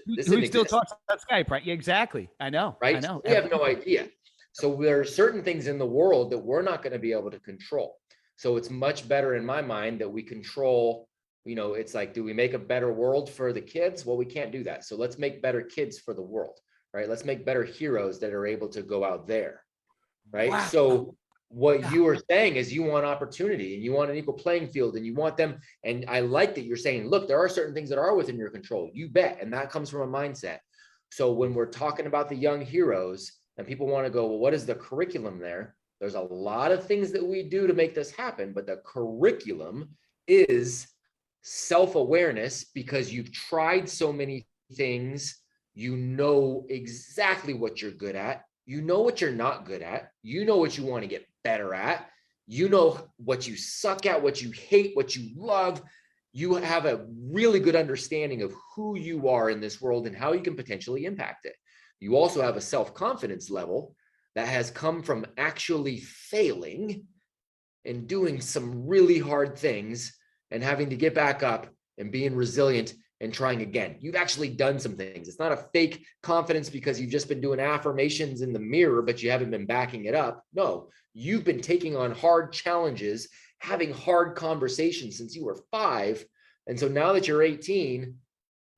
Who, 0.07 0.23
still 0.23 0.39
exist 0.39 0.71
talks 0.71 0.93
about 1.09 1.21
Skype, 1.29 1.51
right? 1.51 1.65
Yeah, 1.65 1.75
exactly. 1.75 2.29
I 2.41 2.51
know. 2.51 2.77
Right? 2.81 2.97
I 2.97 3.01
know. 3.01 3.23
We 3.25 3.33
have 3.33 3.51
no 3.51 3.65
idea. 3.65 4.09
So 4.53 4.75
there 4.81 5.01
are 5.01 5.05
certain 5.05 5.43
things 5.43 5.67
in 5.67 5.79
the 5.79 5.87
world 5.87 6.31
that 6.31 6.39
we're 6.39 6.63
not 6.63 6.83
going 6.83 6.93
to 6.93 6.99
be 6.99 7.13
able 7.13 7.31
to 7.31 7.41
control. 7.41 7.97
So 8.37 8.57
it's 8.57 8.71
much 8.71 9.07
better 9.09 9.35
in 9.35 9.45
my 9.45 9.63
mind 9.63 10.01
that 10.01 10.09
we 10.09 10.23
control, 10.23 11.09
you 11.47 11.55
know, 11.55 11.75
it's 11.75 11.95
like, 11.95 12.13
do 12.13 12.25
we 12.25 12.33
make 12.33 12.55
a 12.55 12.59
better 12.59 12.93
world 12.93 13.31
for 13.31 13.53
the 13.53 13.61
kids? 13.61 14.05
Well, 14.05 14.17
we 14.17 14.25
can't 14.25 14.53
do 14.53 14.65
that. 14.65 14.85
So 14.85 14.97
let's 14.97 15.19
make 15.19 15.41
better 15.41 15.63
kids 15.63 15.99
for 15.99 16.13
the 16.13 16.23
world, 16.23 16.59
right? 16.93 17.09
Let's 17.09 17.25
make 17.25 17.47
better 17.47 17.65
heroes 17.65 18.19
that 18.21 18.33
are 18.33 18.47
able 18.47 18.69
to 18.69 18.83
go 18.83 19.05
out 19.05 19.27
there, 19.27 19.63
right? 20.33 20.51
Wow. 20.51 20.67
So 20.67 21.17
what 21.49 21.81
Yeah. 21.81 21.93
you 21.93 22.09
are 22.09 22.19
saying 22.29 22.57
is 22.57 22.73
you 22.73 22.83
want 22.83 23.07
opportunity 23.07 23.75
and 23.75 23.83
you 23.83 23.93
want 23.93 24.11
an 24.11 24.17
equal 24.17 24.35
playing 24.35 24.69
field 24.69 24.97
and 24.97 25.07
you 25.07 25.15
want 25.15 25.37
them. 25.37 25.61
And 25.85 26.05
I 26.09 26.21
like 26.21 26.57
that 26.57 26.65
you're 26.65 26.77
saying, 26.77 27.09
look, 27.09 27.29
there 27.29 27.39
are 27.39 27.49
certain 27.49 27.75
things 27.75 27.89
that 27.91 27.99
are 27.99 28.17
within 28.17 28.37
your 28.37 28.51
control. 28.51 28.91
You 28.93 29.09
bet. 29.09 29.39
And 29.41 29.53
that 29.53 29.71
comes 29.71 29.89
from 29.89 30.03
a 30.03 30.19
mindset. 30.19 30.59
So 31.13 31.33
when 31.33 31.55
we're 31.55 31.67
talking 31.67 32.07
about 32.07 32.29
the 32.29 32.35
young 32.35 32.61
heroes 32.61 33.31
and 33.57 33.67
people 33.67 33.87
want 33.87 34.05
to 34.07 34.11
go, 34.11 34.27
well, 34.27 34.39
what 34.39 34.55
is 34.55 34.67
the 34.67 34.75
curriculum 34.75 35.39
there? 35.39 35.77
There's 36.01 36.17
a 36.17 36.21
lot 36.21 36.73
of 36.73 36.85
things 36.85 37.13
that 37.13 37.25
we 37.25 37.45
do 37.45 37.69
to 37.69 37.73
make 37.73 37.95
this 37.95 38.11
happen, 38.11 38.53
but 38.53 38.67
the 38.67 38.83
curriculum 38.85 39.91
is 40.27 40.89
self-awareness 41.49 42.65
because 42.75 43.13
you've 43.13 43.33
tried 43.33 43.89
so 43.89 44.13
many 44.13 44.45
things. 44.75 45.39
You 45.75 45.97
know 45.97 46.67
exactly 46.69 47.55
what 47.55 47.81
you're 47.81 47.93
good 47.93 48.17
at. 48.17 48.43
You 48.65 48.83
know 48.83 49.03
what 49.03 49.21
you're 49.21 49.31
not 49.31 49.65
good 49.65 49.81
at. 49.81 50.11
You 50.25 50.45
know 50.45 50.57
what 50.57 50.77
you 50.77 50.85
want 50.85 51.05
to 51.05 51.09
get 51.09 51.25
better 51.45 51.73
at. 51.73 52.09
You 52.49 52.69
know 52.69 52.99
what 53.19 53.47
you 53.47 53.57
suck 53.57 54.07
at, 54.07 54.21
what 54.21 54.43
you 54.43 54.51
hate, 54.51 54.97
what 54.97 55.15
you 55.15 55.31
love. 55.37 55.81
You 56.33 56.55
have 56.55 56.85
a 56.85 57.07
really 57.31 57.61
good 57.61 57.77
understanding 57.77 58.43
of 58.43 58.53
who 58.75 58.99
you 58.99 59.29
are 59.29 59.49
in 59.49 59.61
this 59.61 59.81
world 59.81 60.09
and 60.09 60.17
how 60.17 60.33
you 60.33 60.41
can 60.41 60.57
potentially 60.57 61.05
impact 61.05 61.45
it. 61.47 61.55
You 62.01 62.17
also 62.17 62.43
have 62.43 62.57
a 62.57 62.61
self 62.61 62.93
confidence 62.93 63.51
level 63.51 63.95
that 64.35 64.49
has 64.49 64.73
come 64.73 65.01
from 65.01 65.27
actually 65.39 65.99
failing 66.01 67.07
and 67.85 68.09
doing 68.09 68.41
some 68.41 68.85
really 68.89 69.21
hard 69.21 69.57
things 69.57 70.13
and 70.51 70.63
having 70.63 70.91
to 70.91 70.97
get 70.97 71.15
back 71.15 71.43
up 71.43 71.69
and 71.99 72.13
being 72.13 72.35
resilient 72.35 72.95
and 73.21 73.33
trying 73.33 73.63
again. 73.63 73.97
You've 74.01 74.17
actually 74.17 74.51
done 74.51 74.79
some 74.79 74.97
things. 74.97 75.29
It's 75.29 75.39
not 75.39 75.53
a 75.53 75.65
fake 75.73 76.05
confidence 76.23 76.69
because 76.69 77.01
you've 77.01 77.11
just 77.11 77.29
been 77.29 77.41
doing 77.41 77.61
affirmations 77.61 78.43
in 78.43 78.53
the 78.53 78.59
mirror, 78.59 79.03
but 79.03 79.23
you 79.23 79.31
haven't 79.31 79.51
been 79.51 79.67
backing 79.67 80.05
it 80.05 80.15
up. 80.15 80.45
No, 80.55 80.89
you've 81.15 81.45
been 81.45 81.61
taking 81.61 81.97
on 81.97 82.13
hard 82.13 82.53
challenges, 82.53 83.29
having 83.59 83.93
hard 83.93 84.37
conversations 84.37 85.17
since 85.17 85.35
you 85.35 85.45
were 85.45 85.63
five. 85.71 86.25
And 86.67 86.79
so 86.79 86.89
now 86.89 87.13
that 87.13 87.27
you're 87.27 87.43
18, 87.43 88.15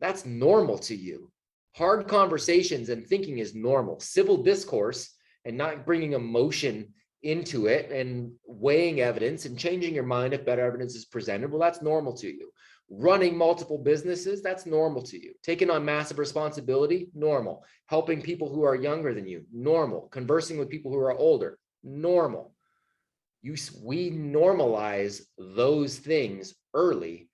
that's 0.01 0.25
normal 0.25 0.79
to 0.79 0.95
you. 0.95 1.33
Hard 1.75 2.07
conversations 2.07 2.89
and 2.91 3.07
thinking 3.07 3.39
is 3.39 3.55
normal. 3.55 3.99
Civil 3.99 4.43
discourse 4.43 5.15
and 5.45 5.57
not 5.57 5.85
bringing 5.85 6.13
emotion 6.13 6.93
into 7.23 7.67
it 7.67 7.91
and 7.91 8.33
weighing 8.47 9.01
evidence 9.01 9.45
and 9.45 9.59
changing 9.59 9.95
your 9.95 10.05
mind 10.05 10.35
if 10.35 10.45
better 10.45 10.65
evidence 10.65 10.95
is 10.95 11.05
presented, 11.05 11.51
well, 11.51 11.61
that's 11.61 11.83
normal 11.83 12.13
to 12.15 12.29
you. 12.29 12.51
Running 12.91 13.37
multiple 13.37 13.79
businesses, 13.79 14.41
that's 14.41 14.65
normal 14.65 15.03
to 15.03 15.23
you. 15.23 15.35
Taking 15.43 15.71
on 15.71 15.85
massive 15.85 16.19
responsibility, 16.19 17.09
normal. 17.15 17.65
Helping 17.87 18.23
people 18.23 18.49
who 18.53 18.63
are 18.63 18.75
younger 18.75 19.13
than 19.13 19.27
you, 19.27 19.45
normal. 19.53 20.09
Conversing 20.09 20.59
with 20.59 20.71
people 20.71 20.91
who 20.91 20.99
are 20.99 21.13
older, 21.13 21.59
normal. 21.83 22.55
You, 23.43 23.57
we 23.83 24.11
normalize 24.11 25.23
those 25.37 25.99
things 25.99 26.55
early. 26.73 27.29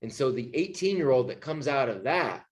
And 0.00 0.12
so 0.12 0.30
the 0.30 0.50
18 0.54 0.96
year 0.96 1.10
old 1.10 1.28
that 1.28 1.40
comes 1.40 1.68
out 1.68 1.88
of 1.88 2.04
that 2.04 2.44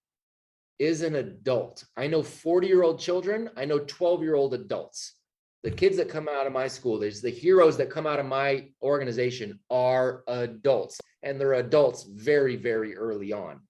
is 0.79 1.03
an 1.03 1.15
adult. 1.15 1.85
I 1.97 2.07
know 2.07 2.23
40 2.23 2.67
year 2.67 2.83
old 2.83 2.99
children, 2.99 3.51
I 3.57 3.65
know 3.65 3.79
12 3.79 4.23
year 4.23 4.35
old 4.35 4.53
adults. 4.53 5.15
The 5.63 5.71
kids 5.71 5.97
that 5.99 6.09
come 6.09 6.29
out 6.29 6.47
of 6.47 6.53
my 6.53 6.67
school, 6.67 6.99
there's 6.99 7.21
the 7.21 7.31
heroes 7.31 7.77
that 7.77 7.89
come 7.89 8.05
out 8.07 8.19
of 8.19 8.27
my 8.27 8.69
organization 8.83 9.61
are 9.71 10.25
adults, 10.27 11.01
and 11.23 11.41
they're 11.41 11.55
adults 11.55 12.03
very, 12.03 12.57
very 12.57 12.97
early 12.97 13.33
on. 13.33 13.61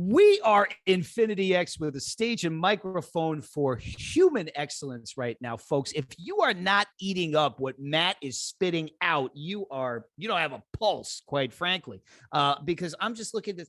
We 0.00 0.40
are 0.44 0.68
Infinity 0.86 1.56
X 1.56 1.80
with 1.80 1.96
a 1.96 2.00
stage 2.00 2.44
and 2.44 2.56
microphone 2.56 3.42
for 3.42 3.76
human 3.76 4.48
excellence 4.54 5.16
right 5.16 5.36
now, 5.40 5.56
folks. 5.56 5.90
If 5.90 6.04
you 6.18 6.38
are 6.38 6.54
not 6.54 6.86
eating 7.00 7.34
up 7.34 7.58
what 7.58 7.80
Matt 7.80 8.14
is 8.22 8.40
spitting 8.40 8.90
out, 9.00 9.32
you 9.34 9.66
are 9.72 10.04
you 10.16 10.28
don't 10.28 10.38
have 10.38 10.52
a 10.52 10.62
pulse, 10.78 11.22
quite 11.26 11.52
frankly. 11.52 12.00
Uh, 12.30 12.56
because 12.64 12.94
I'm 13.00 13.16
just 13.16 13.34
looking 13.34 13.52
at 13.52 13.56
this 13.56 13.68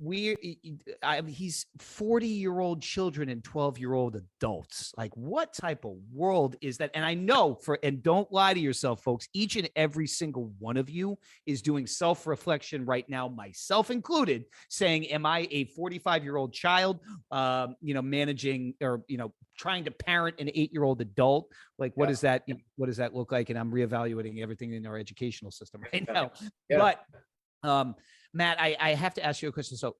we 0.00 0.58
I 1.02 1.22
he's 1.22 1.66
40 1.78 2.26
year 2.26 2.60
old 2.60 2.82
children 2.82 3.28
and 3.28 3.42
12 3.42 3.78
year 3.78 3.94
old 3.94 4.16
adults. 4.16 4.92
Like 4.96 5.16
what 5.16 5.52
type 5.52 5.84
of 5.84 5.96
world 6.12 6.56
is 6.60 6.78
that? 6.78 6.90
And 6.94 7.04
i 7.04 7.14
know 7.14 7.54
for 7.62 7.78
and 7.82 8.02
don't 8.02 8.30
lie 8.32 8.54
to 8.54 8.60
yourself 8.60 9.02
folks 9.02 9.28
each 9.32 9.56
and 9.56 9.68
every 9.76 10.06
single 10.06 10.52
one 10.58 10.76
of 10.76 10.88
you 10.88 11.18
is 11.46 11.62
doing 11.62 11.86
self 11.86 12.26
reflection 12.26 12.84
right 12.84 13.08
now 13.08 13.28
myself 13.28 13.90
included 13.90 14.44
saying 14.68 15.06
am 15.06 15.26
i 15.26 15.48
a 15.50 15.64
45 15.64 16.24
year 16.24 16.36
old 16.36 16.52
child 16.52 17.00
um, 17.30 17.76
you 17.80 17.94
know 17.94 18.02
managing 18.02 18.74
or 18.80 19.02
you 19.08 19.18
know 19.18 19.32
trying 19.58 19.84
to 19.84 19.90
parent 19.90 20.36
an 20.38 20.50
eight 20.54 20.72
year 20.72 20.84
old 20.84 21.00
adult? 21.00 21.52
Like 21.78 21.92
what 21.96 22.04
yeah. 22.04 22.10
does 22.10 22.20
that 22.22 22.44
what 22.76 22.86
does 22.86 22.96
that 22.96 23.14
look 23.14 23.32
like? 23.32 23.50
And 23.50 23.58
i'm 23.58 23.70
reevaluating 23.70 24.40
everything 24.40 24.72
in 24.72 24.86
our 24.86 24.96
educational 24.96 25.50
system 25.50 25.82
right 25.92 26.06
now. 26.08 26.30
Yeah. 26.70 26.78
but 26.78 27.68
um 27.68 27.94
Matt, 28.34 28.60
I, 28.60 28.76
I 28.78 28.94
have 28.94 29.14
to 29.14 29.24
ask 29.24 29.42
you 29.42 29.48
a 29.48 29.52
question. 29.52 29.76
So 29.76 29.96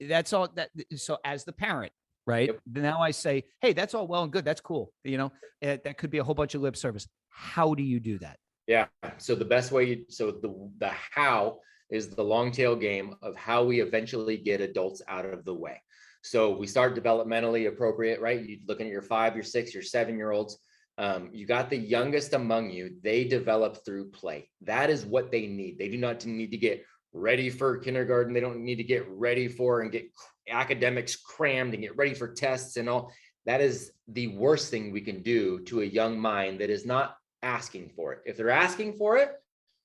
that's 0.00 0.32
all 0.32 0.48
that 0.54 0.70
so 0.96 1.18
as 1.24 1.44
the 1.44 1.52
parent, 1.52 1.92
right? 2.26 2.48
Yep. 2.48 2.60
Now 2.72 3.00
I 3.00 3.10
say, 3.10 3.44
hey, 3.60 3.72
that's 3.72 3.94
all 3.94 4.06
well 4.06 4.22
and 4.22 4.32
good. 4.32 4.44
That's 4.44 4.60
cool. 4.60 4.92
You 5.04 5.18
know, 5.18 5.32
it, 5.60 5.66
eh, 5.66 5.76
that 5.84 5.98
could 5.98 6.10
be 6.10 6.18
a 6.18 6.24
whole 6.24 6.34
bunch 6.34 6.54
of 6.54 6.62
lip 6.62 6.76
service. 6.76 7.06
How 7.28 7.74
do 7.74 7.82
you 7.82 8.00
do 8.00 8.18
that? 8.18 8.38
Yeah. 8.66 8.86
So 9.18 9.34
the 9.34 9.44
best 9.44 9.72
way, 9.72 10.04
so 10.08 10.30
the 10.30 10.70
the 10.78 10.90
how 10.90 11.58
is 11.90 12.08
the 12.08 12.22
long 12.22 12.52
tail 12.52 12.76
game 12.76 13.16
of 13.22 13.36
how 13.36 13.64
we 13.64 13.80
eventually 13.80 14.36
get 14.36 14.60
adults 14.60 15.02
out 15.08 15.26
of 15.26 15.44
the 15.44 15.54
way. 15.54 15.80
So 16.22 16.56
we 16.56 16.66
start 16.66 16.94
developmentally 16.94 17.66
appropriate, 17.66 18.20
right? 18.20 18.40
You're 18.40 18.58
looking 18.68 18.86
at 18.86 18.92
your 18.92 19.02
five, 19.02 19.34
your 19.34 19.42
six, 19.42 19.74
your 19.74 19.82
seven 19.82 20.16
year 20.16 20.30
olds. 20.30 20.58
Um, 20.98 21.30
you 21.32 21.46
got 21.46 21.70
the 21.70 21.78
youngest 21.78 22.34
among 22.34 22.70
you. 22.70 22.96
They 23.02 23.24
develop 23.24 23.84
through 23.84 24.10
play. 24.10 24.50
That 24.62 24.90
is 24.90 25.06
what 25.06 25.32
they 25.32 25.46
need. 25.46 25.78
They 25.78 25.88
do 25.88 25.96
not 25.96 26.24
need 26.26 26.50
to 26.50 26.58
get 26.58 26.84
ready 27.12 27.50
for 27.50 27.78
kindergarten. 27.78 28.32
They 28.32 28.40
don't 28.40 28.64
need 28.64 28.76
to 28.76 28.84
get 28.84 29.08
ready 29.08 29.48
for 29.48 29.80
and 29.80 29.90
get 29.90 30.10
academics 30.48 31.16
crammed 31.16 31.74
and 31.74 31.82
get 31.82 31.96
ready 31.96 32.14
for 32.14 32.28
tests 32.28 32.76
and 32.76 32.88
all. 32.88 33.12
That 33.46 33.60
is 33.60 33.92
the 34.08 34.28
worst 34.28 34.70
thing 34.70 34.92
we 34.92 35.00
can 35.00 35.22
do 35.22 35.60
to 35.64 35.80
a 35.80 35.84
young 35.84 36.18
mind 36.18 36.60
that 36.60 36.70
is 36.70 36.86
not 36.86 37.16
asking 37.42 37.90
for 37.90 38.12
it. 38.12 38.20
If 38.26 38.36
they're 38.36 38.50
asking 38.50 38.94
for 38.94 39.16
it, 39.16 39.32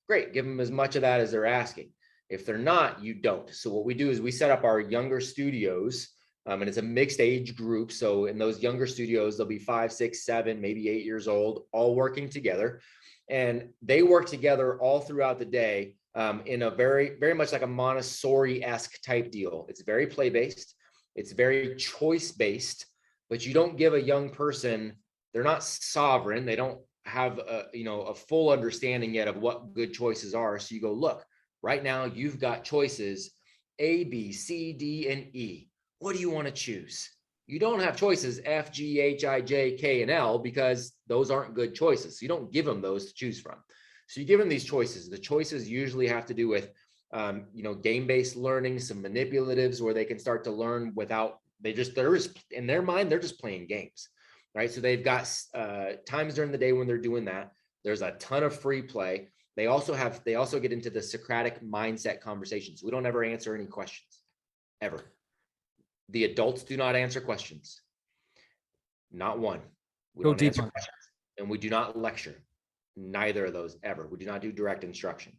great, 0.08 0.32
give 0.32 0.44
them 0.44 0.60
as 0.60 0.70
much 0.70 0.94
of 0.96 1.02
that 1.02 1.20
as 1.20 1.30
they're 1.30 1.46
asking. 1.46 1.90
If 2.28 2.44
they're 2.44 2.58
not, 2.58 3.02
you 3.02 3.14
don't. 3.14 3.52
So 3.54 3.72
what 3.72 3.84
we 3.84 3.94
do 3.94 4.10
is 4.10 4.20
we 4.20 4.30
set 4.30 4.50
up 4.50 4.64
our 4.64 4.80
younger 4.80 5.20
studios, 5.20 6.08
um, 6.46 6.60
and 6.60 6.68
it's 6.68 6.78
a 6.78 6.82
mixed 6.82 7.20
age 7.20 7.56
group. 7.56 7.92
So 7.92 8.26
in 8.26 8.36
those 8.36 8.62
younger 8.62 8.86
studios, 8.86 9.36
they'll 9.36 9.46
be 9.46 9.58
five, 9.58 9.92
six, 9.92 10.24
seven, 10.24 10.60
maybe 10.60 10.88
eight 10.88 11.04
years 11.04 11.28
old, 11.28 11.64
all 11.72 11.94
working 11.94 12.28
together, 12.28 12.80
and 13.30 13.70
they 13.82 14.02
work 14.02 14.26
together 14.26 14.78
all 14.80 15.00
throughout 15.00 15.38
the 15.38 15.44
day 15.44 15.94
um, 16.16 16.42
in 16.46 16.62
a 16.62 16.70
very, 16.70 17.12
very 17.20 17.34
much 17.34 17.52
like 17.52 17.62
a 17.62 17.66
Montessori-esque 17.66 19.02
type 19.02 19.30
deal. 19.30 19.66
It's 19.68 19.82
very 19.82 20.06
play-based, 20.06 20.74
it's 21.14 21.32
very 21.32 21.76
choice-based, 21.76 22.86
but 23.28 23.44
you 23.46 23.52
don't 23.52 23.76
give 23.76 23.94
a 23.94 24.02
young 24.02 24.30
person, 24.30 24.94
they're 25.32 25.44
not 25.44 25.62
sovereign, 25.62 26.46
they 26.46 26.56
don't 26.56 26.80
have 27.04 27.38
a, 27.38 27.66
you 27.72 27.84
know, 27.84 28.02
a 28.02 28.14
full 28.14 28.50
understanding 28.50 29.14
yet 29.14 29.28
of 29.28 29.36
what 29.36 29.74
good 29.74 29.92
choices 29.92 30.34
are. 30.34 30.58
So 30.58 30.74
you 30.74 30.80
go, 30.80 30.92
look, 30.92 31.24
right 31.62 31.84
now 31.84 32.04
you've 32.06 32.40
got 32.40 32.64
choices 32.64 33.30
A, 33.78 34.04
B, 34.04 34.32
C, 34.32 34.72
D, 34.72 35.08
and 35.10 35.34
E. 35.34 35.68
What 35.98 36.14
do 36.14 36.20
you 36.20 36.30
want 36.30 36.46
to 36.46 36.52
choose? 36.52 37.08
You 37.46 37.60
don't 37.60 37.80
have 37.80 37.96
choices 37.96 38.40
F, 38.44 38.72
G, 38.72 39.00
H, 39.00 39.24
I, 39.24 39.40
J, 39.40 39.76
K, 39.76 40.02
and 40.02 40.10
L 40.10 40.38
because 40.38 40.92
those 41.06 41.30
aren't 41.30 41.54
good 41.54 41.74
choices. 41.74 42.18
So 42.18 42.24
you 42.24 42.28
don't 42.28 42.52
give 42.52 42.64
them 42.64 42.80
those 42.80 43.06
to 43.06 43.14
choose 43.14 43.40
from. 43.40 43.56
So 44.06 44.20
you 44.20 44.26
give 44.26 44.38
them 44.38 44.48
these 44.48 44.64
choices. 44.64 45.08
The 45.08 45.18
choices 45.18 45.68
usually 45.68 46.06
have 46.06 46.26
to 46.26 46.34
do 46.34 46.48
with, 46.48 46.70
um, 47.12 47.46
you 47.52 47.62
know, 47.62 47.74
game-based 47.74 48.36
learning, 48.36 48.78
some 48.78 49.02
manipulatives 49.02 49.80
where 49.80 49.94
they 49.94 50.04
can 50.04 50.18
start 50.18 50.44
to 50.44 50.50
learn 50.50 50.92
without 50.94 51.40
they 51.60 51.72
just 51.72 51.94
they're 51.94 52.14
just 52.14 52.38
in 52.50 52.66
their 52.66 52.82
mind 52.82 53.10
they're 53.10 53.18
just 53.18 53.40
playing 53.40 53.66
games, 53.66 54.08
right? 54.54 54.70
So 54.70 54.80
they've 54.80 55.02
got 55.02 55.28
uh, 55.54 55.92
times 56.06 56.34
during 56.34 56.52
the 56.52 56.58
day 56.58 56.72
when 56.72 56.86
they're 56.86 56.98
doing 56.98 57.24
that. 57.24 57.52
There's 57.84 58.02
a 58.02 58.12
ton 58.12 58.42
of 58.42 58.58
free 58.58 58.82
play. 58.82 59.28
They 59.56 59.66
also 59.66 59.94
have 59.94 60.22
they 60.24 60.34
also 60.34 60.60
get 60.60 60.72
into 60.72 60.90
the 60.90 61.02
Socratic 61.02 61.62
mindset 61.62 62.20
conversations. 62.20 62.82
We 62.84 62.90
don't 62.90 63.06
ever 63.06 63.24
answer 63.24 63.54
any 63.54 63.66
questions, 63.66 64.22
ever. 64.82 65.12
The 66.10 66.24
adults 66.24 66.62
do 66.62 66.76
not 66.76 66.94
answer 66.94 67.20
questions. 67.20 67.80
Not 69.10 69.38
one. 69.38 69.60
We 70.14 70.24
Go 70.24 70.34
deep 70.34 70.54
and 71.38 71.48
we 71.48 71.58
do 71.58 71.70
not 71.70 71.98
lecture 71.98 72.36
neither 72.96 73.46
of 73.46 73.52
those 73.52 73.76
ever. 73.82 74.06
We 74.06 74.18
do 74.18 74.26
not 74.26 74.40
do 74.40 74.52
direct 74.52 74.84
instruction. 74.84 75.32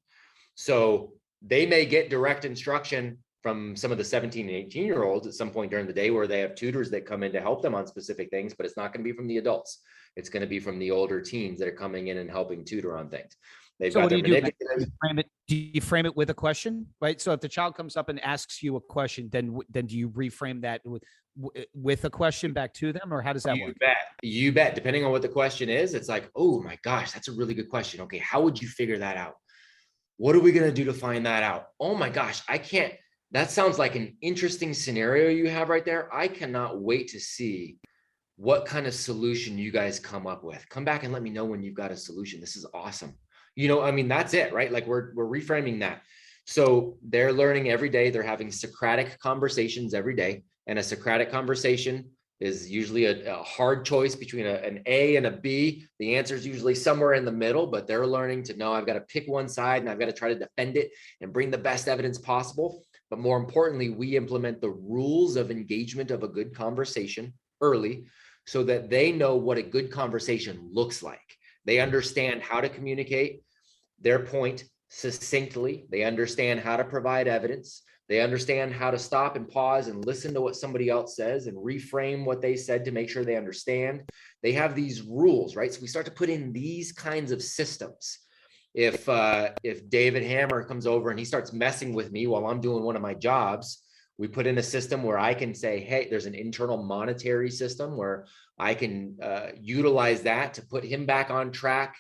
So 0.55 1.14
they 1.41 1.66
may 1.66 1.86
get 1.86 2.10
direct 2.10 2.45
instruction 2.45 3.18
from 3.43 3.76
some 3.76 3.91
of 3.91 3.97
the 3.97 4.03
17 4.03 4.47
and 4.47 4.55
18 4.55 4.86
year 4.86 5.03
olds 5.03 5.28
at 5.28 5.34
some 5.34 5.51
point 5.51 5.72
during 5.72 5.88
the 5.88 5.93
day 5.93 6.10
where 6.10 6.28
they 6.28 6.39
have 6.39 6.55
tutors 6.55 6.89
that 6.91 7.05
come 7.05 7.24
in 7.24 7.32
to 7.32 7.39
help 7.39 7.62
them 7.62 7.76
on 7.76 7.88
specific 7.88 8.30
things, 8.30 8.53
but 8.53 8.66
it's 8.66 8.78
not 8.78 8.91
going 8.91 9.03
to 9.03 9.10
be 9.10 9.16
from 9.16 9.28
the 9.28 9.38
adults. 9.38 9.82
It's 10.16 10.30
going 10.30 10.41
to 10.41 10.47
be 10.47 10.60
from 10.60 10.80
the 10.80 10.91
older 10.91 11.22
teens 11.22 11.60
that 11.60 11.68
are 11.68 11.74
coming 11.74 12.08
in 12.08 12.18
and 12.18 12.30
helping 12.30 12.66
tutor 12.66 12.97
on 12.97 13.10
things. 13.10 13.36
They've 13.80 13.93
so 13.93 14.01
what 14.01 14.09
do 14.09 14.17
you 14.17 14.23
do? 14.23 14.41
Do 14.41 14.51
you, 14.80 14.88
frame 14.99 15.19
it, 15.19 15.28
do 15.47 15.55
you 15.55 15.82
frame 15.82 16.05
it 16.07 16.15
with 16.15 16.32
a 16.32 16.34
question, 16.34 16.88
right? 16.99 17.21
So 17.21 17.32
if 17.32 17.41
the 17.41 17.47
child 17.47 17.75
comes 17.75 17.95
up 17.95 18.09
and 18.09 18.19
asks 18.23 18.63
you 18.63 18.75
a 18.75 18.82
question, 18.82 19.30
then 19.32 19.59
then 19.69 19.86
do 19.86 19.95
you 19.95 20.09
reframe 20.09 20.61
that 20.61 20.82
with 20.84 21.03
eh, 21.55 21.65
with 21.75 22.03
a 22.05 22.09
question 22.09 22.53
back 22.53 22.73
to 22.75 22.91
them, 22.91 23.13
or 23.13 23.21
how 23.21 23.34
does 23.34 23.43
that 23.43 23.55
you 23.55 23.65
work? 23.65 23.80
Bet. 23.80 23.97
You 24.23 24.51
bet. 24.51 24.73
Depending 24.73 25.05
on 25.05 25.11
what 25.11 25.21
the 25.21 25.30
question 25.30 25.69
is, 25.69 25.93
it's 25.93 26.09
like, 26.09 26.30
oh 26.36 26.59
my 26.61 26.78
gosh, 26.84 27.11
that's 27.11 27.28
a 27.28 27.34
really 27.34 27.53
good 27.53 27.69
question. 27.69 28.01
Okay, 28.01 28.17
how 28.17 28.41
would 28.41 28.59
you 28.59 28.67
figure 28.67 28.97
that 28.97 29.15
out? 29.15 29.36
What 30.17 30.36
are 30.36 30.39
we 30.39 30.51
gonna 30.51 30.71
do 30.71 30.86
to 30.86 30.93
find 30.93 31.23
that 31.28 31.43
out? 31.43 31.67
Oh 31.80 31.93
my 31.93 32.09
gosh, 32.09 32.41
I 32.47 32.57
can't. 32.57 32.93
That 33.32 33.51
sounds 33.51 33.78
like 33.78 33.95
an 33.95 34.17
interesting 34.21 34.73
scenario 34.73 35.30
you 35.30 35.49
have 35.49 35.69
right 35.69 35.86
there. 35.86 36.13
I 36.15 36.30
cannot 36.30 36.82
wait 36.82 37.09
to 37.09 37.19
see 37.19 37.78
what 38.38 38.65
kind 38.65 38.88
of 38.88 38.93
solution 38.93 39.57
you 39.57 39.69
guys 39.71 39.99
come 39.99 40.25
up 40.25 40.43
with. 40.43 40.67
Come 40.69 40.86
back 40.86 41.03
and 41.03 41.13
let 41.13 41.21
me 41.21 41.30
know 41.30 41.45
when 41.45 41.61
you've 41.61 41.75
got 41.75 41.91
a 41.91 41.97
solution. 41.97 42.39
This 42.39 42.55
is 42.55 42.65
awesome. 42.73 43.13
You 43.58 43.68
know, 43.68 43.82
I 43.82 43.89
mean, 43.89 44.08
that's 44.08 44.36
it, 44.36 44.53
right? 44.53 44.72
Like 44.72 44.86
we're 44.86 45.14
we're 45.16 45.26
reframing 45.26 45.80
that. 45.80 46.03
So 46.45 46.97
they're 47.01 47.34
learning 47.34 47.70
every 47.72 47.89
day. 47.89 48.12
They're 48.12 48.22
having 48.22 48.51
Socratic 48.51 49.20
conversations 49.20 49.95
every 49.95 50.16
day. 50.16 50.43
And 50.68 50.78
a 50.78 50.84
Socratic 50.84 51.32
conversation 51.32 52.12
is 52.39 52.70
usually 52.70 53.05
a, 53.05 53.34
a 53.34 53.41
hard 53.41 53.84
choice 53.84 54.14
between 54.14 54.45
a, 54.45 54.53
an 54.53 54.84
A 54.86 55.16
and 55.16 55.26
a 55.26 55.32
B. 55.32 55.88
The 55.97 56.16
answer 56.18 56.36
is 56.36 56.45
usually 56.45 56.76
somewhere 56.76 57.16
in 57.16 57.26
the 57.26 57.32
middle, 57.32 57.66
but 57.66 57.88
they're 57.88 58.05
learning 58.05 58.43
to 58.43 58.55
know 58.55 58.74
I've 58.74 58.86
got 58.86 58.93
to 58.93 59.01
pick 59.01 59.28
one 59.28 59.49
side 59.49 59.82
and 59.82 59.89
I've 59.89 59.99
got 59.99 60.05
to 60.05 60.14
try 60.14 60.30
to 60.30 60.39
defend 60.39 60.78
it 60.78 60.91
and 61.20 61.34
bring 61.34 61.49
the 61.49 61.58
best 61.58 61.88
evidence 61.88 62.20
possible. 62.20 62.84
But 63.10 63.18
more 63.18 63.39
importantly, 63.39 63.89
we 63.89 64.16
implement 64.16 64.62
the 64.62 64.70
rules 64.70 65.36
of 65.36 65.49
engagement 65.49 66.12
of 66.12 66.22
a 66.22 66.28
good 66.28 66.53
conversation 66.53 67.34
early 67.60 68.05
so 68.45 68.64
that 68.66 68.91
they 68.91 69.12
know 69.12 69.36
what 69.36 69.58
a 69.58 69.64
good 69.64 69.91
conversation 69.91 70.70
looks 70.72 71.01
like. 71.01 71.20
They 71.66 71.80
understand 71.80 72.43
how 72.43 72.62
to 72.62 72.70
communicate 72.70 73.41
their 74.00 74.20
point 74.20 74.64
succinctly. 74.89 75.86
They 75.89 76.04
understand 76.04 76.60
how 76.60 76.78
to 76.78 76.84
provide 76.84 77.28
evidence. 77.28 77.84
They 78.10 78.22
understand 78.22 78.74
how 78.74 78.91
to 78.91 79.00
stop 79.00 79.36
and 79.36 79.50
pause 79.50 79.88
and 79.88 80.06
listen 80.06 80.34
to 80.34 80.41
what 80.41 80.56
somebody 80.56 80.89
else 80.89 81.16
says 81.16 81.48
and 81.48 81.58
reframe 81.58 82.24
what 82.24 82.41
they 82.41 82.56
said 82.56 82.86
to 82.86 82.91
make 82.91 83.10
sure 83.10 83.26
they 83.26 83.36
understand. 83.36 84.10
They 84.43 84.54
have 84.54 84.76
these 84.76 85.02
rules, 85.02 85.58
right? 85.58 85.74
So 85.74 85.82
we 85.82 85.88
start 85.88 86.06
to 86.06 86.12
put 86.12 86.30
in 86.30 86.54
these 86.54 86.93
kinds 86.93 87.32
of 87.32 87.43
systems. 87.43 88.20
If 88.74 89.10
uh, 89.10 89.50
if 89.64 89.89
David 89.89 90.24
Hammer 90.24 90.64
comes 90.64 90.88
over 90.88 91.10
and 91.10 91.20
he 91.20 91.26
starts 91.26 91.52
messing 91.52 91.93
with 91.93 92.12
me 92.12 92.28
while 92.28 92.45
I'm 92.45 92.62
doing 92.62 92.84
one 92.84 92.95
of 92.95 93.02
my 93.02 93.14
jobs, 93.14 93.84
we 94.18 94.28
put 94.28 94.48
in 94.48 94.58
a 94.58 94.64
system 94.64 95.04
where 95.04 95.20
I 95.20 95.34
can 95.34 95.54
say, 95.54 95.80
hey, 95.80 96.08
there's 96.10 96.26
an 96.26 96.36
internal 96.36 96.82
monetary 96.82 97.52
system 97.52 97.98
where 97.98 98.26
I 98.58 98.74
can 98.74 99.18
uh, 99.22 99.48
utilize 99.60 100.24
that 100.24 100.54
to 100.56 100.62
put 100.66 100.84
him 100.84 101.06
back 101.06 101.30
on 101.30 101.52
track. 101.52 101.98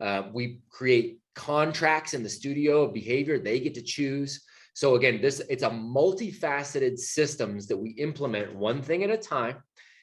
Uh, 0.00 0.22
we 0.32 0.60
create 0.70 1.18
contracts 1.34 2.14
in 2.14 2.22
the 2.22 2.28
studio 2.28 2.82
of 2.82 2.94
behavior 2.94 3.38
they 3.38 3.60
get 3.60 3.74
to 3.74 3.82
choose 3.82 4.44
so 4.78 4.94
again, 4.94 5.20
this 5.20 5.42
it's 5.50 5.64
a 5.64 5.70
multifaceted 5.70 7.00
systems 7.00 7.66
that 7.66 7.76
we 7.76 7.90
implement 7.98 8.54
one 8.54 8.80
thing 8.80 9.02
at 9.02 9.10
a 9.10 9.16
time 9.16 9.56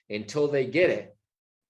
until 0.10 0.50
they 0.50 0.66
get 0.66 0.90
it. 0.90 1.16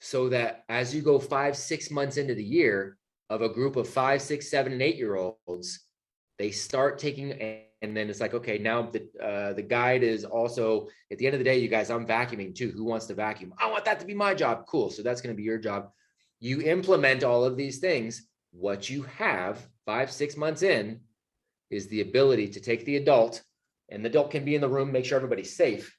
So 0.02 0.28
that 0.30 0.64
as 0.70 0.96
you 0.96 1.04
go 1.04 1.20
five, 1.20 1.56
six 1.56 1.92
months 1.92 2.18
into 2.18 2.34
the 2.34 2.44
year 2.44 2.98
of 3.30 3.44
a 3.44 3.50
group 3.50 3.76
of 3.76 3.88
five, 3.88 4.24
six, 4.24 4.50
seven, 4.50 4.74
and 4.74 4.82
eight 4.82 4.96
year 4.96 5.18
olds, 5.18 5.82
they 6.40 6.50
start 6.50 6.98
taking 6.98 7.34
and 7.84 7.96
then 7.96 8.10
it's 8.10 8.22
like, 8.22 8.34
okay, 8.34 8.58
now 8.58 8.90
the 8.90 9.08
uh, 9.24 9.54
the 9.54 9.62
guide 9.62 10.02
is 10.02 10.26
also 10.26 10.88
at 11.12 11.20
the 11.20 11.28
end 11.28 11.36
of 11.36 11.40
the 11.40 11.46
day, 11.46 11.60
you 11.60 11.68
guys, 11.68 11.92
I'm 11.92 12.08
vacuuming 12.08 12.56
too. 12.56 12.72
Who 12.72 12.86
wants 12.86 13.06
to 13.06 13.14
vacuum? 13.14 13.54
I 13.60 13.70
want 13.70 13.86
that 13.86 14.00
to 14.00 14.08
be 14.08 14.16
my 14.16 14.34
job. 14.34 14.66
Cool. 14.68 14.90
So 14.90 15.04
that's 15.04 15.22
going 15.22 15.36
to 15.36 15.38
be 15.38 15.44
your 15.44 15.60
job. 15.60 15.92
You 16.46 16.62
implement 16.62 17.24
all 17.24 17.44
of 17.44 17.58
these 17.58 17.80
things. 17.80 18.28
What 18.52 18.88
you 18.88 19.02
have 19.18 19.68
five, 19.84 20.12
six 20.12 20.38
months 20.38 20.62
in 20.62 21.00
is 21.72 21.88
the 21.88 22.02
ability 22.02 22.50
to 22.50 22.60
take 22.60 22.86
the 22.86 22.98
adult 22.98 23.42
and 23.90 24.06
the 24.06 24.10
adult 24.10 24.30
can 24.30 24.46
be 24.46 24.54
in 24.54 24.62
the 24.62 24.70
room, 24.70 24.92
make 24.92 25.06
sure 25.06 25.16
everybody's 25.16 25.56
safe 25.56 25.98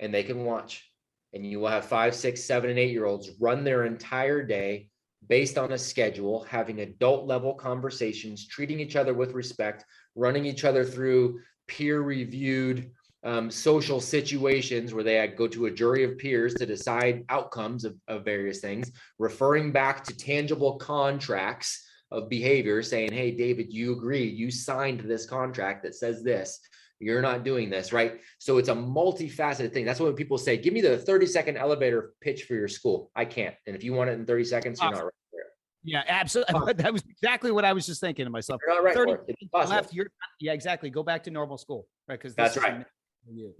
and 0.00 0.12
they 0.12 0.24
can 0.24 0.44
watch. 0.44 0.90
And 1.32 1.46
you 1.46 1.60
will 1.60 1.68
have 1.68 1.84
five, 1.84 2.16
six, 2.16 2.42
seven, 2.42 2.68
and 2.68 2.80
eight 2.80 2.90
year 2.90 3.04
olds 3.04 3.30
run 3.38 3.62
their 3.62 3.84
entire 3.84 4.42
day 4.42 4.88
based 5.28 5.56
on 5.56 5.70
a 5.70 5.78
schedule, 5.78 6.42
having 6.42 6.80
adult 6.80 7.28
level 7.28 7.54
conversations, 7.54 8.48
treating 8.48 8.80
each 8.80 8.96
other 8.96 9.14
with 9.14 9.34
respect, 9.34 9.84
running 10.16 10.46
each 10.46 10.64
other 10.64 10.84
through 10.84 11.38
peer 11.68 12.00
reviewed 12.00 12.90
um, 13.26 13.50
social 13.50 14.00
situations 14.00 14.94
where 14.94 15.02
they 15.02 15.26
go 15.36 15.48
to 15.48 15.66
a 15.66 15.70
jury 15.70 16.04
of 16.04 16.16
peers 16.16 16.54
to 16.54 16.64
decide 16.64 17.24
outcomes 17.28 17.84
of, 17.84 17.96
of 18.06 18.24
various 18.24 18.60
things, 18.60 18.92
referring 19.18 19.72
back 19.72 20.04
to 20.04 20.16
tangible 20.16 20.76
contracts 20.76 21.84
of 22.12 22.28
behavior 22.28 22.82
saying, 22.84 23.10
Hey, 23.12 23.32
David, 23.32 23.72
you 23.72 23.92
agree, 23.92 24.24
you 24.24 24.48
signed 24.48 25.00
this 25.00 25.26
contract 25.26 25.82
that 25.82 25.96
says 25.96 26.22
this. 26.22 26.60
You're 27.00 27.20
not 27.20 27.42
doing 27.44 27.68
this, 27.68 27.92
right? 27.92 28.20
So 28.38 28.58
it's 28.58 28.68
a 28.68 28.74
multifaceted 28.74 29.72
thing. 29.72 29.84
That's 29.84 29.98
what 29.98 30.06
when 30.06 30.14
people 30.14 30.38
say, 30.38 30.56
Give 30.56 30.72
me 30.72 30.80
the 30.80 30.96
30 30.96 31.26
second 31.26 31.56
elevator 31.56 32.12
pitch 32.20 32.44
for 32.44 32.54
your 32.54 32.68
school. 32.68 33.10
I 33.16 33.24
can't. 33.24 33.56
And 33.66 33.74
if 33.74 33.82
you 33.82 33.92
want 33.92 34.08
it 34.08 34.12
in 34.12 34.24
30 34.24 34.44
seconds, 34.44 34.78
you're 34.80 34.92
not 34.92 35.02
right 35.02 35.12
there. 35.32 35.42
Yeah, 35.82 36.04
absolutely. 36.06 36.74
That 36.74 36.92
was 36.92 37.02
exactly 37.10 37.50
what 37.50 37.64
I 37.64 37.72
was 37.72 37.86
just 37.86 38.00
thinking 38.00 38.24
to 38.24 38.30
myself. 38.30 38.60
You're 38.64 38.76
not 38.76 38.84
right 38.84 38.94
30 38.94 39.68
left, 39.68 39.92
you're, 39.92 40.06
yeah, 40.38 40.52
exactly. 40.52 40.90
Go 40.90 41.02
back 41.02 41.24
to 41.24 41.32
normal 41.32 41.58
school, 41.58 41.88
right? 42.08 42.20
Because 42.20 42.36
that's 42.36 42.56
right. 42.56 42.86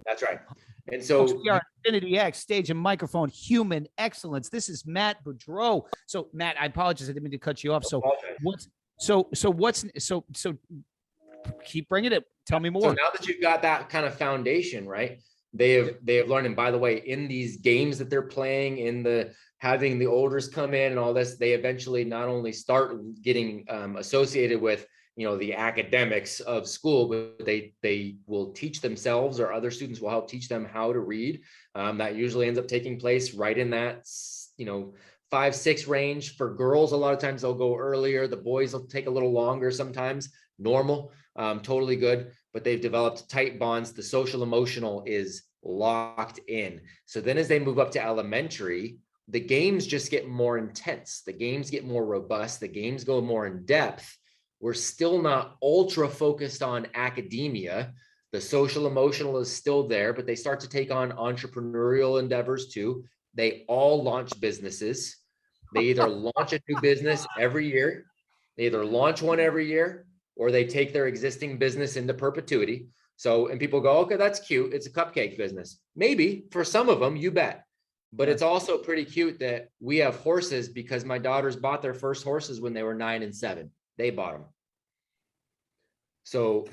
That's 0.05 0.23
right. 0.23 0.39
And 0.89 1.03
so 1.03 1.25
we 1.43 1.49
are 1.49 1.61
Infinity 1.83 2.17
X 2.17 2.39
stage 2.39 2.69
and 2.69 2.79
microphone 2.79 3.27
human 3.27 3.89
excellence. 3.97 4.47
This 4.47 4.69
is 4.69 4.85
Matt 4.85 5.21
Beaudreau. 5.25 5.81
So 6.05 6.29
Matt, 6.31 6.55
I 6.57 6.67
apologize. 6.67 7.09
I 7.09 7.11
didn't 7.11 7.23
mean 7.23 7.31
to 7.31 7.37
cut 7.37 7.61
you 7.61 7.73
off. 7.73 7.83
So 7.83 8.01
what's 8.41 8.69
so 8.97 9.27
so 9.33 9.51
what's 9.51 9.83
so 9.97 10.23
so 10.33 10.57
keep 11.65 11.89
bringing 11.89 12.13
it. 12.13 12.23
Tell 12.45 12.61
me 12.61 12.69
more. 12.69 12.83
So 12.83 12.91
now 12.91 13.09
that 13.13 13.27
you've 13.27 13.41
got 13.41 13.61
that 13.63 13.89
kind 13.89 14.05
of 14.05 14.15
foundation, 14.15 14.87
right? 14.87 15.19
They 15.53 15.71
have 15.73 15.95
they 16.03 16.15
have 16.15 16.29
learned. 16.29 16.47
And 16.47 16.55
by 16.55 16.71
the 16.71 16.77
way, 16.77 16.99
in 17.05 17.27
these 17.27 17.57
games 17.57 17.97
that 17.97 18.09
they're 18.09 18.21
playing, 18.21 18.77
in 18.77 19.03
the 19.03 19.33
having 19.57 19.99
the 19.99 20.07
olders 20.07 20.47
come 20.47 20.73
in 20.73 20.91
and 20.91 20.99
all 20.99 21.13
this, 21.13 21.35
they 21.35 21.51
eventually 21.51 22.03
not 22.03 22.29
only 22.29 22.53
start 22.53 22.95
getting 23.21 23.65
um, 23.69 23.97
associated 23.97 24.61
with 24.61 24.85
you 25.17 25.25
know 25.25 25.35
the 25.35 25.55
academics 25.55 26.39
of 26.41 26.67
school 26.67 27.07
but 27.09 27.43
they 27.43 27.73
they 27.81 28.17
will 28.27 28.53
teach 28.53 28.81
themselves 28.81 29.39
or 29.39 29.51
other 29.51 29.71
students 29.71 29.99
will 29.99 30.11
help 30.11 30.29
teach 30.29 30.47
them 30.47 30.63
how 30.63 30.93
to 30.93 30.99
read. 30.99 31.41
Um, 31.75 31.97
that 31.97 32.15
usually 32.15 32.47
ends 32.47 32.59
up 32.59 32.67
taking 32.67 32.99
place 32.99 33.33
right 33.33 33.57
in 33.57 33.71
that 33.71 34.05
you 34.57 34.65
know 34.67 34.93
five 35.31 35.55
six 35.55 35.87
range. 35.87 36.37
For 36.37 36.53
girls 36.53 36.91
a 36.91 36.97
lot 36.97 37.13
of 37.13 37.19
times 37.19 37.41
they'll 37.41 37.55
go 37.55 37.75
earlier. 37.75 38.27
The 38.27 38.37
boys 38.37 38.73
will 38.73 38.85
take 38.85 39.07
a 39.07 39.11
little 39.11 39.33
longer 39.33 39.71
sometimes. 39.71 40.29
Normal 40.59 41.11
um, 41.35 41.61
totally 41.61 41.95
good. 41.95 42.31
But 42.53 42.63
they've 42.63 42.79
developed 42.79 43.29
tight 43.29 43.59
bonds. 43.59 43.91
The 43.91 44.03
social 44.03 44.43
emotional 44.43 45.03
is 45.07 45.43
locked 45.63 46.39
in. 46.47 46.79
So 47.07 47.21
then 47.21 47.39
as 47.39 47.47
they 47.47 47.59
move 47.59 47.79
up 47.79 47.91
to 47.91 48.03
elementary 48.03 48.99
the 49.29 49.39
games 49.41 49.85
just 49.85 50.09
get 50.09 50.29
more 50.29 50.57
intense. 50.57 51.21
The 51.25 51.33
games 51.33 51.69
get 51.69 51.85
more 51.85 52.05
robust. 52.05 52.61
The 52.61 52.69
games 52.69 53.03
go 53.03 53.19
more 53.19 53.45
in 53.45 53.65
depth 53.65 54.17
we're 54.59 54.73
still 54.73 55.21
not 55.21 55.57
ultra 55.61 56.07
focused 56.07 56.63
on 56.63 56.87
academia. 56.95 57.93
The 58.31 58.41
social 58.41 58.87
emotional 58.87 59.37
is 59.37 59.53
still 59.53 59.87
there, 59.87 60.13
but 60.13 60.25
they 60.25 60.35
start 60.35 60.59
to 60.61 60.69
take 60.69 60.91
on 60.91 61.11
entrepreneurial 61.11 62.19
endeavors 62.19 62.67
too. 62.67 63.05
They 63.33 63.65
all 63.67 64.03
launch 64.03 64.39
businesses. 64.39 65.17
They 65.73 65.85
either 65.85 66.07
launch 66.35 66.53
a 66.53 66.59
new 66.67 66.79
business 66.81 67.25
every 67.39 67.67
year, 67.71 68.05
they 68.57 68.65
either 68.65 68.83
launch 68.83 69.21
one 69.21 69.39
every 69.39 69.67
year, 69.67 70.07
or 70.35 70.51
they 70.51 70.65
take 70.65 70.91
their 70.91 71.07
existing 71.07 71.57
business 71.57 71.95
into 71.95 72.13
perpetuity. 72.13 72.87
So, 73.15 73.47
and 73.47 73.59
people 73.59 73.81
go, 73.81 73.97
okay, 73.99 74.15
that's 74.15 74.39
cute. 74.39 74.73
It's 74.73 74.87
a 74.87 74.91
cupcake 74.91 75.37
business. 75.37 75.79
Maybe 75.95 76.45
for 76.51 76.63
some 76.63 76.89
of 76.89 76.99
them, 76.99 77.15
you 77.15 77.31
bet. 77.31 77.63
But 78.13 78.29
it's 78.29 78.41
also 78.41 78.77
pretty 78.77 79.05
cute 79.05 79.39
that 79.39 79.69
we 79.79 79.97
have 79.97 80.15
horses 80.17 80.69
because 80.69 81.03
my 81.03 81.17
daughters 81.17 81.55
bought 81.55 81.81
their 81.81 81.93
first 81.93 82.23
horses 82.23 82.61
when 82.61 82.73
they 82.73 82.83
were 82.83 82.93
nine 82.95 83.23
and 83.23 83.35
seven. 83.35 83.71
They 83.97 84.09
bought 84.09 84.33
them. 84.33 84.45
So 86.23 86.67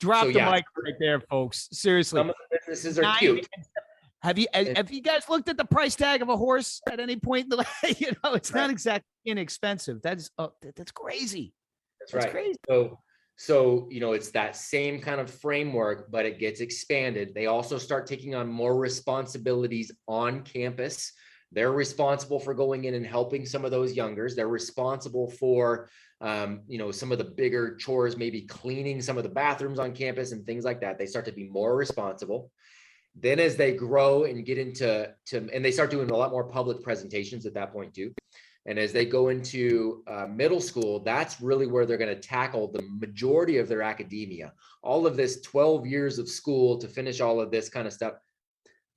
drop 0.00 0.26
so, 0.26 0.32
the 0.32 0.38
yeah. 0.38 0.50
mic 0.50 0.64
right 0.76 0.94
there, 1.00 1.20
folks. 1.20 1.68
Seriously, 1.72 2.18
some 2.18 2.30
of 2.30 2.36
the 2.50 2.58
businesses 2.58 2.98
are 2.98 3.02
Nine, 3.02 3.18
cute. 3.18 3.48
Have 4.22 4.38
you 4.38 4.46
have 4.52 4.90
you 4.90 5.02
guys 5.02 5.28
looked 5.28 5.48
at 5.48 5.56
the 5.56 5.64
price 5.64 5.94
tag 5.94 6.20
of 6.20 6.28
a 6.28 6.36
horse 6.36 6.80
at 6.90 7.00
any 7.00 7.16
point 7.16 7.46
you 7.98 8.10
know 8.24 8.34
it's 8.34 8.52
right. 8.52 8.62
not 8.62 8.70
exactly 8.70 9.06
inexpensive. 9.24 10.02
That's 10.02 10.30
uh, 10.38 10.48
that's 10.74 10.92
crazy. 10.92 11.54
That's, 12.00 12.12
that's 12.12 12.24
right. 12.24 12.32
Crazy. 12.32 12.58
So 12.68 12.98
so 13.36 13.86
you 13.90 14.00
know 14.00 14.12
it's 14.12 14.30
that 14.30 14.56
same 14.56 15.00
kind 15.00 15.20
of 15.20 15.30
framework, 15.30 16.10
but 16.10 16.26
it 16.26 16.38
gets 16.38 16.60
expanded. 16.60 17.34
They 17.34 17.46
also 17.46 17.78
start 17.78 18.06
taking 18.06 18.34
on 18.34 18.48
more 18.48 18.76
responsibilities 18.76 19.92
on 20.08 20.42
campus. 20.42 21.12
They're 21.52 21.72
responsible 21.72 22.40
for 22.40 22.54
going 22.54 22.84
in 22.84 22.94
and 22.94 23.06
helping 23.06 23.46
some 23.46 23.64
of 23.64 23.70
those 23.70 23.94
youngers. 23.94 24.34
They're 24.34 24.48
responsible 24.48 25.30
for, 25.30 25.88
um, 26.20 26.62
you 26.66 26.78
know, 26.78 26.90
some 26.90 27.12
of 27.12 27.18
the 27.18 27.24
bigger 27.24 27.76
chores, 27.76 28.16
maybe 28.16 28.42
cleaning 28.42 29.00
some 29.00 29.16
of 29.16 29.22
the 29.22 29.30
bathrooms 29.30 29.78
on 29.78 29.92
campus 29.92 30.32
and 30.32 30.44
things 30.44 30.64
like 30.64 30.80
that. 30.80 30.98
They 30.98 31.06
start 31.06 31.24
to 31.26 31.32
be 31.32 31.48
more 31.48 31.76
responsible. 31.76 32.50
Then, 33.14 33.40
as 33.40 33.56
they 33.56 33.72
grow 33.72 34.24
and 34.24 34.44
get 34.44 34.58
into, 34.58 35.14
to, 35.26 35.48
and 35.52 35.64
they 35.64 35.70
start 35.70 35.90
doing 35.90 36.10
a 36.10 36.16
lot 36.16 36.30
more 36.30 36.44
public 36.44 36.82
presentations 36.82 37.46
at 37.46 37.54
that 37.54 37.72
point 37.72 37.94
too. 37.94 38.12
And 38.66 38.80
as 38.80 38.92
they 38.92 39.06
go 39.06 39.28
into 39.28 40.02
uh, 40.08 40.26
middle 40.26 40.60
school, 40.60 40.98
that's 40.98 41.40
really 41.40 41.68
where 41.68 41.86
they're 41.86 41.96
going 41.96 42.14
to 42.14 42.20
tackle 42.20 42.66
the 42.72 42.82
majority 42.82 43.58
of 43.58 43.68
their 43.68 43.80
academia. 43.80 44.52
All 44.82 45.06
of 45.06 45.16
this 45.16 45.40
12 45.42 45.86
years 45.86 46.18
of 46.18 46.28
school 46.28 46.76
to 46.78 46.88
finish 46.88 47.20
all 47.20 47.40
of 47.40 47.52
this 47.52 47.68
kind 47.68 47.86
of 47.86 47.92
stuff. 47.92 48.14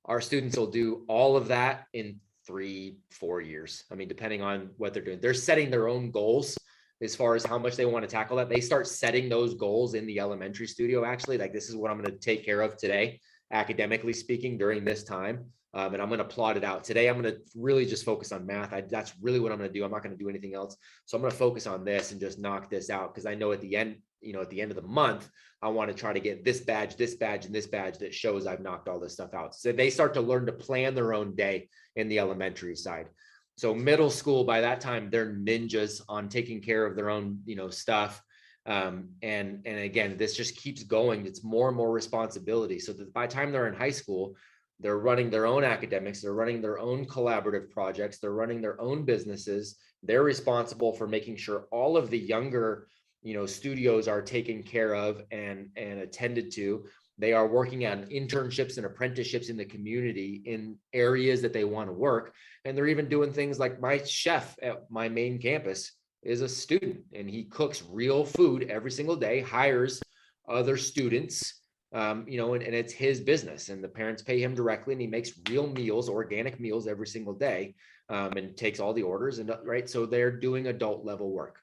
Our 0.06 0.20
students 0.20 0.56
will 0.56 0.70
do 0.70 1.04
all 1.08 1.36
of 1.36 1.48
that 1.48 1.86
in 1.92 2.18
three, 2.50 2.96
four 3.10 3.40
years. 3.40 3.84
I 3.92 3.94
mean, 3.94 4.08
depending 4.08 4.42
on 4.42 4.70
what 4.76 4.92
they're 4.92 5.04
doing, 5.04 5.20
they're 5.20 5.34
setting 5.34 5.70
their 5.70 5.88
own 5.88 6.10
goals 6.10 6.58
as 7.00 7.14
far 7.14 7.36
as 7.36 7.44
how 7.44 7.58
much 7.58 7.76
they 7.76 7.86
want 7.86 8.02
to 8.04 8.10
tackle 8.10 8.36
that. 8.38 8.48
They 8.48 8.60
start 8.60 8.88
setting 8.88 9.28
those 9.28 9.54
goals 9.54 9.94
in 9.94 10.04
the 10.04 10.18
elementary 10.18 10.66
studio, 10.66 11.04
actually. 11.04 11.38
Like, 11.38 11.52
this 11.52 11.68
is 11.68 11.76
what 11.76 11.90
I'm 11.90 11.98
going 11.98 12.10
to 12.10 12.18
take 12.18 12.44
care 12.44 12.60
of 12.60 12.76
today, 12.76 13.20
academically 13.52 14.12
speaking, 14.12 14.58
during 14.58 14.84
this 14.84 15.04
time. 15.04 15.46
Um, 15.72 15.94
and 15.94 16.02
I'm 16.02 16.08
going 16.08 16.18
to 16.18 16.24
plot 16.24 16.56
it 16.56 16.64
out 16.64 16.82
today. 16.82 17.08
I'm 17.08 17.22
going 17.22 17.32
to 17.32 17.40
really 17.54 17.86
just 17.86 18.04
focus 18.04 18.32
on 18.32 18.44
math. 18.44 18.72
I, 18.72 18.80
that's 18.80 19.14
really 19.22 19.38
what 19.38 19.52
I'm 19.52 19.58
going 19.58 19.70
to 19.70 19.78
do. 19.78 19.84
I'm 19.84 19.92
not 19.92 20.02
going 20.02 20.16
to 20.16 20.22
do 20.22 20.28
anything 20.28 20.54
else. 20.54 20.76
So 21.04 21.16
I'm 21.16 21.22
going 21.22 21.30
to 21.30 21.36
focus 21.38 21.68
on 21.68 21.84
this 21.84 22.10
and 22.10 22.20
just 22.20 22.40
knock 22.40 22.68
this 22.68 22.90
out 22.90 23.14
because 23.14 23.26
I 23.26 23.36
know 23.36 23.52
at 23.52 23.60
the 23.60 23.76
end, 23.76 23.98
you 24.20 24.32
know, 24.32 24.40
at 24.40 24.50
the 24.50 24.60
end 24.60 24.70
of 24.70 24.76
the 24.76 24.88
month, 24.88 25.28
I 25.62 25.68
want 25.68 25.90
to 25.90 25.96
try 25.96 26.12
to 26.12 26.20
get 26.20 26.44
this 26.44 26.60
badge, 26.60 26.96
this 26.96 27.14
badge, 27.14 27.46
and 27.46 27.54
this 27.54 27.66
badge 27.66 27.98
that 27.98 28.14
shows 28.14 28.46
I've 28.46 28.60
knocked 28.60 28.88
all 28.88 29.00
this 29.00 29.12
stuff 29.12 29.34
out. 29.34 29.54
So 29.54 29.72
they 29.72 29.90
start 29.90 30.14
to 30.14 30.20
learn 30.20 30.46
to 30.46 30.52
plan 30.52 30.94
their 30.94 31.12
own 31.12 31.34
day 31.34 31.68
in 31.96 32.08
the 32.08 32.18
elementary 32.18 32.76
side. 32.76 33.08
So 33.56 33.74
middle 33.74 34.10
school, 34.10 34.44
by 34.44 34.62
that 34.62 34.80
time, 34.80 35.10
they're 35.10 35.34
ninjas 35.34 36.00
on 36.08 36.28
taking 36.28 36.62
care 36.62 36.86
of 36.86 36.96
their 36.96 37.10
own, 37.10 37.40
you 37.44 37.56
know, 37.56 37.68
stuff. 37.68 38.22
Um, 38.66 39.10
and 39.22 39.62
and 39.66 39.80
again, 39.80 40.16
this 40.16 40.36
just 40.36 40.56
keeps 40.56 40.82
going. 40.82 41.26
It's 41.26 41.44
more 41.44 41.68
and 41.68 41.76
more 41.76 41.90
responsibility. 41.90 42.78
So 42.78 42.92
that 42.94 43.12
by 43.12 43.26
the 43.26 43.32
time 43.34 43.52
they're 43.52 43.68
in 43.68 43.74
high 43.74 43.90
school, 43.90 44.36
they're 44.80 44.98
running 44.98 45.28
their 45.28 45.44
own 45.44 45.62
academics, 45.62 46.22
they're 46.22 46.32
running 46.32 46.62
their 46.62 46.78
own 46.78 47.04
collaborative 47.04 47.70
projects, 47.70 48.18
they're 48.18 48.32
running 48.32 48.62
their 48.62 48.80
own 48.80 49.04
businesses. 49.04 49.76
They're 50.02 50.22
responsible 50.22 50.94
for 50.94 51.06
making 51.06 51.36
sure 51.36 51.66
all 51.70 51.98
of 51.98 52.08
the 52.08 52.18
younger, 52.18 52.88
you 53.22 53.34
know, 53.34 53.46
studios 53.46 54.08
are 54.08 54.22
taken 54.22 54.62
care 54.62 54.94
of 54.94 55.22
and 55.30 55.68
and 55.76 56.00
attended 56.00 56.50
to. 56.52 56.84
They 57.18 57.34
are 57.34 57.46
working 57.46 57.86
on 57.86 58.06
internships 58.06 58.78
and 58.78 58.86
apprenticeships 58.86 59.50
in 59.50 59.56
the 59.56 59.64
community 59.64 60.42
in 60.46 60.78
areas 60.94 61.42
that 61.42 61.52
they 61.52 61.64
want 61.64 61.88
to 61.88 61.92
work. 61.92 62.34
And 62.64 62.76
they're 62.76 62.86
even 62.86 63.10
doing 63.10 63.30
things 63.30 63.58
like 63.58 63.80
my 63.80 63.98
chef 63.98 64.56
at 64.62 64.90
my 64.90 65.08
main 65.08 65.38
campus 65.38 65.92
is 66.22 66.40
a 66.40 66.48
student 66.48 67.00
and 67.12 67.28
he 67.28 67.44
cooks 67.44 67.82
real 67.90 68.24
food 68.24 68.70
every 68.70 68.90
single 68.90 69.16
day, 69.16 69.40
hires 69.40 70.00
other 70.48 70.78
students, 70.78 71.60
um, 71.92 72.24
you 72.26 72.38
know, 72.38 72.54
and, 72.54 72.62
and 72.62 72.74
it's 72.74 72.92
his 72.92 73.20
business 73.20 73.68
and 73.68 73.84
the 73.84 73.88
parents 73.88 74.22
pay 74.22 74.42
him 74.42 74.54
directly 74.54 74.94
and 74.94 75.00
he 75.00 75.06
makes 75.06 75.32
real 75.50 75.66
meals, 75.66 76.08
organic 76.08 76.58
meals 76.58 76.86
every 76.86 77.06
single 77.06 77.34
day 77.34 77.74
um, 78.08 78.32
and 78.32 78.56
takes 78.56 78.80
all 78.80 78.94
the 78.94 79.02
orders 79.02 79.38
and 79.38 79.54
right. 79.64 79.88
So 79.90 80.06
they're 80.06 80.30
doing 80.30 80.68
adult 80.68 81.04
level 81.04 81.30
work. 81.30 81.60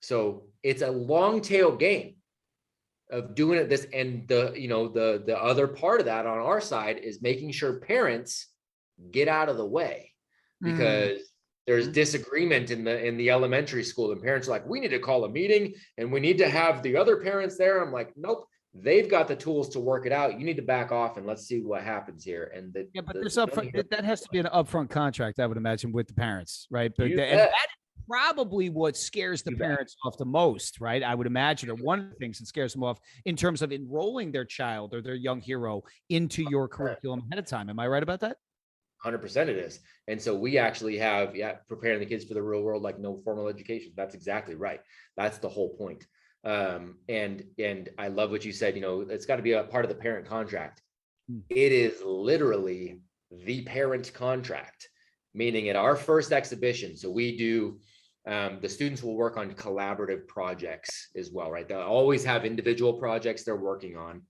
So 0.00 0.44
it's 0.62 0.82
a 0.82 0.90
long 0.90 1.40
tail 1.40 1.76
game 1.76 2.16
of 3.10 3.34
doing 3.34 3.58
it 3.58 3.68
this 3.68 3.86
and 3.92 4.26
the 4.28 4.52
you 4.56 4.68
know 4.68 4.88
the 4.88 5.22
the 5.26 5.36
other 5.36 5.66
part 5.66 6.00
of 6.00 6.06
that 6.06 6.26
on 6.26 6.38
our 6.38 6.60
side 6.60 6.98
is 6.98 7.20
making 7.22 7.50
sure 7.52 7.80
parents 7.80 8.48
get 9.10 9.28
out 9.28 9.48
of 9.48 9.56
the 9.56 9.66
way 9.66 10.12
Mm. 10.62 10.72
because 10.76 11.20
there's 11.66 11.88
Mhm. 11.88 11.92
disagreement 11.94 12.70
in 12.70 12.84
the 12.84 13.04
in 13.04 13.16
the 13.16 13.30
elementary 13.30 13.82
school 13.82 14.12
and 14.12 14.22
parents 14.22 14.46
are 14.46 14.50
like 14.52 14.66
we 14.66 14.78
need 14.78 14.88
to 14.90 14.98
call 14.98 15.24
a 15.24 15.28
meeting 15.28 15.74
and 15.98 16.12
we 16.12 16.20
need 16.20 16.38
to 16.38 16.48
have 16.48 16.82
the 16.82 16.96
other 16.96 17.16
parents 17.16 17.56
there 17.56 17.82
i'm 17.82 17.90
like 17.92 18.12
nope 18.16 18.46
they've 18.74 19.08
got 19.08 19.26
the 19.26 19.34
tools 19.34 19.70
to 19.70 19.80
work 19.80 20.04
it 20.06 20.12
out 20.12 20.38
you 20.38 20.44
need 20.46 20.56
to 20.56 20.62
back 20.62 20.92
off 20.92 21.16
and 21.16 21.26
let's 21.26 21.44
see 21.46 21.60
what 21.62 21.82
happens 21.82 22.22
here 22.24 22.52
and 22.54 22.72
the, 22.74 22.86
Yeah, 22.92 23.00
but 23.00 23.14
the- 23.14 23.20
there's 23.20 23.36
upfront, 23.36 23.72
that- 23.90 24.04
has 24.04 24.20
to 24.20 24.28
be 24.30 24.38
an 24.38 24.46
upfront 24.46 24.90
contract, 24.90 25.40
I 25.40 25.46
would 25.48 25.56
imagine, 25.56 25.90
with 25.92 26.06
the 26.06 26.14
parents, 26.14 26.68
right? 26.70 26.92
But 26.96 27.08
the- 27.08 27.16
that 27.16 27.50
probably 28.10 28.70
what 28.70 28.96
scares 28.96 29.42
the 29.42 29.52
parents 29.52 29.96
off 30.04 30.18
the 30.18 30.24
most, 30.24 30.80
right? 30.80 31.02
I 31.02 31.14
would 31.14 31.28
imagine, 31.28 31.70
or 31.70 31.76
one 31.76 32.00
of 32.00 32.10
the 32.10 32.16
things 32.16 32.38
that 32.38 32.46
scares 32.46 32.72
them 32.72 32.82
off 32.82 32.98
in 33.24 33.36
terms 33.36 33.62
of 33.62 33.70
enrolling 33.70 34.32
their 34.32 34.44
child 34.44 34.94
or 34.94 35.00
their 35.00 35.14
young 35.14 35.40
hero 35.40 35.82
into 36.08 36.44
your 36.50 36.66
curriculum 36.66 37.22
ahead 37.26 37.38
of 37.38 37.46
time. 37.46 37.70
Am 37.70 37.78
I 37.78 37.86
right 37.86 38.02
about 38.02 38.20
that? 38.20 38.36
Hundred 38.98 39.18
percent 39.18 39.48
it 39.48 39.56
is. 39.56 39.78
And 40.08 40.20
so 40.20 40.34
we 40.34 40.58
actually 40.58 40.98
have, 40.98 41.36
yeah, 41.36 41.52
preparing 41.68 42.00
the 42.00 42.06
kids 42.06 42.24
for 42.24 42.34
the 42.34 42.42
real 42.42 42.62
world, 42.62 42.82
like 42.82 42.98
no 42.98 43.20
formal 43.24 43.48
education. 43.48 43.92
That's 43.96 44.14
exactly 44.14 44.56
right. 44.56 44.80
That's 45.16 45.38
the 45.38 45.48
whole 45.48 45.76
point. 45.76 46.04
Um, 46.42 46.96
and, 47.08 47.44
and 47.58 47.90
I 47.96 48.08
love 48.08 48.30
what 48.30 48.44
you 48.44 48.52
said, 48.52 48.74
you 48.74 48.82
know, 48.82 49.02
it's 49.02 49.26
got 49.26 49.36
to 49.36 49.42
be 49.42 49.52
a 49.52 49.64
part 49.64 49.84
of 49.84 49.88
the 49.88 49.94
parent 49.94 50.26
contract. 50.26 50.82
Hmm. 51.30 51.40
It 51.48 51.70
is 51.70 52.02
literally 52.04 53.00
the 53.30 53.62
parent 53.62 54.12
contract, 54.12 54.88
meaning 55.32 55.68
at 55.68 55.76
our 55.76 55.94
first 55.94 56.32
exhibition, 56.32 56.96
so 56.96 57.08
we 57.08 57.38
do, 57.38 57.78
um, 58.26 58.58
the 58.60 58.68
students 58.68 59.02
will 59.02 59.16
work 59.16 59.36
on 59.36 59.52
collaborative 59.52 60.26
projects 60.26 61.08
as 61.16 61.30
well, 61.30 61.50
right? 61.50 61.66
They'll 61.66 61.80
always 61.80 62.24
have 62.24 62.44
individual 62.44 62.94
projects 62.94 63.44
they're 63.44 63.56
working 63.56 63.96
on. 63.96 64.22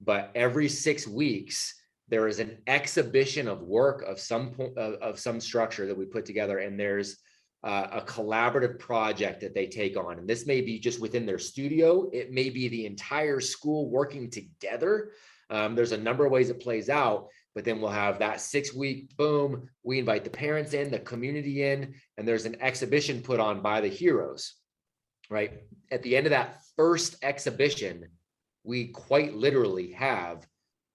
But 0.00 0.30
every 0.34 0.68
six 0.68 1.06
weeks, 1.06 1.74
there 2.10 2.26
is 2.26 2.40
an 2.40 2.58
exhibition 2.66 3.48
of 3.48 3.62
work 3.62 4.02
of 4.02 4.18
some 4.20 4.50
point 4.50 4.76
of, 4.76 4.94
of 4.94 5.18
some 5.18 5.40
structure 5.40 5.86
that 5.86 5.96
we 5.96 6.04
put 6.04 6.26
together 6.26 6.58
and 6.58 6.78
there's 6.78 7.18
uh, 7.62 7.86
a 7.92 8.00
collaborative 8.02 8.78
project 8.78 9.40
that 9.40 9.54
they 9.54 9.66
take 9.66 9.96
on 9.96 10.18
and 10.18 10.28
this 10.28 10.46
may 10.46 10.60
be 10.60 10.78
just 10.78 11.00
within 11.00 11.24
their 11.24 11.38
studio 11.38 12.08
it 12.12 12.32
may 12.32 12.50
be 12.50 12.68
the 12.68 12.86
entire 12.86 13.38
school 13.38 13.88
working 13.90 14.30
together 14.30 15.12
um, 15.50 15.74
there's 15.74 15.92
a 15.92 15.96
number 15.96 16.24
of 16.24 16.32
ways 16.32 16.50
it 16.50 16.60
plays 16.60 16.88
out 16.88 17.28
but 17.54 17.64
then 17.64 17.80
we'll 17.80 17.90
have 17.90 18.18
that 18.18 18.40
six 18.40 18.74
week 18.74 19.16
boom 19.16 19.68
we 19.82 19.98
invite 19.98 20.24
the 20.24 20.30
parents 20.30 20.72
in 20.72 20.90
the 20.90 20.98
community 20.98 21.62
in 21.64 21.94
and 22.16 22.26
there's 22.26 22.46
an 22.46 22.56
exhibition 22.60 23.22
put 23.22 23.40
on 23.40 23.60
by 23.60 23.80
the 23.80 23.88
heroes 23.88 24.54
right 25.30 25.62
at 25.90 26.02
the 26.02 26.16
end 26.16 26.26
of 26.26 26.30
that 26.30 26.60
first 26.76 27.16
exhibition 27.22 28.04
we 28.64 28.88
quite 28.88 29.34
literally 29.34 29.92
have 29.92 30.46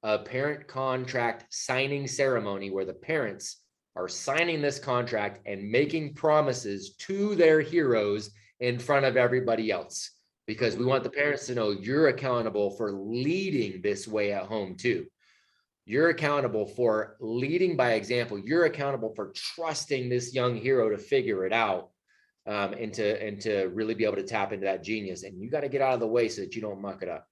a 0.03 0.19
parent 0.19 0.67
contract 0.67 1.45
signing 1.49 2.07
ceremony 2.07 2.69
where 2.69 2.85
the 2.85 2.93
parents 2.93 3.61
are 3.95 4.07
signing 4.07 4.61
this 4.61 4.77
contract 4.77 5.39
and 5.45 5.71
making 5.71 6.13
promises 6.13 6.95
to 6.95 7.35
their 7.35 7.61
heroes 7.61 8.31
in 8.59 8.77
front 8.77 9.05
of 9.05 9.17
everybody 9.17 9.71
else. 9.71 10.11
Because 10.47 10.77
we 10.77 10.85
want 10.85 11.03
the 11.03 11.09
parents 11.09 11.47
to 11.47 11.55
know 11.55 11.71
you're 11.71 12.09
accountable 12.09 12.71
for 12.71 12.91
leading 12.91 13.81
this 13.81 14.07
way 14.07 14.31
at 14.31 14.43
home 14.43 14.75
too. 14.75 15.07
You're 15.85 16.09
accountable 16.09 16.65
for 16.65 17.15
leading 17.19 17.77
by 17.77 17.93
example. 17.93 18.39
You're 18.39 18.65
accountable 18.65 19.13
for 19.15 19.31
trusting 19.35 20.09
this 20.09 20.33
young 20.33 20.55
hero 20.55 20.89
to 20.89 20.97
figure 20.97 21.45
it 21.45 21.53
out 21.53 21.89
um, 22.47 22.73
and 22.73 22.91
to 22.93 23.23
and 23.23 23.39
to 23.41 23.65
really 23.65 23.93
be 23.93 24.03
able 24.03 24.15
to 24.15 24.23
tap 24.23 24.51
into 24.51 24.65
that 24.65 24.83
genius. 24.83 25.23
And 25.23 25.39
you 25.39 25.49
got 25.49 25.61
to 25.61 25.69
get 25.69 25.81
out 25.81 25.93
of 25.93 25.99
the 25.99 26.07
way 26.07 26.27
so 26.27 26.41
that 26.41 26.55
you 26.55 26.61
don't 26.61 26.81
muck 26.81 27.03
it 27.03 27.09
up. 27.09 27.27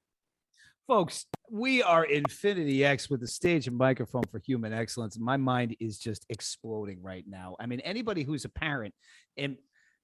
Folks, 0.86 1.26
we 1.50 1.82
are 1.82 2.04
Infinity 2.04 2.84
X 2.84 3.10
with 3.10 3.22
the 3.22 3.28
stage 3.28 3.68
and 3.68 3.78
microphone 3.78 4.24
for 4.30 4.40
human 4.40 4.74
excellence. 4.74 5.18
My 5.18 5.38
mind 5.38 5.76
is 5.80 5.98
just 5.98 6.26
exploding 6.30 7.02
right 7.02 7.24
now. 7.28 7.56
I 7.60 7.68
mean, 7.68 7.80
anybody 7.80 8.24
who's 8.24 8.44
a 8.44 8.50
parent, 8.50 8.94
and 9.38 9.56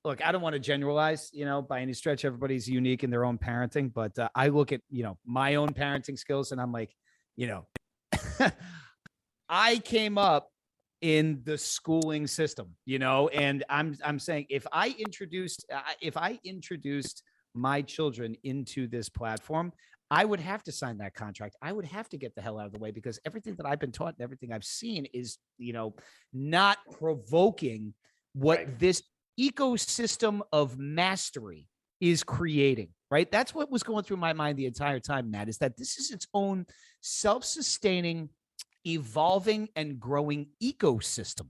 look, 0.06 0.26
I 0.26 0.32
don't 0.32 0.42
want 0.42 0.54
to 0.54 0.60
generalize, 0.60 1.30
you 1.34 1.46
know, 1.46 1.62
by 1.62 1.82
any 1.82 1.94
stretch. 1.94 2.24
Everybody's 2.24 2.68
unique 2.68 3.04
in 3.04 3.10
their 3.10 3.26
own 3.26 3.38
parenting, 3.38 3.94
but 3.94 4.18
uh, 4.18 4.30
I 4.34 4.48
look 4.48 4.72
at, 4.72 4.82
you 4.90 5.04
know, 5.04 5.18
my 5.26 5.56
own 5.56 5.70
parenting 5.70 6.18
skills 6.18 6.52
and 6.52 6.62
I'm 6.62 6.72
like, 6.72 6.96
you 7.36 7.48
know, 7.48 7.68
I 9.50 9.78
came 9.80 10.18
up 10.18 10.50
in 11.02 11.42
the 11.46 11.58
schooling 11.58 12.28
system, 12.28 12.76
you 12.86 13.00
know, 13.00 13.30
and 13.30 13.64
I'm 13.70 13.96
I'm 14.04 14.20
saying 14.20 14.48
if 14.50 14.66
I 14.72 14.96
introduced 15.00 15.66
uh, 15.74 15.82
if 16.02 16.18
I 16.18 16.40
introduced 16.44 17.24
my 17.56 17.82
children 17.82 18.36
into 18.44 18.88
this 18.88 19.10
platform, 19.10 19.72
I 20.12 20.26
would 20.26 20.40
have 20.40 20.64
to 20.64 20.72
sign 20.72 20.98
that 21.00 21.14
contract. 21.14 21.56
I 21.62 21.72
would 21.72 21.86
have 21.86 22.10
to 22.10 22.18
get 22.18 22.36
the 22.36 22.42
hell 22.42 22.60
out 22.60 22.66
of 22.66 22.74
the 22.74 22.80
way 22.80 22.92
because 22.92 23.20
everything 23.26 23.56
that 23.56 23.66
I've 23.66 23.80
been 23.80 23.92
taught 23.92 24.16
and 24.18 24.24
everything 24.24 24.52
I've 24.52 24.64
seen 24.64 25.06
is, 25.14 25.38
you 25.58 25.74
know, 25.74 25.96
not 26.34 26.78
provoking 27.00 27.94
what 28.34 28.60
Right. 28.60 28.80
this 28.80 29.04
ecosystem 29.40 30.42
of 30.52 30.78
mastery 30.78 31.68
is 32.02 32.24
creating, 32.24 32.90
right? 33.12 33.30
That's 33.32 33.54
what 33.56 33.72
was 33.72 33.84
going 33.84 34.04
through 34.04 34.18
my 34.18 34.34
mind 34.34 34.58
the 34.58 34.66
entire 34.66 35.00
time, 35.00 35.32
Matt, 35.32 35.50
is 35.50 35.58
that 35.60 35.78
this 35.78 35.98
is 35.98 36.12
its 36.12 36.28
own 36.34 36.66
self 37.02 37.44
sustaining, 37.44 38.30
evolving, 38.86 39.70
and 39.76 40.00
growing 40.00 40.48
ecosystem 40.62 41.48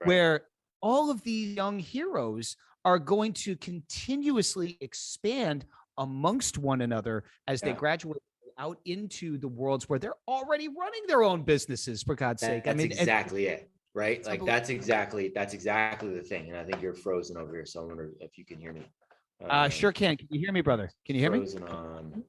Right. 0.00 0.06
where 0.08 0.44
all 0.80 1.10
of 1.10 1.22
these 1.22 1.54
young 1.54 1.78
heroes 1.78 2.56
are 2.84 2.98
going 2.98 3.32
to 3.34 3.56
continuously 3.56 4.76
expand 4.80 5.64
amongst 5.98 6.58
one 6.58 6.80
another 6.80 7.24
as 7.46 7.60
they 7.60 7.68
Yeah. 7.68 7.76
graduate 7.76 8.22
out 8.58 8.78
into 8.84 9.38
the 9.38 9.48
worlds 9.48 9.88
where 9.88 9.98
they're 9.98 10.16
already 10.28 10.68
running 10.68 11.02
their 11.06 11.22
own 11.22 11.42
businesses 11.42 12.02
for 12.02 12.14
god's 12.14 12.40
That- 12.42 12.46
sake 12.48 12.62
i 12.66 12.70
that's 12.72 12.76
mean 12.76 12.90
and- 12.92 13.00
exactly 13.00 13.46
it, 13.46 13.70
right? 13.94 14.24
Like 14.26 14.44
that's 14.44 14.68
exactly 14.68 15.28
that's 15.34 15.54
exactly 15.54 16.12
the 16.14 16.22
thing. 16.22 16.48
And 16.48 16.56
I 16.58 16.64
think 16.64 16.82
you're 16.82 16.94
frozen 16.94 17.36
over 17.36 17.52
here, 17.54 17.66
so 17.66 17.82
I 17.82 17.84
wonder 17.84 18.12
if 18.20 18.36
you 18.38 18.44
can 18.44 18.58
hear 18.58 18.72
me. 18.72 18.86
Uh 19.50 19.64
Um, 19.64 19.70
sure 19.70 19.92
can 19.92 20.16
can 20.16 20.28
you 20.30 20.40
hear 20.40 20.52
me 20.52 20.60
brother 20.60 20.90
can 21.06 21.14
you 21.16 21.20
hear 21.20 21.30
me 21.30 21.38
Frozen 21.38 21.64
on 21.64 22.24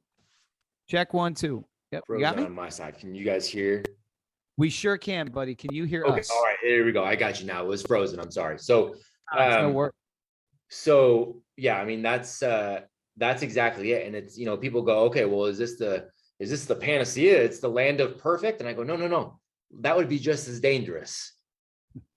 check 0.90 1.14
one 1.14 1.34
two 1.34 1.66
yep 1.92 2.04
you 2.04 2.16
frozen 2.16 2.22
got 2.22 2.38
me 2.38 2.44
on 2.44 2.54
my 2.54 2.70
side. 2.70 2.98
Can 2.98 3.16
you 3.16 3.26
guys 3.26 3.48
hear? 3.48 3.84
we 4.58 4.70
sure 4.70 4.98
can 4.98 5.32
buddy 5.32 5.56
can 5.56 5.74
you 5.74 5.84
hear 5.86 6.04
Okay, 6.06 6.20
us 6.20 6.30
all 6.30 6.44
right, 6.44 6.58
here 6.62 6.86
we 6.86 6.92
go. 6.92 7.04
I 7.04 7.16
got 7.16 7.40
you 7.42 7.48
now. 7.48 7.64
It 7.64 7.68
was 7.68 7.82
frozen. 7.84 8.20
I'm 8.20 8.32
sorry. 8.32 8.60
So 8.60 8.96
Ah, 9.32 9.48
it's 9.48 9.62
no 9.62 9.68
um, 9.70 9.74
wor- 9.74 9.94
so 10.70 11.42
yeah, 11.58 11.80
I 11.80 11.86
mean 11.86 12.02
that's 12.02 12.44
uh 12.44 12.82
that's 13.18 13.42
exactly 13.44 13.92
it. 13.94 14.06
And 14.08 14.16
it's 14.16 14.38
you 14.38 14.46
know, 14.46 14.58
people 14.58 14.82
go, 14.82 15.04
okay, 15.06 15.26
well, 15.26 15.46
is 15.46 15.58
this 15.58 15.78
the 15.78 16.08
is 16.40 16.50
this 16.50 16.66
the 16.66 16.76
panacea? 16.76 17.42
It's 17.42 17.60
the 17.60 17.70
land 17.70 18.02
of 18.02 18.18
perfect. 18.18 18.60
And 18.60 18.68
I 18.68 18.74
go, 18.74 18.84
no, 18.84 18.96
no, 18.96 19.08
no. 19.08 19.40
That 19.82 19.96
would 19.96 20.10
be 20.10 20.20
just 20.20 20.48
as 20.48 20.60
dangerous. 20.60 21.34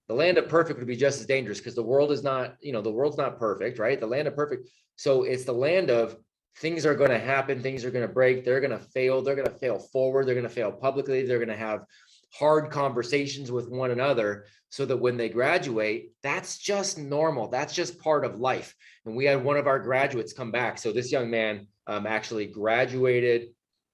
The 0.08 0.14
land 0.14 0.38
of 0.38 0.48
perfect 0.48 0.78
would 0.78 0.88
be 0.88 0.96
just 0.96 1.20
as 1.20 1.26
dangerous 1.26 1.58
because 1.58 1.74
the 1.74 1.82
world 1.82 2.12
is 2.12 2.22
not, 2.22 2.56
you 2.60 2.72
know, 2.72 2.80
the 2.80 2.92
world's 2.92 3.16
not 3.18 3.38
perfect, 3.38 3.78
right? 3.78 3.98
The 3.98 4.06
land 4.06 4.28
of 4.28 4.34
perfect. 4.36 4.68
So 4.96 5.22
it's 5.22 5.44
the 5.44 5.52
land 5.52 5.90
of 5.90 6.16
things 6.58 6.86
are 6.86 6.94
going 6.94 7.10
to 7.10 7.18
happen, 7.18 7.62
things 7.62 7.84
are 7.84 7.90
going 7.90 8.06
to 8.06 8.12
break, 8.12 8.44
they're 8.44 8.60
going 8.60 8.70
to 8.70 8.78
fail, 8.78 9.22
they're 9.22 9.34
going 9.34 9.46
to 9.46 9.58
fail 9.58 9.78
forward, 9.78 10.26
they're 10.26 10.34
going 10.34 10.48
to 10.48 10.50
fail 10.50 10.72
publicly, 10.72 11.26
they're 11.26 11.38
going 11.38 11.48
to 11.48 11.56
have 11.56 11.84
hard 12.32 12.70
conversations 12.70 13.52
with 13.52 13.68
one 13.68 13.90
another 13.90 14.46
so 14.68 14.84
that 14.84 14.96
when 14.96 15.16
they 15.16 15.28
graduate, 15.28 16.12
that's 16.22 16.58
just 16.58 16.98
normal. 16.98 17.48
That's 17.48 17.74
just 17.74 18.00
part 18.00 18.24
of 18.24 18.40
life. 18.40 18.74
And 19.04 19.16
we 19.16 19.24
had 19.24 19.42
one 19.42 19.56
of 19.56 19.66
our 19.66 19.78
graduates 19.78 20.32
come 20.32 20.50
back. 20.50 20.78
So 20.78 20.92
this 20.92 21.12
young 21.12 21.30
man 21.30 21.66
um, 21.86 22.06
actually 22.06 22.46
graduated, 22.46 23.48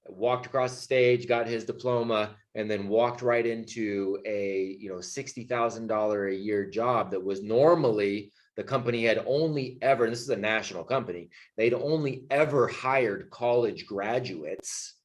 walked 0.07 0.45
across 0.45 0.75
the 0.75 0.81
stage, 0.81 1.27
got 1.27 1.47
his 1.47 1.63
diploma, 1.65 2.35
and 2.55 2.69
then 2.69 2.87
walked 2.87 3.21
right 3.21 3.45
into 3.45 4.19
a 4.25 4.75
you 4.79 4.89
know 4.89 5.01
sixty 5.01 5.43
thousand 5.45 5.87
dollar 5.87 6.27
a 6.27 6.35
year 6.35 6.69
job 6.69 7.11
that 7.11 7.23
was 7.23 7.41
normally 7.41 8.31
the 8.55 8.63
company 8.63 9.05
had 9.05 9.23
only 9.25 9.77
ever. 9.81 10.09
This 10.09 10.21
is 10.21 10.29
a 10.29 10.35
national 10.35 10.83
company. 10.83 11.29
They'd 11.57 11.73
only 11.73 12.25
ever 12.29 12.67
hired 12.67 13.29
college 13.29 13.85
graduates, 13.85 14.95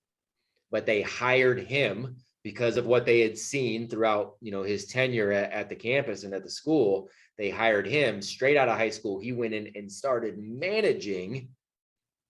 but 0.70 0.86
they 0.86 1.02
hired 1.02 1.60
him 1.60 2.16
because 2.44 2.76
of 2.76 2.86
what 2.86 3.04
they 3.04 3.20
had 3.20 3.36
seen 3.36 3.88
throughout, 3.88 4.36
you 4.40 4.52
know, 4.52 4.62
his 4.62 4.86
tenure 4.86 5.32
at, 5.32 5.52
at 5.52 5.68
the 5.68 5.76
campus 5.76 6.24
and 6.24 6.34
at 6.34 6.44
the 6.44 6.50
school. 6.50 7.08
They 7.36 7.50
hired 7.50 7.86
him 7.86 8.20
straight 8.20 8.56
out 8.56 8.68
of 8.68 8.76
high 8.76 8.90
school. 8.90 9.20
He 9.20 9.32
went 9.32 9.54
in 9.54 9.72
and 9.74 9.90
started 9.90 10.38
managing 10.38 11.48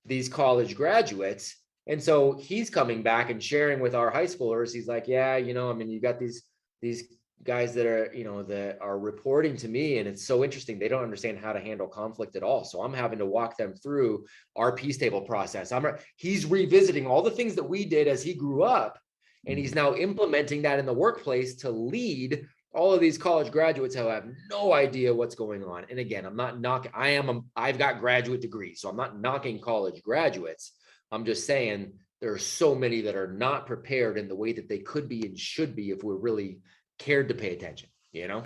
these 0.04 0.28
college 0.28 0.76
graduates. 0.76 1.56
And 1.86 2.02
so 2.02 2.34
he's 2.34 2.70
coming 2.70 3.02
back 3.02 3.30
and 3.30 3.42
sharing 3.42 3.80
with 3.80 3.94
our 3.94 4.10
high 4.10 4.26
schoolers. 4.26 4.72
He's 4.72 4.88
like, 4.88 5.08
yeah, 5.08 5.36
you 5.36 5.54
know, 5.54 5.70
I 5.70 5.74
mean, 5.74 5.90
you 5.90 6.00
got 6.00 6.18
these 6.18 6.42
these 6.80 7.04
guys 7.44 7.74
that 7.74 7.86
are, 7.86 8.12
you 8.14 8.24
know, 8.24 8.42
that 8.42 8.78
are 8.80 8.98
reporting 8.98 9.56
to 9.56 9.68
me 9.68 9.98
and 9.98 10.08
it's 10.08 10.26
so 10.26 10.44
interesting. 10.44 10.78
They 10.78 10.88
don't 10.88 11.04
understand 11.04 11.38
how 11.38 11.52
to 11.52 11.60
handle 11.60 11.86
conflict 11.86 12.36
at 12.36 12.42
all. 12.42 12.64
So 12.64 12.82
I'm 12.82 12.92
having 12.92 13.18
to 13.20 13.26
walk 13.26 13.56
them 13.56 13.74
through 13.74 14.26
our 14.56 14.72
peace 14.72 14.98
table 14.98 15.22
process. 15.22 15.72
I'm 15.72 15.86
he's 16.16 16.46
revisiting 16.46 17.06
all 17.06 17.22
the 17.22 17.30
things 17.30 17.54
that 17.54 17.68
we 17.68 17.84
did 17.84 18.08
as 18.08 18.22
he 18.22 18.34
grew 18.34 18.64
up 18.64 18.98
and 19.46 19.58
he's 19.58 19.74
now 19.74 19.94
implementing 19.94 20.62
that 20.62 20.78
in 20.78 20.86
the 20.86 20.92
workplace 20.92 21.54
to 21.56 21.70
lead 21.70 22.46
all 22.74 22.92
of 22.92 23.00
these 23.00 23.16
college 23.16 23.50
graduates 23.50 23.94
who 23.94 24.06
have 24.06 24.26
no 24.50 24.72
idea 24.72 25.14
what's 25.14 25.34
going 25.34 25.64
on. 25.64 25.86
And 25.90 25.98
again, 25.98 26.26
I'm 26.26 26.36
not 26.36 26.60
knocking, 26.60 26.92
I 26.94 27.10
am, 27.10 27.28
a, 27.28 27.40
I've 27.56 27.78
got 27.78 28.00
graduate 28.00 28.42
degrees, 28.42 28.80
so 28.80 28.88
I'm 28.88 28.96
not 28.96 29.18
knocking 29.20 29.60
college 29.60 30.02
graduates. 30.02 30.72
I'm 31.10 31.24
just 31.24 31.46
saying 31.46 31.94
there 32.20 32.32
are 32.32 32.38
so 32.38 32.74
many 32.74 33.00
that 33.02 33.16
are 33.16 33.32
not 33.32 33.66
prepared 33.66 34.18
in 34.18 34.28
the 34.28 34.36
way 34.36 34.52
that 34.52 34.68
they 34.68 34.78
could 34.78 35.08
be 35.08 35.24
and 35.24 35.38
should 35.38 35.74
be 35.74 35.90
if 35.90 36.02
we're 36.02 36.16
really 36.16 36.58
cared 36.98 37.28
to 37.28 37.34
pay 37.34 37.52
attention, 37.54 37.88
you 38.12 38.28
know? 38.28 38.42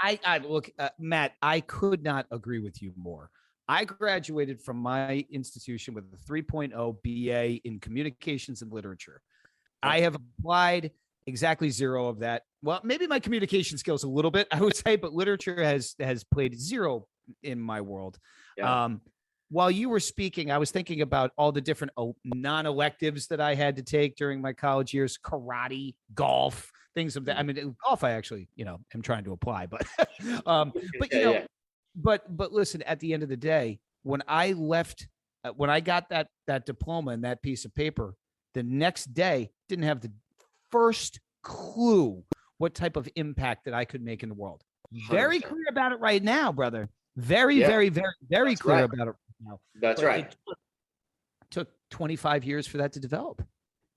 I, 0.00 0.18
I 0.24 0.38
look, 0.38 0.70
uh, 0.78 0.90
Matt, 0.98 1.32
I 1.40 1.60
could 1.60 2.02
not 2.02 2.26
agree 2.30 2.58
with 2.58 2.82
you 2.82 2.92
more. 2.96 3.30
I 3.66 3.84
graduated 3.84 4.60
from 4.60 4.76
my 4.76 5.24
institution 5.30 5.94
with 5.94 6.04
a 6.12 6.30
3.0 6.30 6.96
BA 7.02 7.66
in 7.66 7.80
communications 7.80 8.60
and 8.60 8.70
literature. 8.70 9.22
I 9.82 10.00
have 10.00 10.14
applied 10.14 10.90
exactly 11.26 11.70
zero 11.70 12.08
of 12.08 12.20
that. 12.20 12.42
Well, 12.62 12.80
maybe 12.84 13.06
my 13.06 13.20
communication 13.20 13.78
skills 13.78 14.04
a 14.04 14.08
little 14.08 14.30
bit, 14.30 14.48
I 14.52 14.60
would 14.60 14.76
say, 14.76 14.96
but 14.96 15.12
literature 15.12 15.62
has 15.62 15.94
has 15.98 16.24
played 16.24 16.58
zero 16.58 17.06
in 17.42 17.60
my 17.60 17.80
world. 17.80 18.18
Yeah. 18.56 18.84
Um, 18.84 19.00
while 19.50 19.70
you 19.70 19.88
were 19.88 20.00
speaking, 20.00 20.50
I 20.50 20.58
was 20.58 20.70
thinking 20.70 21.00
about 21.00 21.30
all 21.36 21.52
the 21.52 21.60
different 21.60 21.92
non-electives 22.24 23.28
that 23.28 23.40
I 23.40 23.54
had 23.54 23.76
to 23.76 23.82
take 23.82 24.16
during 24.16 24.40
my 24.40 24.52
college 24.52 24.92
years: 24.92 25.18
karate, 25.22 25.94
golf, 26.14 26.72
things 26.94 27.16
of 27.16 27.24
that. 27.26 27.38
I 27.38 27.42
mm. 27.42 27.54
mean, 27.54 27.76
golf, 27.84 28.04
I 28.04 28.12
actually, 28.12 28.48
you 28.56 28.64
know, 28.64 28.80
am 28.94 29.02
trying 29.02 29.24
to 29.24 29.32
apply, 29.32 29.66
but, 29.66 29.86
um, 30.46 30.72
but 30.98 31.12
you 31.12 31.24
know, 31.24 31.32
yeah. 31.32 31.46
but 31.94 32.36
but 32.36 32.52
listen, 32.52 32.82
at 32.82 33.00
the 33.00 33.12
end 33.12 33.22
of 33.22 33.28
the 33.28 33.36
day, 33.36 33.80
when 34.02 34.22
I 34.28 34.52
left, 34.52 35.08
uh, 35.44 35.50
when 35.50 35.70
I 35.70 35.80
got 35.80 36.08
that 36.10 36.28
that 36.46 36.66
diploma 36.66 37.12
and 37.12 37.24
that 37.24 37.42
piece 37.42 37.64
of 37.64 37.74
paper, 37.74 38.14
the 38.54 38.62
next 38.62 39.12
day 39.14 39.50
didn't 39.68 39.84
have 39.84 40.00
the 40.00 40.12
first 40.70 41.20
clue 41.42 42.22
what 42.58 42.74
type 42.74 42.96
of 42.96 43.08
impact 43.16 43.64
that 43.64 43.74
I 43.74 43.84
could 43.84 44.02
make 44.02 44.22
in 44.22 44.28
the 44.28 44.34
world. 44.34 44.62
Very 45.10 45.40
100%. 45.40 45.44
clear 45.44 45.64
about 45.70 45.92
it 45.92 46.00
right 46.00 46.22
now, 46.22 46.52
brother. 46.52 46.88
Very, 47.16 47.56
yeah. 47.56 47.66
very, 47.66 47.88
very, 47.88 48.14
very 48.28 48.50
That's 48.50 48.62
clear 48.62 48.76
right. 48.76 48.84
about 48.84 49.08
it 49.08 49.10
right 49.10 49.16
now. 49.40 49.60
That's 49.80 50.00
but 50.00 50.06
right. 50.06 50.36
Took, 50.46 50.58
took 51.50 51.68
25 51.90 52.44
years 52.44 52.66
for 52.66 52.78
that 52.78 52.92
to 52.92 53.00
develop. 53.00 53.42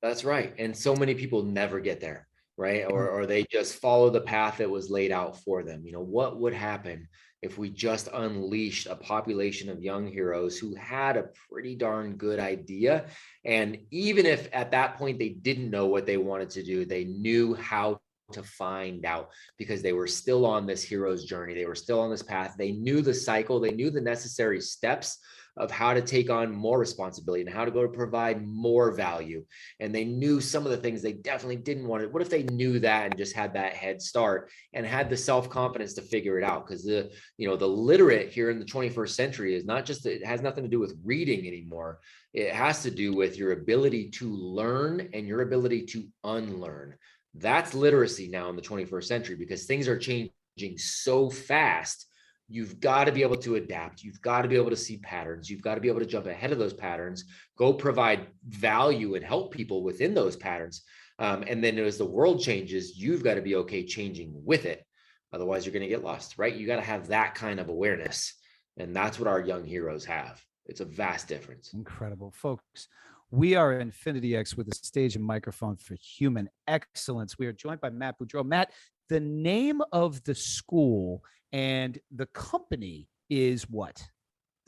That's 0.02 0.24
right. 0.24 0.54
And 0.58 0.76
so 0.76 0.96
many 0.96 1.16
people 1.16 1.44
never 1.44 1.80
get 1.80 2.00
there, 2.00 2.27
right? 2.58 2.86
Or 2.90 3.10
or 3.10 3.26
they 3.26 3.46
just 3.52 3.76
follow 3.76 4.10
the 4.10 4.22
path 4.22 4.58
that 4.58 4.70
was 4.70 4.90
laid 4.90 5.12
out 5.12 5.40
for 5.44 5.64
them. 5.64 5.86
You 5.86 5.94
know, 5.94 6.02
what 6.02 6.40
would 6.40 6.54
happen 6.54 7.08
if 7.42 7.58
we 7.58 7.70
just 7.70 8.10
unleashed 8.14 8.88
a 8.88 8.96
population 8.96 9.70
of 9.70 9.84
young 9.84 10.08
heroes 10.08 10.58
who 10.58 10.74
had 10.76 11.18
a 11.18 11.30
pretty 11.50 11.76
darn 11.76 12.16
good 12.16 12.40
idea. 12.40 13.06
And 13.46 13.78
even 13.92 14.26
if 14.26 14.50
at 14.54 14.72
that 14.72 14.98
point 14.98 15.20
they 15.20 15.30
didn't 15.30 15.70
know 15.70 15.86
what 15.86 16.08
they 16.08 16.18
wanted 16.18 16.50
to 16.52 16.64
do, 16.64 16.84
they 16.84 17.04
knew 17.06 17.54
how 17.54 18.02
to 18.34 18.44
find 18.44 19.06
out 19.06 19.30
because 19.58 19.82
they 19.82 19.94
were 19.94 20.08
still 20.08 20.46
on 20.46 20.66
this 20.66 20.84
hero's 20.84 21.26
journey. 21.26 21.54
They 21.54 21.66
were 21.66 21.76
still 21.76 22.02
on 22.02 22.10
this 22.10 22.24
path. 22.24 22.56
They 22.58 22.72
knew 22.72 23.02
the 23.02 23.14
cycle, 23.14 23.60
they 23.60 23.72
knew 23.72 23.92
the 23.92 24.02
necessary 24.02 24.60
steps 24.60 25.20
of 25.58 25.72
how 25.72 25.94
to 25.94 26.02
take 26.02 26.30
on 26.30 26.52
more 26.52 26.80
responsibility 26.80 27.42
and 27.42 27.54
how 27.54 27.66
to 27.66 27.72
go 27.72 27.82
to 27.82 27.88
provide 27.88 28.46
more 28.48 28.92
value. 28.92 29.44
And 29.80 29.94
they 29.94 30.06
knew 30.06 30.40
some 30.40 30.66
of 30.66 30.72
the 30.72 30.78
things 30.78 31.02
they 31.02 31.14
definitely 31.14 31.58
didn't 31.58 31.88
want 31.88 32.04
to. 32.04 32.10
What 32.10 32.22
if 32.22 32.30
they 32.30 32.44
knew 32.44 32.80
that 32.80 33.06
and 33.06 33.18
just 33.18 33.36
had 33.36 33.54
that 33.54 33.74
head 33.74 34.02
start 34.02 34.52
and 34.74 34.86
had 34.86 35.10
the 35.10 35.18
self 35.18 35.50
confidence 35.50 35.94
to 35.96 36.02
figure 36.02 36.38
it 36.38 36.44
out? 36.44 36.68
Because 36.68 36.84
the 36.84 37.12
you 37.38 37.48
know 37.48 37.56
the 37.56 37.68
literate 37.68 38.30
here 38.30 38.50
in 38.50 38.60
the 38.60 38.66
21st 38.66 39.10
century 39.10 39.56
is 39.56 39.66
not 39.66 39.86
just 39.86 40.06
it 40.06 40.26
has 40.26 40.42
nothing 40.42 40.64
to 40.64 40.70
do 40.70 40.80
with 40.80 40.98
reading 41.04 41.48
anymore. 41.48 42.00
It 42.34 42.54
has 42.54 42.84
to 42.84 42.92
do 42.92 43.14
with 43.14 43.38
your 43.38 43.54
ability 43.54 44.12
to 44.12 44.30
learn 44.30 45.10
and 45.14 45.28
your 45.28 45.42
ability 45.42 45.86
to 45.88 46.06
unlearn. 46.24 46.96
That's 47.34 47.74
literacy 47.74 48.30
now 48.30 48.50
in 48.50 48.56
the 48.56 48.62
21st 48.62 49.04
century 49.04 49.36
because 49.36 49.66
things 49.66 49.88
are 49.88 49.98
changing 49.98 50.32
so 50.78 51.30
fast 51.30 52.08
You've 52.50 52.80
got 52.80 53.06
to 53.06 53.12
be 53.12 53.24
able 53.24 53.36
to 53.38 53.56
adapt. 53.56 54.04
You've 54.04 54.22
got 54.22 54.44
to 54.44 54.48
be 54.48 54.56
able 54.56 54.70
to 54.70 54.76
see 54.76 54.98
patterns. 54.98 55.50
You've 55.50 55.62
got 55.62 55.76
to 55.76 55.82
be 55.82 55.90
able 55.90 56.00
to 56.00 56.06
jump 56.06 56.28
ahead 56.28 56.52
of 56.52 56.60
those 56.60 56.74
patterns, 56.74 57.26
go 57.58 57.74
provide 57.74 58.28
value 58.48 59.16
and 59.16 59.26
help 59.26 59.52
people 59.52 59.84
within 59.84 60.14
those 60.14 60.36
patterns. 60.36 60.84
Um, 61.20 61.44
and 61.48 61.64
then 61.64 61.78
as 61.80 61.98
the 61.98 62.06
world 62.06 62.42
changes, 62.42 62.98
you've 62.98 63.24
got 63.24 63.36
to 63.36 63.42
be 63.42 63.56
okay 63.56 63.86
changing 63.86 64.32
with 64.34 64.66
it. 64.66 64.86
Otherwise, 65.34 65.66
you're 65.66 65.74
going 65.74 65.84
to 65.84 65.90
get 65.90 66.04
lost, 66.04 66.38
right? 66.38 66.56
You 66.56 66.68
got 66.68 66.78
to 66.78 66.82
have 66.82 67.08
that 67.08 67.36
kind 67.36 67.60
of 67.60 67.70
awareness. 67.70 68.34
And 68.78 68.96
that's 68.96 69.20
what 69.20 69.28
our 69.28 69.42
young 69.42 69.66
heroes 69.66 70.06
have. 70.06 70.42
It's 70.68 70.80
a 70.80 70.86
vast 70.86 71.28
difference. 71.28 71.74
Incredible, 71.74 72.32
folks. 72.32 72.88
We 73.30 73.56
are 73.56 73.80
Infinity 73.80 74.38
X 74.38 74.56
with 74.56 74.70
a 74.70 74.76
stage 74.76 75.18
and 75.18 75.26
microphone 75.26 75.76
for 75.76 75.96
human 75.96 76.50
excellence. 76.68 77.38
We 77.38 77.48
are 77.48 77.54
joined 77.54 77.82
by 77.82 77.90
Matt 77.90 78.18
Beaudreau. 78.20 78.46
Matt, 78.46 78.72
the 79.10 79.20
name 79.20 79.82
of 79.92 80.24
the 80.24 80.36
school 80.36 81.24
and 81.52 81.98
the 82.12 82.28
company 82.28 83.08
is 83.30 83.70
what? 83.70 84.02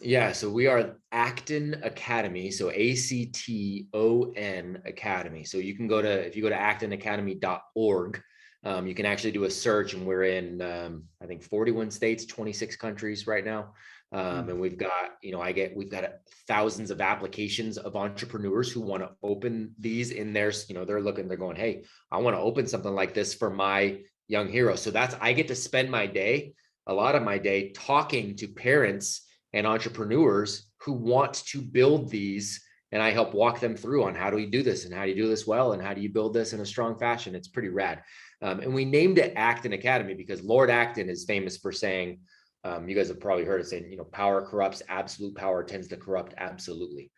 Yeah, 0.02 0.32
so 0.32 0.50
we 0.50 0.68
are 0.68 0.96
Acton 1.12 1.82
Academy, 1.84 2.52
so 2.52 2.72
A 2.74 2.96
C 2.96 3.26
T 3.26 3.88
O 3.94 4.32
N 4.36 4.82
Academy. 4.86 5.44
So 5.44 5.58
you 5.58 5.76
can 5.76 5.88
go 5.88 6.02
to 6.02 6.26
if 6.26 6.36
you 6.36 6.42
go 6.42 6.50
to 6.50 6.56
actonacademy.org, 6.56 8.22
um, 8.64 8.88
you 8.88 8.96
can 8.96 9.06
actually 9.06 9.32
do 9.32 9.44
a 9.44 9.52
search, 9.52 9.94
and 9.94 10.06
we're 10.06 10.24
in 10.24 10.62
um, 10.62 11.04
I 11.22 11.26
think 11.26 11.44
41 11.44 11.92
states, 11.92 12.26
26 12.26 12.78
countries 12.78 13.28
right 13.28 13.44
now. 13.44 13.74
Um, 14.12 14.22
mm. 14.22 14.50
and 14.50 14.60
we've 14.60 14.78
got 14.78 15.18
you 15.22 15.32
know 15.32 15.40
i 15.40 15.52
get 15.52 15.78
we've 15.78 15.92
got 15.92 16.04
thousands 16.48 16.90
of 16.90 17.00
applications 17.00 17.78
of 17.78 17.96
entrepreneurs 17.96 18.72
who 18.72 18.82
want 18.82 19.04
to 19.04 19.12
open 19.22 19.76
these 19.78 20.10
in 20.10 20.34
their 20.34 20.52
you 20.68 20.74
know 20.74 20.84
they're 20.84 21.00
looking 21.00 21.28
they're 21.28 21.38
going 21.38 21.56
hey 21.56 21.84
i 22.12 22.18
want 22.18 22.36
to 22.36 22.42
open 22.42 22.66
something 22.66 22.96
like 22.96 23.14
this 23.14 23.36
for 23.36 23.52
my 23.52 24.00
young 24.28 24.50
hero 24.50 24.76
so 24.76 24.90
that's 24.90 25.16
i 25.22 25.32
get 25.32 25.48
to 25.50 25.54
spend 25.54 25.92
my 25.92 26.08
day 26.08 26.54
a 26.90 26.94
lot 26.94 27.16
of 27.16 27.22
my 27.22 27.38
day 27.38 27.72
talking 27.72 28.36
to 28.36 28.48
parents 28.48 29.28
and 29.54 29.68
entrepreneurs 29.68 30.72
who 30.82 30.94
want 30.94 31.36
to 31.46 31.62
build 31.62 32.10
these 32.10 32.62
and 32.92 33.02
i 33.02 33.12
help 33.12 33.34
walk 33.34 33.60
them 33.60 33.76
through 33.76 34.04
on 34.04 34.16
how 34.16 34.30
do 34.32 34.36
we 34.36 34.48
do 34.48 34.64
this 34.64 34.86
and 34.86 34.94
how 34.94 35.04
do 35.04 35.10
you 35.10 35.16
do 35.16 35.30
this 35.30 35.46
well 35.46 35.74
and 35.74 35.84
how 35.84 35.94
do 35.94 36.02
you 36.02 36.10
build 36.10 36.34
this 36.34 36.52
in 36.52 36.60
a 36.62 36.66
strong 36.66 36.98
fashion. 36.98 37.36
It's 37.36 37.48
pretty 37.48 37.70
rad. 37.70 38.02
Um, 38.42 38.60
and 38.62 38.74
we 38.74 38.86
named 38.86 39.20
it 39.20 39.34
acton 39.36 39.74
academy 39.74 40.16
because 40.16 40.42
lord 40.42 40.70
acton 40.72 41.10
is 41.10 41.26
famous 41.26 41.58
for 41.58 41.72
saying 41.72 42.20
um, 42.64 42.90
you 42.90 42.96
guys 42.96 43.08
have 43.10 43.20
probably 43.20 43.46
heard 43.46 43.62
it 43.62 43.68
saying 43.68 43.92
you 43.92 43.98
know 43.98 44.06
power 44.06 44.42
corrupts 44.42 44.82
absolute 44.90 45.36
power 45.36 45.64
tends 45.64 45.88
to 45.90 45.98
corrupt 45.98 46.34
absolutely 46.38 47.12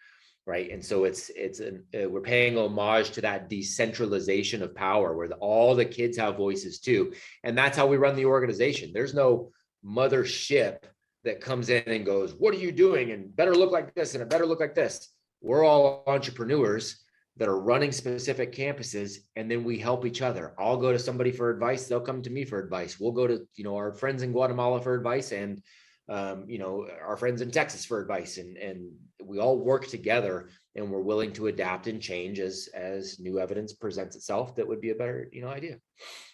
right? 0.48 0.72
And 0.72 0.84
so 0.84 1.04
it's 1.04 1.30
it's 1.36 1.60
an, 1.60 1.86
uh, 1.96 2.10
we're 2.10 2.22
paying 2.22 2.58
homage 2.58 3.12
to 3.12 3.22
that 3.22 3.48
decentralization 3.48 4.64
of 4.64 4.76
power 4.76 5.16
where 5.16 5.28
the, 5.28 5.36
all 5.36 5.76
the 5.76 5.86
kids 5.86 6.18
have 6.18 6.36
voices 6.36 6.80
too. 6.80 7.14
And 7.44 7.58
that's 7.58 7.78
how 7.78 7.86
we 7.88 7.98
run 7.98 8.16
the 8.16 8.26
organization. 8.26 8.92
There's 8.94 9.14
no 9.14 9.52
mothership 9.86 10.84
that 11.24 11.42
comes 11.42 11.70
in 11.70 11.84
and 11.86 12.06
goes, 12.06 12.34
What 12.34 12.54
are 12.54 12.60
you 12.60 12.72
doing? 12.72 13.12
And 13.12 13.36
better 13.36 13.56
look 13.56 13.72
like 13.72 13.94
this 13.94 14.14
and 14.14 14.22
it 14.22 14.30
better 14.30 14.46
look 14.46 14.60
like 14.60 14.76
this. 14.76 15.10
We're 15.42 15.64
all 15.64 16.04
entrepreneurs 16.08 17.04
that 17.38 17.48
are 17.48 17.60
running 17.60 17.92
specific 17.92 18.54
campuses 18.54 19.18
and 19.36 19.50
then 19.50 19.64
we 19.64 19.80
help 19.80 20.06
each 20.06 20.22
other. 20.22 20.54
I'll 20.60 20.78
go 20.78 20.92
to 20.92 21.00
somebody 21.00 21.32
for 21.32 21.50
advice, 21.50 21.88
they'll 21.88 22.02
come 22.02 22.22
to 22.24 22.30
me 22.30 22.46
for 22.46 22.60
advice. 22.60 23.00
We'll 23.00 23.14
go 23.14 23.28
to, 23.28 23.42
you 23.56 23.64
know, 23.64 23.76
our 23.76 23.94
friends 23.94 24.24
in 24.24 24.32
Guatemala 24.32 24.82
for 24.82 24.96
advice 24.96 25.32
and 25.32 25.62
um, 26.10 26.44
you 26.46 26.58
know, 26.58 26.88
our 27.08 27.16
friends 27.16 27.42
in 27.42 27.52
Texas 27.52 27.86
for 27.86 28.02
advice 28.02 28.38
and 28.38 28.58
and 28.58 28.92
we 29.24 29.40
all 29.40 29.60
work 29.60 29.88
together 29.88 30.50
and 30.76 30.90
we're 30.90 31.02
willing 31.02 31.32
to 31.34 31.48
adapt 31.48 31.88
and 31.88 32.02
change 32.02 32.40
as 32.40 32.68
as 32.74 33.20
new 33.20 33.40
evidence 33.40 33.74
presents 33.74 34.16
itself 34.16 34.56
that 34.56 34.68
would 34.68 34.82
be 34.82 34.90
a 34.90 34.96
better, 34.96 35.30
you 35.32 35.42
know, 35.42 35.48
idea. 35.48 35.78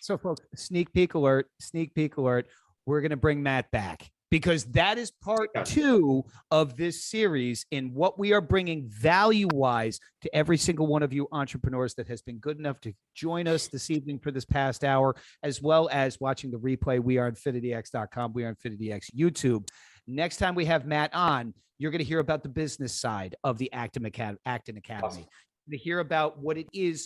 So 0.02 0.18
folks, 0.18 0.41
sneak 0.56 0.91
peek 0.93 1.14
alert, 1.14 1.48
sneak 1.60 1.93
peek 1.93 2.18
alert 2.18 2.48
we're 2.88 3.01
going 3.01 3.11
to 3.11 3.17
bring 3.17 3.43
Matt 3.43 3.69
back 3.69 4.09
because 4.29 4.65
that 4.65 4.97
is 4.97 5.11
part 5.21 5.49
two 5.65 6.23
of 6.51 6.75
this 6.75 7.05
series 7.05 7.65
in 7.71 7.93
what 7.93 8.17
we 8.17 8.33
are 8.33 8.41
bringing 8.41 8.88
value 8.89 9.47
wise 9.53 9.99
to 10.21 10.35
every 10.35 10.57
single 10.57 10.88
one 10.88 11.03
of 11.03 11.13
you 11.13 11.27
entrepreneurs 11.31 11.93
that 11.95 12.07
has 12.07 12.21
been 12.21 12.38
good 12.38 12.57
enough 12.57 12.79
to 12.81 12.93
join 13.13 13.47
us 13.47 13.67
this 13.67 13.89
evening 13.89 14.19
for 14.19 14.31
this 14.31 14.45
past 14.45 14.83
hour, 14.83 15.15
as 15.43 15.61
well 15.61 15.88
as 15.91 16.19
watching 16.19 16.49
the 16.49 16.57
replay. 16.57 17.01
We 17.01 17.17
are 17.17 17.31
infinityx.com. 17.31 18.33
We 18.33 18.43
are 18.45 18.55
infinityx 18.55 19.15
YouTube. 19.17 19.67
Next 20.07 20.38
time 20.38 20.55
we 20.55 20.65
have 20.65 20.85
Matt 20.85 21.13
on, 21.13 21.53
you're 21.77 21.91
going 21.91 21.99
to 21.99 22.05
hear 22.05 22.19
about 22.19 22.43
the 22.43 22.49
business 22.49 22.93
side 22.93 23.35
of 23.43 23.57
the 23.57 23.71
Acton 23.71 24.05
Academy. 24.05 24.39
Acton 24.45 24.77
Academy. 24.77 25.07
Awesome. 25.07 25.25
To 25.69 25.77
hear 25.77 25.99
about 25.99 26.39
what 26.39 26.57
it 26.57 26.67
is 26.73 27.05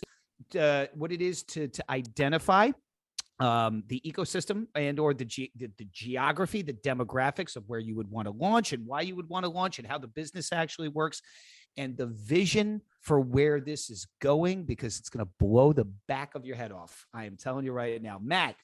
uh, 0.57 0.85
what 0.93 1.11
it 1.11 1.21
is 1.21 1.43
to 1.43 1.67
to 1.67 1.83
identify 1.89 2.71
um, 3.41 3.83
the 3.87 3.99
ecosystem 4.05 4.67
and 4.75 4.99
or 4.99 5.13
the, 5.13 5.25
ge- 5.25 5.51
the 5.55 5.69
the 5.77 5.87
geography, 5.91 6.61
the 6.61 6.73
demographics 6.73 7.55
of 7.55 7.67
where 7.67 7.79
you 7.79 7.95
would 7.95 8.09
want 8.09 8.27
to 8.27 8.31
launch 8.31 8.71
and 8.71 8.85
why 8.85 9.01
you 9.01 9.15
would 9.15 9.27
want 9.27 9.43
to 9.45 9.49
launch 9.49 9.79
and 9.79 9.87
how 9.87 9.97
the 9.97 10.07
business 10.07 10.53
actually 10.53 10.89
works 10.89 11.21
and 11.75 11.97
the 11.97 12.05
vision 12.05 12.81
for 12.99 13.19
where 13.19 13.59
this 13.59 13.89
is 13.89 14.05
going 14.21 14.63
because 14.63 14.99
it's 14.99 15.09
going 15.09 15.25
to 15.25 15.31
blow 15.39 15.73
the 15.73 15.85
back 16.07 16.35
of 16.35 16.45
your 16.45 16.55
head 16.55 16.71
off. 16.71 17.05
I 17.13 17.25
am 17.25 17.35
telling 17.35 17.65
you 17.65 17.71
right 17.71 17.99
now, 18.01 18.19
Matt. 18.21 18.55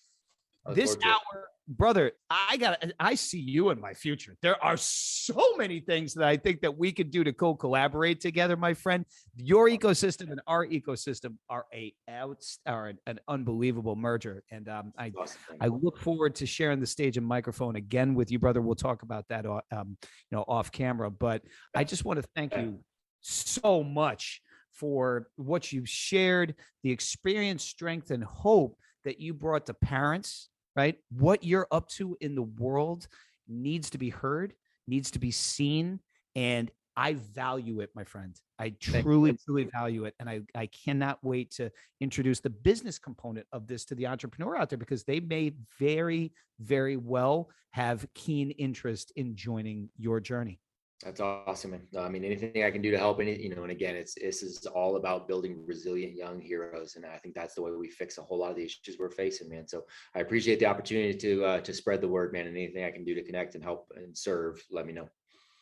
This 0.74 0.96
forward 0.96 1.02
to 1.02 1.08
it. 1.08 1.12
hour, 1.12 1.50
brother, 1.68 2.12
I 2.30 2.58
got 2.58 2.84
I 3.00 3.16
see 3.16 3.40
you 3.40 3.70
in 3.70 3.80
my 3.80 3.94
future. 3.94 4.36
There 4.42 4.62
are 4.64 4.78
so 4.78 5.56
many 5.58 5.80
things 5.80 6.14
that 6.16 6.28
I 6.28 6.38
think 6.38 6.62
that 6.62 6.78
we 6.78 6.92
could 6.92 7.12
do 7.12 7.24
to 7.24 7.34
co-collaborate 7.34 8.22
together, 8.22 8.56
my 8.58 8.74
friend. 8.74 9.06
Your 9.36 9.70
ecosystem 9.70 10.32
and 10.32 10.42
our 10.48 10.66
ecosystem 10.66 11.38
are 11.50 11.66
a 11.74 11.94
outs 12.10 12.60
are 12.66 12.88
an, 12.88 12.98
an 13.06 13.20
unbelievable 13.28 13.96
merger. 13.96 14.44
And 14.52 14.68
um, 14.70 14.94
I 14.98 15.12
Awesome. 15.18 15.38
I 15.62 15.68
look 15.68 15.98
forward 15.98 16.36
to 16.36 16.46
sharing 16.46 16.80
the 16.80 16.88
stage 16.88 17.18
and 17.18 17.26
microphone 17.26 17.76
again 17.76 18.14
with 18.14 18.32
you, 18.32 18.40
brother. 18.40 18.62
We'll 18.62 18.76
talk 18.76 19.04
about 19.04 19.28
that, 19.30 19.46
um, 19.46 19.98
you 20.02 20.32
know, 20.32 20.46
off 20.48 20.72
camera. 20.72 21.10
But 21.10 21.44
I 21.76 21.84
just 21.84 22.06
want 22.06 22.22
to 22.22 22.28
thank 22.36 22.56
you 22.56 22.80
so 23.22 23.84
much 23.84 24.42
for 24.72 25.28
what 25.38 25.72
you've 25.72 25.90
shared, 25.90 26.56
the 26.84 26.92
experience, 26.92 27.64
strength, 27.64 28.12
and 28.12 28.24
hope 28.24 28.78
that 29.06 29.20
you 29.20 29.34
brought 29.34 29.66
to 29.66 29.74
parents. 29.74 30.50
Right, 30.78 30.96
what 31.10 31.44
you're 31.44 31.68
up 31.72 31.90
to 31.90 32.16
in 32.22 32.36
the 32.36 32.44
world 32.44 33.08
needs 33.48 33.90
to 33.90 33.98
be 33.98 34.10
heard, 34.10 34.54
needs 34.88 35.10
to 35.12 35.20
be 35.20 35.32
seen, 35.32 36.00
and 36.36 36.70
I 36.96 37.14
value 37.14 37.80
it, 37.80 37.90
my 37.96 38.04
friend. 38.04 38.40
I 38.60 38.70
truly, 38.80 39.38
truly 39.46 39.66
value 39.66 40.06
it. 40.06 40.16
And 40.20 40.30
I, 40.30 40.42
I 40.56 40.68
cannot 40.68 41.20
wait 41.24 41.52
to 41.52 41.72
introduce 42.00 42.40
the 42.40 42.50
business 42.50 42.98
component 42.98 43.46
of 43.52 43.68
this 43.68 43.86
to 43.86 43.96
the 43.96 44.08
entrepreneur 44.08 44.58
out 44.58 44.70
there 44.70 44.80
because 44.80 45.04
they 45.04 45.20
may 45.20 45.54
very, 45.80 46.32
very 46.60 46.98
well 46.98 47.50
have 47.72 48.08
keen 48.16 48.52
interest 48.52 49.12
in 49.16 49.36
joining 49.36 49.90
your 49.98 50.20
journey. 50.20 50.60
That's 51.04 51.20
awesome. 51.20 51.72
man. 51.72 51.82
I 52.00 52.10
mean, 52.10 52.24
anything 52.24 52.64
I 52.64 52.72
can 52.72 52.82
do 52.82 52.90
to 52.90 52.98
help 52.98 53.20
any, 53.20 53.40
you 53.40 53.54
know, 53.56 53.62
and 53.62 53.72
again, 53.72 53.96
it's, 53.96 54.16
this 54.16 54.42
is 54.42 54.66
all 54.66 54.96
about 54.96 55.28
building 55.28 55.64
resilient 55.66 56.16
young 56.16 56.42
heroes. 56.42 56.96
And 56.96 57.06
I 57.06 57.18
think 57.18 57.36
that's 57.36 57.54
the 57.54 57.62
way 57.62 57.72
we 57.72 57.90
fix 57.90 58.18
a 58.18 58.24
whole 58.24 58.40
lot 58.40 58.50
of 58.50 58.56
the 58.58 58.64
issues 58.64 58.98
we're 58.98 59.12
facing, 59.12 59.48
man. 59.48 59.68
So 59.68 59.84
I 60.16 60.22
appreciate 60.22 60.58
the 60.58 60.66
opportunity 60.66 61.14
to, 61.16 61.46
uh, 61.46 61.60
to 61.62 61.74
spread 61.74 62.02
the 62.02 62.08
word, 62.08 62.34
man, 62.34 62.48
and 62.48 62.58
anything 62.58 62.84
I 62.84 62.92
can 62.92 63.06
do 63.06 63.14
to 63.14 63.24
connect 63.24 63.54
and 63.54 63.64
help 63.64 63.92
and 63.96 64.18
serve, 64.18 64.60
let 64.72 64.88
me 64.88 64.94
know. 64.94 65.08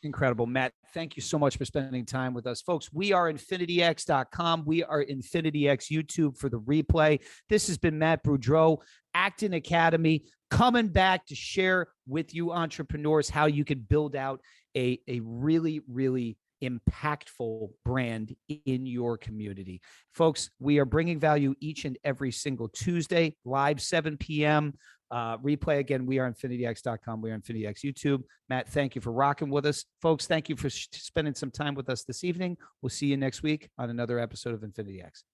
Incredible. 0.02 0.46
Matt, 0.46 0.72
thank 0.94 1.16
you 1.16 1.22
so 1.22 1.38
much 1.38 1.56
for 1.56 1.64
spending 1.64 2.06
time 2.06 2.32
with 2.32 2.46
us. 2.46 2.62
Folks, 2.62 2.90
we 2.92 3.12
are 3.12 3.30
infinityx.com. 3.30 4.64
We 4.64 4.84
are 4.84 5.04
InfinityX 5.04 5.90
YouTube 5.90 6.38
for 6.38 6.48
the 6.48 6.60
replay. 6.60 7.20
This 7.48 7.66
has 7.66 7.76
been 7.76 7.98
Matt 7.98 8.22
Beaudreau, 8.22 8.78
Acton 9.14 9.54
Academy, 9.54 10.24
coming 10.50 10.88
back 10.88 11.26
to 11.26 11.34
share 11.34 11.88
with 12.06 12.34
you 12.34 12.52
entrepreneurs 12.52 13.28
how 13.28 13.46
you 13.46 13.64
can 13.64 13.80
build 13.80 14.14
out 14.14 14.40
a, 14.76 15.00
a 15.08 15.20
really, 15.24 15.80
really 15.88 16.36
impactful 16.62 17.70
brand 17.84 18.34
in 18.48 18.86
your 18.86 19.18
community. 19.18 19.80
Folks, 20.12 20.50
we 20.58 20.78
are 20.78 20.84
bringing 20.84 21.18
value 21.18 21.54
each 21.60 21.84
and 21.84 21.98
every 22.04 22.32
single 22.32 22.68
Tuesday, 22.68 23.36
live 23.44 23.80
7 23.80 24.16
p.m. 24.16 24.74
Uh, 25.10 25.38
replay 25.38 25.78
again, 25.78 26.04
we 26.04 26.18
are 26.18 26.30
infinityx.com. 26.30 27.20
We 27.20 27.30
are 27.30 27.38
InfinityX 27.38 27.84
YouTube. 27.84 28.22
Matt, 28.48 28.68
thank 28.68 28.94
you 28.94 29.00
for 29.00 29.12
rocking 29.12 29.50
with 29.50 29.66
us. 29.66 29.84
Folks, 30.02 30.26
thank 30.26 30.48
you 30.48 30.56
for 30.56 30.68
sh- 30.68 30.88
spending 30.92 31.34
some 31.34 31.50
time 31.50 31.74
with 31.74 31.88
us 31.88 32.04
this 32.04 32.24
evening. 32.24 32.56
We'll 32.82 32.90
see 32.90 33.06
you 33.06 33.16
next 33.16 33.42
week 33.42 33.68
on 33.78 33.90
another 33.90 34.18
episode 34.18 34.54
of 34.54 34.64
Infinity 34.64 35.02
X. 35.02 35.24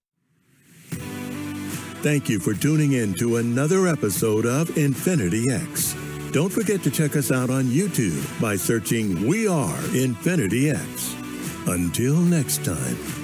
Thank 2.03 2.29
you 2.29 2.41
for 2.41 2.53
tuning 2.53 2.93
in 2.93 3.15
to 3.15 3.37
another 3.37 3.87
episode 3.87 4.45
of 4.45 4.77
Infinity 4.77 5.51
X. 5.51 5.95
Don't 6.33 6.49
forget 6.51 6.83
to 6.85 6.91
check 6.91 7.15
us 7.15 7.31
out 7.31 7.51
on 7.51 7.65
YouTube 7.65 8.41
by 8.41 8.57
searching 8.57 9.27
We 9.27 9.47
Are 9.47 9.77
Infinity 9.95 10.71
X. 10.71 11.15
Until 11.67 12.17
next 12.17 12.65
time. 12.65 13.22